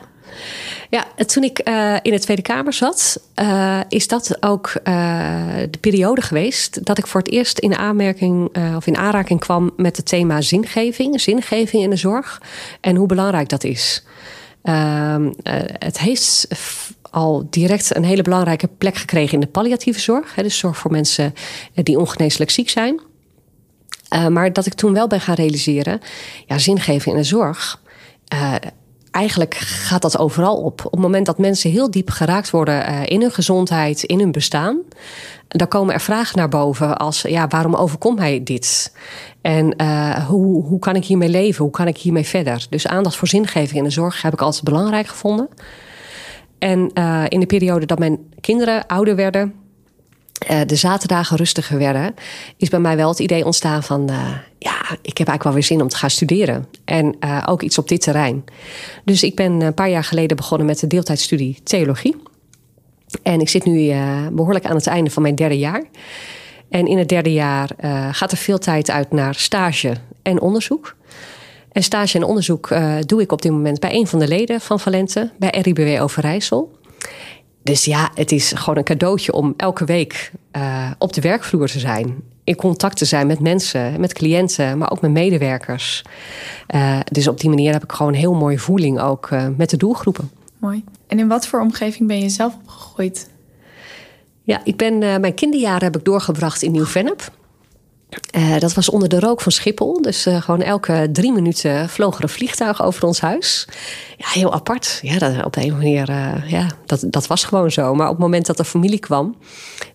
ja, 0.90 1.24
toen 1.24 1.42
ik 1.42 1.68
uh, 1.68 1.96
in 2.02 2.10
de 2.10 2.18
Tweede 2.18 2.42
Kamer 2.42 2.72
zat, 2.72 3.20
uh, 3.40 3.80
is 3.88 4.08
dat 4.08 4.36
ook 4.42 4.66
uh, 4.66 4.84
de 5.70 5.78
periode 5.80 6.20
geweest 6.20 6.84
dat 6.84 6.98
ik 6.98 7.06
voor 7.06 7.20
het 7.20 7.30
eerst 7.30 7.58
in 7.58 7.74
aanmerking 7.76 8.56
of 8.76 8.86
in 8.86 8.96
aanraking 8.96 9.40
kwam 9.40 9.70
met 9.76 9.96
het 9.96 10.06
thema 10.06 10.40
zingeving, 10.40 11.20
zingeving 11.20 11.82
in 11.82 11.90
de 11.90 11.96
zorg 11.96 12.42
en 12.80 12.96
hoe 12.96 13.06
belangrijk 13.06 13.48
dat 13.48 13.64
is. 13.64 14.04
Ehm, 14.62 15.32
het 15.78 15.98
heeft 15.98 16.46
al 17.10 17.46
direct 17.50 17.96
een 17.96 18.04
hele 18.04 18.22
belangrijke 18.22 18.68
plek 18.78 18.96
gekregen 18.96 19.34
in 19.34 19.40
de 19.40 19.46
palliatieve 19.46 20.00
zorg, 20.00 20.34
hè, 20.34 20.42
dus 20.42 20.58
zorg 20.58 20.76
voor 20.76 20.90
mensen 20.90 21.34
die 21.74 21.98
ongeneeslijk 21.98 22.50
ziek 22.50 22.70
zijn. 22.70 23.00
maar 24.28 24.52
dat 24.52 24.66
ik 24.66 24.74
toen 24.74 24.92
wel 24.92 25.06
ben 25.06 25.20
gaan 25.20 25.34
realiseren, 25.34 26.00
ja, 26.46 26.58
zingeving 26.58 27.14
in 27.14 27.20
de 27.20 27.28
zorg 27.28 27.80
eigenlijk 29.16 29.54
gaat 29.54 30.02
dat 30.02 30.18
overal 30.18 30.56
op. 30.56 30.84
Op 30.84 30.92
het 30.92 31.00
moment 31.00 31.26
dat 31.26 31.38
mensen 31.38 31.70
heel 31.70 31.90
diep 31.90 32.10
geraakt 32.10 32.50
worden 32.50 32.90
uh, 32.90 33.00
in 33.04 33.20
hun 33.20 33.30
gezondheid, 33.30 34.02
in 34.02 34.18
hun 34.18 34.32
bestaan, 34.32 34.78
dan 35.48 35.68
komen 35.68 35.94
er 35.94 36.00
vragen 36.00 36.38
naar 36.38 36.48
boven 36.48 36.96
als: 36.96 37.22
ja, 37.22 37.48
waarom 37.48 37.74
overkomt 37.74 38.18
mij 38.18 38.42
dit? 38.42 38.92
En 39.40 39.74
uh, 39.76 40.26
hoe, 40.26 40.64
hoe 40.64 40.78
kan 40.78 40.96
ik 40.96 41.04
hiermee 41.04 41.28
leven? 41.28 41.62
Hoe 41.62 41.72
kan 41.72 41.86
ik 41.86 41.96
hiermee 41.96 42.26
verder? 42.26 42.66
Dus 42.70 42.86
aandacht 42.86 43.16
voor 43.16 43.28
zingeving 43.28 43.76
in 43.76 43.84
de 43.84 43.90
zorg 43.90 44.22
heb 44.22 44.32
ik 44.32 44.40
altijd 44.40 44.64
belangrijk 44.64 45.06
gevonden. 45.06 45.48
En 46.58 46.90
uh, 46.94 47.24
in 47.28 47.40
de 47.40 47.46
periode 47.46 47.86
dat 47.86 47.98
mijn 47.98 48.18
kinderen 48.40 48.86
ouder 48.86 49.16
werden, 49.16 49.54
uh, 50.50 50.60
de 50.66 50.76
zaterdagen 50.76 51.36
rustiger 51.36 51.78
werden, 51.78 52.14
is 52.56 52.68
bij 52.68 52.78
mij 52.78 52.96
wel 52.96 53.08
het 53.08 53.18
idee 53.18 53.44
ontstaan 53.44 53.82
van: 53.82 54.10
uh, 54.10 54.16
ja, 54.58 54.80
ik 55.02 55.18
heb 55.18 55.28
eigenlijk 55.28 55.42
wel 55.42 55.52
weer 55.52 55.62
zin 55.62 55.82
om 55.82 55.88
te 55.88 55.96
gaan 55.96 56.10
studeren. 56.10 56.66
En 56.84 57.16
uh, 57.20 57.42
ook 57.46 57.62
iets 57.62 57.78
op 57.78 57.88
dit 57.88 58.00
terrein. 58.00 58.44
Dus 59.04 59.22
ik 59.22 59.34
ben 59.34 59.60
een 59.60 59.74
paar 59.74 59.90
jaar 59.90 60.04
geleden 60.04 60.36
begonnen 60.36 60.66
met 60.66 60.78
de 60.78 60.86
deeltijdstudie 60.86 61.60
theologie. 61.62 62.16
En 63.22 63.40
ik 63.40 63.48
zit 63.48 63.64
nu 63.64 63.94
behoorlijk 64.32 64.66
aan 64.66 64.76
het 64.76 64.86
einde 64.86 65.10
van 65.10 65.22
mijn 65.22 65.34
derde 65.34 65.58
jaar. 65.58 65.84
En 66.68 66.86
in 66.86 66.98
het 66.98 67.08
derde 67.08 67.32
jaar 67.32 67.70
gaat 68.10 68.32
er 68.32 68.36
veel 68.38 68.58
tijd 68.58 68.90
uit 68.90 69.12
naar 69.12 69.34
stage 69.34 69.92
en 70.22 70.40
onderzoek. 70.40 70.96
En 71.72 71.82
stage 71.82 72.16
en 72.16 72.24
onderzoek 72.24 72.68
doe 73.00 73.20
ik 73.20 73.32
op 73.32 73.42
dit 73.42 73.52
moment 73.52 73.80
bij 73.80 73.94
een 73.94 74.06
van 74.06 74.18
de 74.18 74.28
leden 74.28 74.60
van 74.60 74.80
Valente, 74.80 75.30
bij 75.38 75.60
RIBW 75.60 76.02
Overijssel. 76.02 76.76
Dus 77.66 77.84
ja, 77.84 78.10
het 78.14 78.32
is 78.32 78.52
gewoon 78.52 78.76
een 78.76 78.84
cadeautje 78.84 79.32
om 79.32 79.54
elke 79.56 79.84
week 79.84 80.32
uh, 80.56 80.90
op 80.98 81.12
de 81.12 81.20
werkvloer 81.20 81.66
te 81.66 81.78
zijn. 81.78 82.22
In 82.44 82.56
contact 82.56 82.96
te 82.96 83.04
zijn 83.04 83.26
met 83.26 83.40
mensen, 83.40 84.00
met 84.00 84.12
cliënten, 84.12 84.78
maar 84.78 84.90
ook 84.90 85.00
met 85.00 85.10
medewerkers. 85.10 86.02
Uh, 86.74 87.00
dus 87.12 87.28
op 87.28 87.40
die 87.40 87.50
manier 87.50 87.72
heb 87.72 87.82
ik 87.82 87.92
gewoon 87.92 88.12
een 88.12 88.18
heel 88.18 88.34
mooie 88.34 88.58
voeling 88.58 89.00
ook 89.00 89.30
uh, 89.30 89.46
met 89.56 89.70
de 89.70 89.76
doelgroepen. 89.76 90.30
Mooi. 90.58 90.84
En 91.06 91.18
in 91.18 91.28
wat 91.28 91.46
voor 91.46 91.60
omgeving 91.60 92.08
ben 92.08 92.20
je 92.20 92.28
zelf 92.28 92.54
opgegroeid? 92.62 93.28
Ja, 94.42 94.60
ik 94.64 94.76
ben 94.76 94.98
mijn 94.98 95.34
kinderjaren 95.34 95.84
heb 95.84 95.96
ik 95.96 96.04
doorgebracht 96.04 96.62
in 96.62 96.72
Nieuw-Vennep. 96.72 97.30
Uh, 98.36 98.58
dat 98.58 98.74
was 98.74 98.90
onder 98.90 99.08
de 99.08 99.20
rook 99.20 99.40
van 99.40 99.52
Schiphol. 99.52 100.02
Dus 100.02 100.26
uh, 100.26 100.42
gewoon 100.42 100.62
elke 100.62 101.08
drie 101.12 101.32
minuten 101.32 101.88
vloog 101.88 102.16
er 102.16 102.22
een 102.22 102.28
vliegtuig 102.28 102.82
over 102.82 103.04
ons 103.04 103.20
huis. 103.20 103.68
Ja, 104.16 104.26
heel 104.28 104.52
apart. 104.52 104.98
Ja, 105.02 105.18
dat, 105.18 105.44
op 105.44 105.52
de 105.52 105.64
een 105.64 105.76
manier, 105.76 106.10
uh, 106.10 106.50
ja, 106.50 106.66
dat, 106.86 107.04
dat 107.06 107.26
was 107.26 107.44
gewoon 107.44 107.70
zo. 107.70 107.94
Maar 107.94 108.06
op 108.06 108.12
het 108.12 108.22
moment 108.22 108.46
dat 108.46 108.56
de 108.56 108.64
familie 108.64 108.98
kwam, 108.98 109.36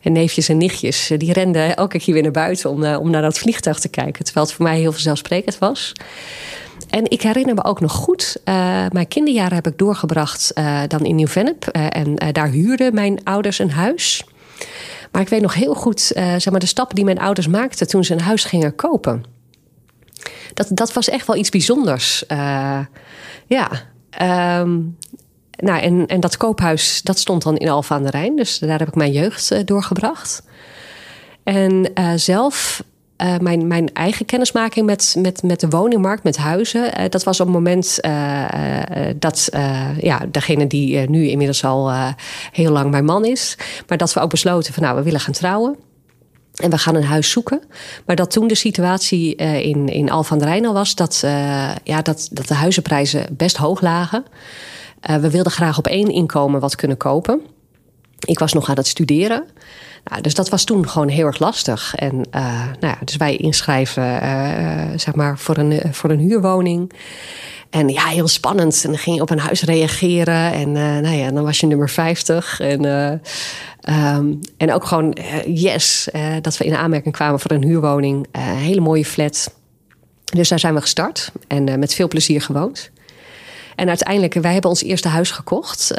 en 0.01 0.11
neefjes 0.11 0.49
en 0.49 0.57
nichtjes, 0.57 1.11
die 1.17 1.33
renden 1.33 1.75
elke 1.75 1.99
keer 1.99 2.13
weer 2.13 2.23
naar 2.23 2.31
buiten 2.31 2.69
om, 2.69 2.85
om 2.85 3.09
naar 3.09 3.21
dat 3.21 3.37
vliegtuig 3.37 3.79
te 3.79 3.89
kijken. 3.89 4.25
Terwijl 4.25 4.45
het 4.45 4.55
voor 4.55 4.65
mij 4.65 4.79
heel 4.79 4.91
vanzelfsprekend 4.91 5.57
was. 5.57 5.93
En 6.89 7.09
ik 7.09 7.21
herinner 7.21 7.55
me 7.55 7.63
ook 7.63 7.79
nog 7.79 7.91
goed, 7.91 8.41
mijn 8.91 9.07
kinderjaren 9.07 9.55
heb 9.55 9.67
ik 9.67 9.77
doorgebracht 9.77 10.53
dan 10.87 11.05
in 11.05 11.15
Nieuw-Vennep. 11.15 11.67
en 11.67 12.15
daar 12.31 12.49
huurden 12.49 12.93
mijn 12.93 13.23
ouders 13.23 13.59
een 13.59 13.71
huis. 13.71 14.23
Maar 15.11 15.21
ik 15.21 15.29
weet 15.29 15.41
nog 15.41 15.53
heel 15.53 15.73
goed 15.73 16.11
uh, 16.15 16.23
zeg 16.23 16.49
maar, 16.49 16.59
de 16.59 16.65
stappen 16.65 16.95
die 16.95 17.05
mijn 17.05 17.19
ouders 17.19 17.47
maakten 17.47 17.87
toen 17.87 18.03
ze 18.03 18.13
een 18.13 18.21
huis 18.21 18.43
gingen 18.43 18.75
kopen. 18.75 19.23
Dat, 20.53 20.67
dat 20.69 20.93
was 20.93 21.09
echt 21.09 21.27
wel 21.27 21.35
iets 21.35 21.49
bijzonders. 21.49 22.23
Uh, 22.27 22.79
ja. 23.45 23.69
Um, 24.59 24.97
nou, 25.55 25.81
en, 25.81 26.07
en 26.07 26.19
dat 26.19 26.37
koophuis, 26.37 27.01
dat 27.01 27.19
stond 27.19 27.43
dan 27.43 27.57
in 27.57 27.69
Alphen 27.69 27.95
aan 27.95 28.03
de 28.03 28.09
Rijn. 28.09 28.35
Dus 28.35 28.59
daar 28.59 28.79
heb 28.79 28.87
ik 28.87 28.95
mijn 28.95 29.11
jeugd 29.11 29.51
uh, 29.51 29.59
doorgebracht. 29.65 30.43
En 31.43 31.91
zelf 32.15 32.83
uh, 33.23 33.37
mijn, 33.37 33.67
mijn 33.67 33.93
eigen 33.93 34.25
kennismaking 34.25 34.85
met, 34.85 35.15
met, 35.17 35.43
met 35.43 35.59
de 35.59 35.69
woningmarkt, 35.69 36.23
met 36.23 36.37
huizen. 36.37 36.99
Uh, 36.99 37.05
dat 37.09 37.23
was 37.23 37.39
op 37.39 37.45
het 37.45 37.55
moment 37.55 37.99
uh, 38.01 38.45
dat 39.15 39.49
ja, 39.99 40.25
degene 40.31 40.67
die 40.67 41.09
nu 41.09 41.27
inmiddels 41.27 41.63
al 41.63 41.91
heel 42.51 42.71
lang 42.71 42.91
mijn 42.91 43.05
man 43.05 43.25
is. 43.25 43.57
Maar 43.87 43.97
dat 43.97 44.13
we 44.13 44.19
ook 44.19 44.29
besloten 44.29 44.73
van 44.73 44.83
nou, 44.83 44.95
we 44.95 45.03
willen 45.03 45.19
gaan 45.19 45.33
trouwen. 45.33 45.75
En 46.55 46.69
we 46.69 46.77
gaan 46.77 46.95
een 46.95 47.03
huis 47.03 47.29
zoeken. 47.29 47.61
Maar 48.05 48.15
dat 48.15 48.31
toen 48.31 48.47
de 48.47 48.55
situatie 48.55 49.35
in, 49.35 49.87
in 49.87 50.11
Al 50.11 50.23
van 50.23 50.43
Rijn 50.43 50.65
al 50.65 50.73
was 50.73 50.95
dat, 50.95 51.19
ja, 51.83 52.01
dat, 52.01 52.29
dat 52.31 52.47
de 52.47 52.53
huizenprijzen 52.53 53.25
best 53.31 53.57
hoog 53.57 53.81
lagen. 53.81 54.25
we 55.01 55.29
wilden 55.29 55.51
graag 55.51 55.77
op 55.77 55.87
één 55.87 56.09
inkomen 56.09 56.59
wat 56.59 56.75
kunnen 56.75 56.97
kopen. 56.97 57.41
Ik 58.19 58.39
was 58.39 58.53
nog 58.53 58.69
aan 58.69 58.75
het 58.75 58.87
studeren. 58.87 59.43
Nou, 60.03 60.21
dus 60.21 60.33
dat 60.33 60.49
was 60.49 60.63
toen 60.63 60.89
gewoon 60.89 61.07
heel 61.07 61.25
erg 61.25 61.39
lastig. 61.39 61.95
En 61.95 62.15
uh, 62.15 62.65
nou 62.79 62.93
ja, 62.93 62.97
dus 63.05 63.15
wij 63.15 63.35
inschrijven 63.35 64.23
uh, 64.23 64.81
zeg 64.95 65.15
maar 65.15 65.37
voor 65.37 65.57
een, 65.57 65.81
voor 65.93 66.09
een 66.09 66.19
huurwoning. 66.19 66.91
En 67.69 67.89
ja, 67.89 68.05
heel 68.05 68.27
spannend. 68.27 68.81
En 68.83 68.89
dan 68.89 68.99
ging 68.99 69.15
je 69.15 69.21
op 69.21 69.29
een 69.29 69.39
huis 69.39 69.63
reageren. 69.63 70.53
En 70.53 70.67
uh, 70.67 70.97
nou 70.97 71.15
ja, 71.15 71.31
dan 71.31 71.43
was 71.43 71.59
je 71.59 71.67
nummer 71.67 71.89
50. 71.89 72.59
En, 72.59 72.85
um, 73.89 74.39
en 74.57 74.73
ook 74.73 74.85
gewoon 74.85 75.17
yes, 75.45 76.07
dat 76.41 76.57
we 76.57 76.65
in 76.65 76.75
aanmerking 76.75 77.13
kwamen 77.13 77.39
voor 77.39 77.51
een 77.51 77.63
huurwoning. 77.63 78.27
een 78.31 78.41
hele 78.41 78.81
mooie 78.81 79.05
flat. 79.05 79.53
Dus 80.25 80.49
daar 80.49 80.59
zijn 80.59 80.73
we 80.73 80.81
gestart. 80.81 81.31
En 81.47 81.79
met 81.79 81.93
veel 81.93 82.07
plezier 82.07 82.41
gewoond. 82.41 82.91
En 83.75 83.87
uiteindelijk, 83.87 84.33
wij 84.33 84.51
hebben 84.51 84.69
ons 84.69 84.83
eerste 84.83 85.07
huis 85.07 85.31
gekocht 85.31 85.93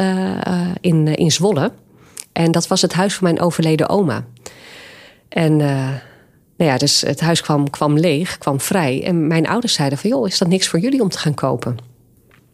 in, 0.80 1.06
in 1.06 1.30
Zwolle. 1.30 1.72
En 2.32 2.52
dat 2.52 2.66
was 2.66 2.82
het 2.82 2.92
huis 2.92 3.14
van 3.14 3.24
mijn 3.24 3.40
overleden 3.40 3.88
oma. 3.88 4.24
En 5.28 5.52
uh, 5.52 5.88
nou 6.56 6.70
ja, 6.70 6.76
dus 6.76 7.00
het 7.00 7.20
huis 7.20 7.40
kwam, 7.40 7.70
kwam 7.70 7.98
leeg, 7.98 8.38
kwam 8.38 8.60
vrij. 8.60 9.04
En 9.04 9.26
mijn 9.26 9.48
ouders 9.48 9.74
zeiden 9.74 9.98
van, 9.98 10.10
joh, 10.10 10.26
is 10.26 10.38
dat 10.38 10.48
niks 10.48 10.68
voor 10.68 10.78
jullie 10.78 11.02
om 11.02 11.08
te 11.08 11.18
gaan 11.18 11.34
kopen? 11.34 11.76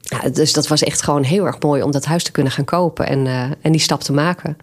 Ja, 0.00 0.28
dus 0.28 0.52
dat 0.52 0.68
was 0.68 0.82
echt 0.82 1.02
gewoon 1.02 1.22
heel 1.22 1.46
erg 1.46 1.60
mooi 1.60 1.82
om 1.82 1.90
dat 1.90 2.04
huis 2.04 2.24
te 2.24 2.32
kunnen 2.32 2.52
gaan 2.52 2.64
kopen 2.64 3.06
en, 3.06 3.26
uh, 3.26 3.42
en 3.42 3.72
die 3.72 3.80
stap 3.80 4.00
te 4.00 4.12
maken. 4.12 4.56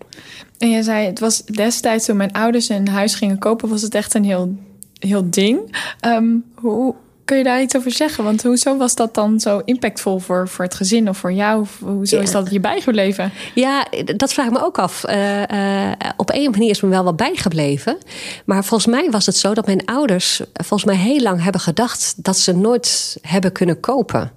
En 0.57 0.69
je 0.69 0.83
zei, 0.83 1.05
het 1.05 1.19
was 1.19 1.43
destijds 1.43 2.05
toen 2.05 2.17
mijn 2.17 2.31
ouders 2.31 2.69
een 2.69 2.87
huis 2.87 3.15
gingen 3.15 3.37
kopen, 3.37 3.69
was 3.69 3.81
het 3.81 3.95
echt 3.95 4.13
een 4.13 4.23
heel, 4.23 4.55
heel 4.99 5.29
ding. 5.29 5.75
Um, 6.05 6.43
hoe, 6.53 6.95
Kun 7.25 7.37
je 7.37 7.43
daar 7.43 7.61
iets 7.61 7.75
over 7.75 7.91
zeggen? 7.91 8.23
Want 8.23 8.43
hoezo 8.43 8.77
was 8.77 8.95
dat 8.95 9.13
dan 9.13 9.39
zo 9.39 9.61
impactvol 9.65 10.19
voor, 10.19 10.47
voor 10.47 10.65
het 10.65 10.73
gezin 10.73 11.09
of 11.09 11.17
voor 11.17 11.33
jou? 11.33 11.65
Hoezo 11.79 12.19
is 12.19 12.31
dat 12.31 12.51
je 12.51 12.59
bijgebleven? 12.59 13.31
Ja, 13.55 13.87
dat 14.15 14.33
vraag 14.33 14.45
ik 14.45 14.51
me 14.51 14.63
ook 14.63 14.79
af. 14.79 15.03
Uh, 15.09 15.41
uh, 15.41 15.91
op 16.17 16.29
een 16.33 16.51
manier 16.51 16.69
is 16.69 16.81
me 16.81 16.89
wel 16.89 17.03
wat 17.03 17.15
bijgebleven. 17.15 17.97
Maar 18.45 18.65
volgens 18.65 18.95
mij 18.95 19.09
was 19.09 19.25
het 19.25 19.37
zo 19.37 19.53
dat 19.53 19.65
mijn 19.65 19.85
ouders 19.85 20.41
volgens 20.53 20.83
mij 20.83 20.95
heel 20.95 21.19
lang 21.19 21.43
hebben 21.43 21.61
gedacht 21.61 22.23
dat 22.23 22.37
ze 22.37 22.55
nooit 22.55 23.17
hebben 23.21 23.51
kunnen 23.51 23.79
kopen. 23.79 24.31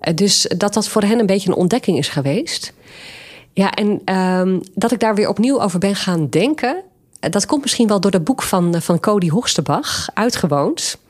Uh, 0.00 0.14
dus 0.14 0.46
dat 0.56 0.74
dat 0.74 0.88
voor 0.88 1.02
hen 1.02 1.18
een 1.18 1.26
beetje 1.26 1.48
een 1.48 1.56
ontdekking 1.56 1.98
is 1.98 2.08
geweest. 2.08 2.72
Ja, 3.52 3.70
en 3.70 4.00
ehm, 4.04 4.60
dat 4.74 4.92
ik 4.92 5.00
daar 5.00 5.14
weer 5.14 5.28
opnieuw 5.28 5.60
over 5.60 5.78
ben 5.78 5.94
gaan 5.94 6.28
denken. 6.28 6.82
Dat 7.20 7.46
komt 7.46 7.62
misschien 7.62 7.88
wel 7.88 8.00
door 8.00 8.10
het 8.10 8.24
boek 8.24 8.42
van, 8.42 8.82
van 8.82 9.00
Cody 9.00 9.28
Hoogstebach, 9.28 10.08
Uitgewoond. 10.14 11.00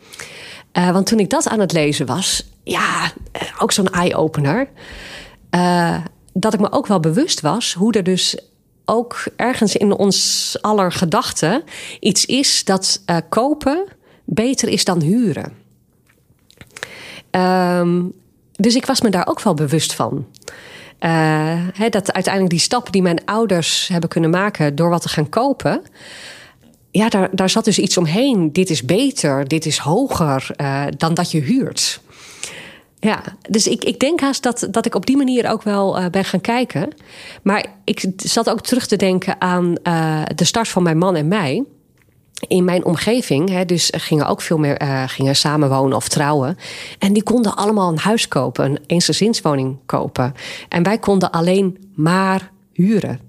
Uh, 0.72 0.90
want 0.90 1.06
toen 1.06 1.18
ik 1.18 1.30
dat 1.30 1.48
aan 1.48 1.60
het 1.60 1.72
lezen 1.72 2.06
was, 2.06 2.44
ja, 2.64 3.12
eh, 3.32 3.42
ook 3.58 3.72
zo'n 3.72 3.90
eye-opener. 3.90 4.68
Uh, 5.50 5.98
dat 6.32 6.54
ik 6.54 6.60
me 6.60 6.72
ook 6.72 6.86
wel 6.86 7.00
bewust 7.00 7.40
was 7.40 7.72
hoe 7.74 7.92
er 7.92 8.02
dus 8.02 8.38
ook 8.84 9.24
ergens 9.36 9.76
in 9.76 9.92
ons 9.92 10.56
aller 10.60 10.92
gedachten 10.92 11.62
iets 12.00 12.26
is 12.26 12.64
dat 12.64 13.02
uh, 13.06 13.16
kopen 13.28 13.84
beter 14.24 14.68
is 14.68 14.84
dan 14.84 15.00
huren. 15.00 15.52
Um, 17.30 18.12
dus 18.52 18.74
ik 18.74 18.86
was 18.86 19.00
me 19.00 19.10
daar 19.10 19.26
ook 19.26 19.40
wel 19.40 19.54
bewust 19.54 19.94
van. 19.94 20.26
dat 21.90 22.12
uiteindelijk 22.12 22.50
die 22.50 22.58
stappen 22.58 22.92
die 22.92 23.02
mijn 23.02 23.24
ouders 23.24 23.88
hebben 23.88 24.08
kunnen 24.08 24.30
maken 24.30 24.74
door 24.74 24.90
wat 24.90 25.02
te 25.02 25.08
gaan 25.08 25.28
kopen. 25.28 25.82
Ja, 26.92 27.08
daar, 27.08 27.28
daar 27.32 27.50
zat 27.50 27.64
dus 27.64 27.78
iets 27.78 27.96
omheen. 27.96 28.52
Dit 28.52 28.70
is 28.70 28.84
beter, 28.84 29.48
dit 29.48 29.66
is 29.66 29.78
hoger 29.78 30.50
dan 30.96 31.14
dat 31.14 31.30
je 31.30 31.40
huurt. 31.40 32.00
Ja, 33.04 33.22
dus 33.48 33.66
ik, 33.66 33.84
ik 33.84 33.98
denk 33.98 34.20
haast 34.20 34.42
dat, 34.42 34.68
dat 34.70 34.86
ik 34.86 34.94
op 34.94 35.06
die 35.06 35.16
manier 35.16 35.50
ook 35.50 35.62
wel 35.62 35.98
uh, 35.98 36.06
ben 36.06 36.24
gaan 36.24 36.40
kijken. 36.40 36.88
Maar 37.42 37.66
ik 37.84 38.04
zat 38.16 38.50
ook 38.50 38.60
terug 38.60 38.86
te 38.86 38.96
denken 38.96 39.40
aan 39.40 39.74
uh, 39.82 40.22
de 40.34 40.44
start 40.44 40.68
van 40.68 40.82
mijn 40.82 40.98
man 40.98 41.16
en 41.16 41.28
mij. 41.28 41.64
In 42.48 42.64
mijn 42.64 42.84
omgeving, 42.84 43.48
hè, 43.48 43.64
dus 43.64 43.92
gingen 43.96 44.26
ook 44.26 44.40
veel 44.40 44.58
meer 44.58 44.82
uh, 44.82 45.02
gingen 45.06 45.36
samenwonen 45.36 45.96
of 45.96 46.08
trouwen. 46.08 46.58
En 46.98 47.12
die 47.12 47.22
konden 47.22 47.56
allemaal 47.56 47.88
een 47.88 47.98
huis 47.98 48.28
kopen, 48.28 48.64
een 48.64 48.78
eensgezinswoning 48.86 49.76
kopen. 49.86 50.34
En 50.68 50.82
wij 50.82 50.98
konden 50.98 51.30
alleen 51.30 51.90
maar 51.94 52.50
huren. 52.72 53.20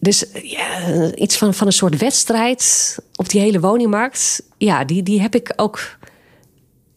Dus 0.00 0.24
ja, 0.42 1.14
iets 1.14 1.38
van, 1.38 1.54
van 1.54 1.66
een 1.66 1.72
soort 1.72 1.98
wedstrijd 1.98 2.96
op 3.14 3.28
die 3.28 3.40
hele 3.40 3.60
woningmarkt. 3.60 4.42
Ja, 4.58 4.84
die, 4.84 5.02
die 5.02 5.20
heb 5.20 5.34
ik 5.34 5.52
ook 5.56 5.98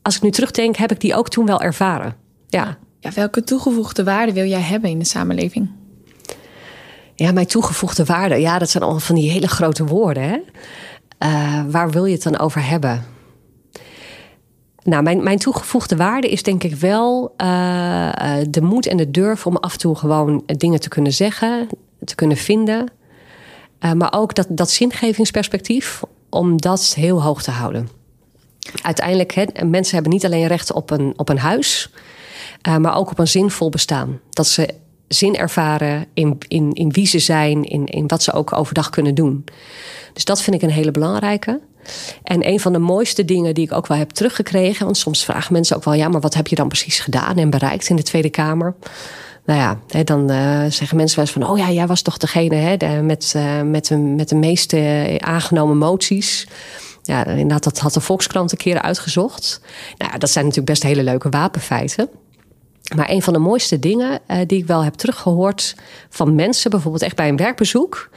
als 0.04 0.16
ik 0.16 0.22
nu 0.22 0.32
terugdenk, 0.32 0.76
heb 0.76 0.92
ik 0.92 1.00
die 1.00 1.16
ook 1.16 1.30
toen 1.30 1.46
wel 1.46 1.62
ervaren. 1.62 2.16
Ja. 2.48 2.78
ja. 3.00 3.12
welke 3.12 3.44
toegevoegde 3.44 4.04
waarde 4.04 4.34
wil 4.34 4.46
jij 4.46 4.62
hebben 4.62 4.90
in 4.90 5.00
de 5.00 5.06
samenleving? 5.06 5.70
Ja, 7.16 7.32
mijn 7.32 7.48
toegevoegde 7.48 8.06
waarde. 8.06 8.36
Ja, 8.36 8.60
dat 8.60 8.70
zijn 8.70 8.84
allemaal 8.84 9.02
van 9.02 9.16
die 9.16 9.32
hele 9.32 9.48
grote 9.48 9.86
woorden. 9.86 10.24
Hè? 10.24 10.38
Uh, 11.28 11.64
waar 11.68 11.92
wil 11.92 12.06
je 12.06 12.14
het 12.14 12.24
dan 12.24 12.40
over 12.40 12.68
hebben? 12.68 13.04
Nou, 14.84 15.04
mijn, 15.04 15.24
mijn 15.24 15.38
toegevoegde 15.38 15.96
waarde 15.96 16.30
is 16.30 16.44
denk 16.44 16.64
ik 16.64 16.76
wel 16.76 17.34
uh, 17.38 18.12
de 18.50 18.62
moed 18.62 18.88
en 18.88 18.98
de 18.98 19.12
durf 19.12 19.46
om 19.46 19.58
af 19.58 19.74
en 19.74 19.80
toe 19.80 19.96
gewoon 19.96 20.44
dingen 20.46 20.80
te 20.80 20.90
kunnen 20.90 21.14
zeggen, 21.14 21.68
te 22.06 22.16
kunnen 22.16 22.38
vinden. 22.38 22.92
Uh, 23.80 23.92
maar 23.92 24.14
ook 24.14 24.36
dat, 24.36 24.48
dat 24.50 24.70
zingevingsperspectief, 24.70 26.02
om 26.30 26.62
dat 26.62 26.94
heel 26.96 27.24
hoog 27.24 27.44
te 27.44 27.52
houden 27.52 28.02
uiteindelijk, 28.82 29.64
mensen 29.66 29.94
hebben 29.94 30.12
niet 30.12 30.26
alleen 30.26 30.48
recht 30.48 30.72
op 30.72 30.90
een, 30.90 31.14
op 31.16 31.30
een 31.30 31.38
huis, 31.38 31.90
uh, 32.68 32.78
maar 32.78 32.96
ook 32.96 33.12
op 33.12 33.20
een 33.20 33.28
zinvol 33.28 33.70
bestaan. 33.70 34.20
Dat 34.30 34.48
ze 34.48 34.70
zin 35.08 35.36
ervaren 35.36 36.06
in, 36.14 36.38
in, 36.48 36.74
in 36.74 36.92
wie 36.92 37.08
ze 37.08 37.20
zijn, 37.20 37.64
in, 37.64 37.86
in 37.86 38.08
wat 38.08 38.24
ze 38.24 38.34
ook 38.34 38.54
overdag 38.54 38.90
kunnen 38.90 39.16
doen. 39.16 39.44
Dus 40.14 40.26
dat 40.26 40.42
vind 40.42 40.56
ik 40.56 40.62
een 40.62 40.70
hele 40.70 40.92
belangrijke. 40.92 41.60
En 42.24 42.48
een 42.48 42.60
van 42.60 42.74
de 42.74 42.80
mooiste 42.80 43.26
dingen 43.26 43.54
die 43.54 43.66
ik 43.66 43.72
ook 43.72 43.88
wel 43.88 43.98
heb 43.98 44.10
teruggekregen, 44.10 44.86
want 44.86 44.98
soms 44.98 45.26
vragen 45.26 45.54
mensen 45.54 45.76
ook 45.76 45.84
wel, 45.84 45.94
ja, 45.94 46.08
maar 46.08 46.22
wat 46.22 46.34
heb 46.34 46.48
je 46.48 46.56
dan 46.56 46.68
precies 46.68 47.00
gedaan 47.00 47.38
en 47.38 47.50
bereikt 47.50 47.90
in 47.90 47.96
de 47.96 48.04
Tweede 48.04 48.30
Kamer? 48.30 48.76
Nou 49.46 49.60
ja, 49.60 50.04
dan 50.04 50.32
uh, 50.32 50.64
zeggen 50.70 50.98
mensen 50.98 51.16
wel 51.16 51.26
eens 51.26 51.34
van: 51.34 51.50
Oh 51.50 51.58
ja, 51.58 51.72
jij 51.72 51.88
was 51.88 52.02
toch 52.02 52.18
degene 52.18 52.56
hè, 52.56 52.78
de, 52.78 52.88
met, 52.88 53.34
uh, 53.36 53.62
met, 53.62 53.88
de, 53.88 53.98
met 53.98 54.30
de 54.30 54.36
meeste 54.36 55.18
aangenomen 55.20 55.78
moties. 55.78 56.48
Ja, 57.02 57.26
inderdaad, 57.26 57.64
dat 57.64 57.80
had 57.80 57.94
de 57.94 58.00
Volkskrant 58.00 58.52
een 58.52 58.58
keer 58.58 58.82
uitgezocht. 58.82 59.62
Nou, 59.98 60.18
dat 60.18 60.30
zijn 60.30 60.46
natuurlijk 60.46 60.72
best 60.72 60.84
hele 60.84 61.04
leuke 61.04 61.30
wapenfeiten. 61.30 62.10
Maar 62.96 63.10
een 63.10 63.22
van 63.22 63.34
de 63.34 63.40
mooiste 63.40 63.80
dingen 63.80 64.20
die 64.48 64.58
ik 64.58 64.68
wel 64.68 64.84
heb 64.84 64.94
teruggehoord 64.94 65.76
van 66.10 66.36
mensen, 66.36 66.72
bijvoorbeeld 66.72 67.04
echt 67.04 67.16
bij 67.16 67.30
een 67.30 67.38
werkbezoek, 67.38 68.10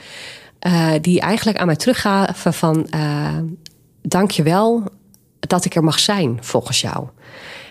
die 1.01 1.21
eigenlijk 1.21 1.59
aan 1.59 1.67
mij 1.67 1.77
teruggaven 1.77 2.55
van 2.55 2.87
uh, 2.95 3.39
dank 4.03 4.31
je 4.31 4.43
wel 4.43 4.83
dat 5.41 5.65
ik 5.65 5.75
er 5.75 5.85
mag 5.85 5.99
zijn 5.99 6.39
volgens 6.41 6.81
jou. 6.81 7.07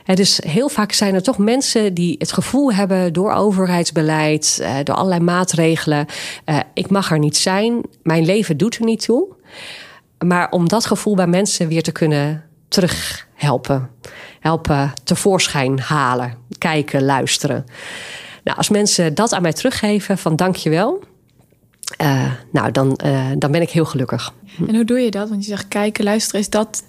En 0.05 0.15
dus 0.15 0.39
heel 0.47 0.69
vaak 0.69 0.91
zijn 0.91 1.13
er 1.13 1.23
toch 1.23 1.37
mensen 1.37 1.93
die 1.93 2.15
het 2.17 2.31
gevoel 2.31 2.73
hebben 2.73 3.13
door 3.13 3.33
overheidsbeleid, 3.33 4.65
door 4.83 4.95
allerlei 4.95 5.21
maatregelen, 5.21 6.05
ik 6.73 6.89
mag 6.89 7.11
er 7.11 7.19
niet 7.19 7.37
zijn, 7.37 7.81
mijn 8.03 8.25
leven 8.25 8.57
doet 8.57 8.75
er 8.75 8.85
niet 8.85 9.01
toe. 9.01 9.27
Maar 10.25 10.51
om 10.51 10.67
dat 10.67 10.85
gevoel 10.85 11.15
bij 11.15 11.27
mensen 11.27 11.67
weer 11.67 11.83
te 11.83 11.91
kunnen 11.91 12.43
terughelpen. 12.67 13.89
Helpen 14.39 14.93
tevoorschijn 15.03 15.79
halen. 15.79 16.33
Kijken, 16.57 17.03
luisteren. 17.03 17.65
Nou, 18.43 18.57
als 18.57 18.69
mensen 18.69 19.13
dat 19.13 19.33
aan 19.33 19.41
mij 19.41 19.53
teruggeven 19.53 20.17
van 20.17 20.35
dankjewel. 20.35 21.03
Uh, 22.01 22.31
nou, 22.51 22.71
dan, 22.71 22.99
dan 23.37 23.51
ben 23.51 23.61
ik 23.61 23.69
heel 23.69 23.85
gelukkig. 23.85 24.33
En 24.67 24.75
hoe 24.75 24.85
doe 24.85 24.99
je 24.99 25.11
dat? 25.11 25.29
Want 25.29 25.43
je 25.43 25.49
zegt 25.49 25.67
kijken, 25.67 26.03
luisteren. 26.03 26.41
Is 26.41 26.49
dat, 26.49 26.83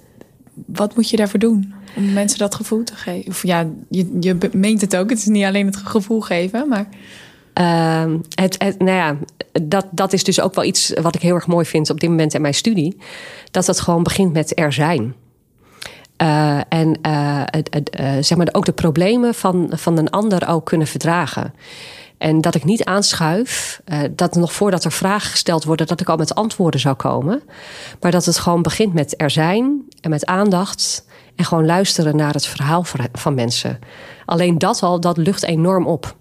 wat 0.66 0.96
moet 0.96 1.11
je 1.11 1.16
daarvoor 1.16 1.40
doen? 1.40 1.74
Om 1.96 2.12
mensen 2.12 2.38
dat 2.38 2.54
gevoel 2.54 2.84
te 2.84 2.94
geven? 2.94 3.30
Of 3.30 3.42
ja, 3.42 3.66
je, 3.88 4.16
je 4.20 4.36
meent 4.52 4.80
het 4.80 4.96
ook. 4.96 5.11
Het 5.11 5.18
is 5.18 5.24
niet 5.24 5.44
alleen 5.44 5.66
het 5.66 5.76
gevoel 5.76 6.20
geven, 6.20 6.68
maar... 6.68 6.88
Uh, 7.61 8.14
het, 8.34 8.62
het, 8.62 8.78
nou 8.78 8.96
ja, 8.96 9.16
dat, 9.62 9.86
dat 9.90 10.12
is 10.12 10.24
dus 10.24 10.40
ook 10.40 10.54
wel 10.54 10.64
iets 10.64 10.92
wat 11.02 11.14
ik 11.14 11.22
heel 11.22 11.34
erg 11.34 11.46
mooi 11.46 11.64
vind 11.64 11.90
op 11.90 12.00
dit 12.00 12.11
moment 12.11 12.34
in 12.34 12.40
mijn 12.40 12.54
studie. 12.54 12.96
Dat 13.50 13.66
het 13.66 13.80
gewoon 13.80 14.02
begint 14.02 14.32
met 14.32 14.59
er 14.59 14.72
zijn. 14.72 15.14
Uh, 16.22 16.61
en 16.68 16.98
het, 17.50 17.96
uh, 18.00 18.11
zeg 18.20 18.38
maar 18.38 18.48
ook 18.52 18.64
de 18.64 18.72
problemen 18.72 19.34
van, 19.34 19.70
van 19.72 19.98
een 19.98 20.11
ander 20.11 20.48
ook 20.48 20.66
kunnen 20.66 20.86
verdragen. 20.86 21.54
En 22.19 22.41
dat 22.41 22.55
ik 22.55 22.64
niet 22.64 22.85
aanschuif, 22.85 23.81
dat 24.11 24.35
nog 24.35 24.53
voordat 24.53 24.85
er 24.85 24.93
vragen 24.93 25.31
gesteld 25.31 25.64
worden, 25.64 25.87
dat 25.87 26.01
ik 26.01 26.09
al 26.09 26.17
met 26.17 26.35
antwoorden 26.35 26.81
zou 26.81 26.95
komen. 26.95 27.43
Maar 28.01 28.11
dat 28.11 28.25
het 28.25 28.39
gewoon 28.39 28.62
begint 28.62 28.93
met 28.93 29.14
er 29.21 29.31
zijn 29.31 29.83
en 30.01 30.11
met 30.11 30.27
aandacht. 30.27 31.07
En 31.37 31.45
gewoon 31.45 31.67
luisteren 31.67 32.17
naar 32.17 32.33
het 32.33 32.47
verhaal 32.47 32.85
van 33.12 33.35
mensen. 33.35 33.79
Alleen 34.27 34.59
dat 34.59 34.83
al, 34.83 35.01
dat 35.01 35.17
lucht 35.17 35.43
enorm 35.43 35.87
op. 35.87 36.17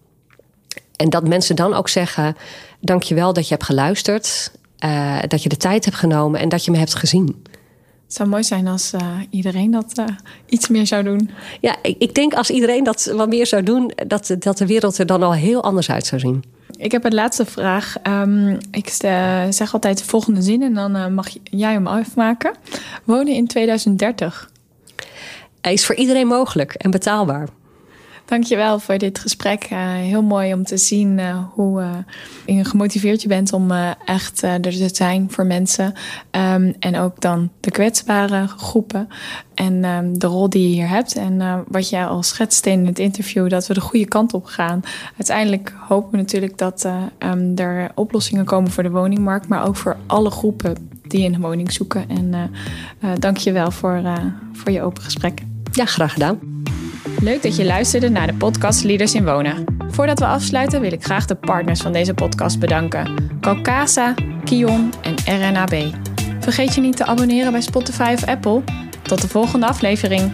En 0.95 1.09
dat 1.09 1.27
mensen 1.27 1.55
dan 1.55 1.73
ook 1.73 1.89
zeggen: 1.89 2.35
Dankjewel 2.79 3.33
dat 3.33 3.47
je 3.47 3.53
hebt 3.53 3.65
geluisterd, 3.65 4.51
uh, 4.79 5.17
dat 5.27 5.43
je 5.43 5.49
de 5.49 5.57
tijd 5.57 5.85
hebt 5.85 5.97
genomen 5.97 6.39
en 6.39 6.49
dat 6.49 6.65
je 6.65 6.71
me 6.71 6.77
hebt 6.77 6.95
gezien. 6.95 7.43
Het 8.05 8.13
zou 8.13 8.29
mooi 8.29 8.43
zijn 8.43 8.67
als 8.67 8.93
uh, 8.93 9.01
iedereen 9.29 9.71
dat 9.71 9.99
uh, 9.99 10.05
iets 10.45 10.67
meer 10.67 10.87
zou 10.87 11.03
doen. 11.03 11.29
Ja, 11.61 11.75
ik, 11.81 11.95
ik, 11.97 12.15
denk 12.15 12.33
als 12.33 12.49
iedereen 12.49 12.83
dat 12.83 13.11
wat 13.15 13.29
meer 13.29 13.47
zou 13.47 13.63
doen, 13.63 13.91
dat, 14.07 14.35
dat 14.39 14.57
de 14.57 14.65
wereld 14.65 14.97
er 14.97 15.05
dan 15.05 15.23
al 15.23 15.33
heel 15.33 15.63
anders 15.63 15.91
uit 15.91 16.05
zou 16.05 16.21
zien. 16.21 16.43
Ik 16.77 16.91
heb 16.91 17.03
een 17.03 17.13
laatste 17.13 17.45
vraag. 17.45 17.95
Um, 18.07 18.57
ik 18.71 18.89
zeg 19.49 19.73
altijd 19.73 19.97
de 19.97 20.03
volgende 20.03 20.41
zin 20.41 20.61
en 20.61 20.73
dan 20.73 21.13
mag 21.13 21.27
jij 21.43 21.71
hem 21.71 21.87
afmaken. 21.87 22.53
Wonen 23.03 23.33
in 23.33 23.47
2030. 23.47 24.49
Is 25.61 25.85
voor 25.85 25.95
iedereen 25.95 26.27
mogelijk 26.27 26.73
en 26.73 26.91
betaalbaar. 26.91 27.47
Dankjewel 28.25 28.79
voor 28.79 28.97
dit 28.97 29.19
gesprek. 29.19 29.67
Uh, 29.71 29.79
heel 29.93 30.23
mooi 30.23 30.53
om 30.53 30.63
te 30.63 30.77
zien 30.77 31.17
uh, 31.17 31.43
hoe 31.51 31.87
uh, 32.45 32.65
gemotiveerd 32.65 33.21
je 33.21 33.27
bent 33.27 33.53
om 33.53 33.71
echt 34.05 34.41
er 34.41 34.61
te 34.61 34.89
zijn 34.91 35.31
voor 35.31 35.45
mensen. 35.45 35.93
Um, 36.31 36.75
en 36.79 36.97
ook 36.97 37.21
dan 37.21 37.49
de 37.59 37.71
kwetsbare 37.71 38.47
groepen. 38.47 39.07
En 39.53 39.83
um, 39.83 40.19
de 40.19 40.27
rol 40.27 40.49
die 40.49 40.69
je 40.69 40.75
hier 40.75 40.87
hebt. 40.87 41.15
En 41.15 41.63
wat 41.67 41.89
jij 41.89 42.05
al 42.05 42.23
schetste 42.23 42.69
in 42.69 42.85
het 42.85 42.99
interview, 42.99 43.49
dat 43.49 43.67
we 43.67 43.73
de 43.73 43.81
goede 43.81 44.07
kant 44.07 44.33
op 44.33 44.45
gaan. 44.45 44.81
Uiteindelijk 45.17 45.73
hopen 45.87 46.11
we 46.11 46.17
natuurlijk 46.17 46.57
dat 46.57 46.87
um, 47.19 47.57
er 47.57 47.91
oplossingen 47.95 48.45
komen 48.45 48.71
voor 48.71 48.83
de 48.83 48.91
woningmarkt. 48.91 49.47
Maar 49.47 49.67
ook 49.67 49.75
voor 49.75 49.97
alle 50.05 50.29
groepen 50.29 50.89
die 51.07 51.29
een 51.29 51.41
woning 51.41 51.71
zoeken. 51.71 52.09
En 52.09 52.51
dank 53.19 53.37
je 53.37 53.51
wel 53.51 53.71
voor, 53.71 54.01
voor 54.53 54.71
je 54.71 54.81
open 54.81 55.03
gesprek. 55.03 55.41
Ja, 55.71 55.85
graag 55.85 56.13
gedaan. 56.13 56.63
Leuk 57.05 57.43
dat 57.43 57.55
je 57.55 57.65
luisterde 57.65 58.09
naar 58.09 58.27
de 58.27 58.33
podcast 58.33 58.83
Leaders 58.83 59.13
in 59.13 59.25
Wonen. 59.25 59.65
Voordat 59.89 60.19
we 60.19 60.25
afsluiten 60.25 60.81
wil 60.81 60.91
ik 60.91 61.03
graag 61.03 61.25
de 61.25 61.35
partners 61.35 61.81
van 61.81 61.93
deze 61.93 62.13
podcast 62.13 62.59
bedanken. 62.59 63.29
Calcasa, 63.41 64.13
Kion 64.43 64.93
en 65.01 65.15
RNAB. 65.25 65.75
Vergeet 66.39 66.75
je 66.75 66.81
niet 66.81 66.97
te 66.97 67.05
abonneren 67.05 67.51
bij 67.51 67.61
Spotify 67.61 68.11
of 68.13 68.25
Apple. 68.25 68.61
Tot 69.01 69.21
de 69.21 69.27
volgende 69.27 69.67
aflevering. 69.67 70.31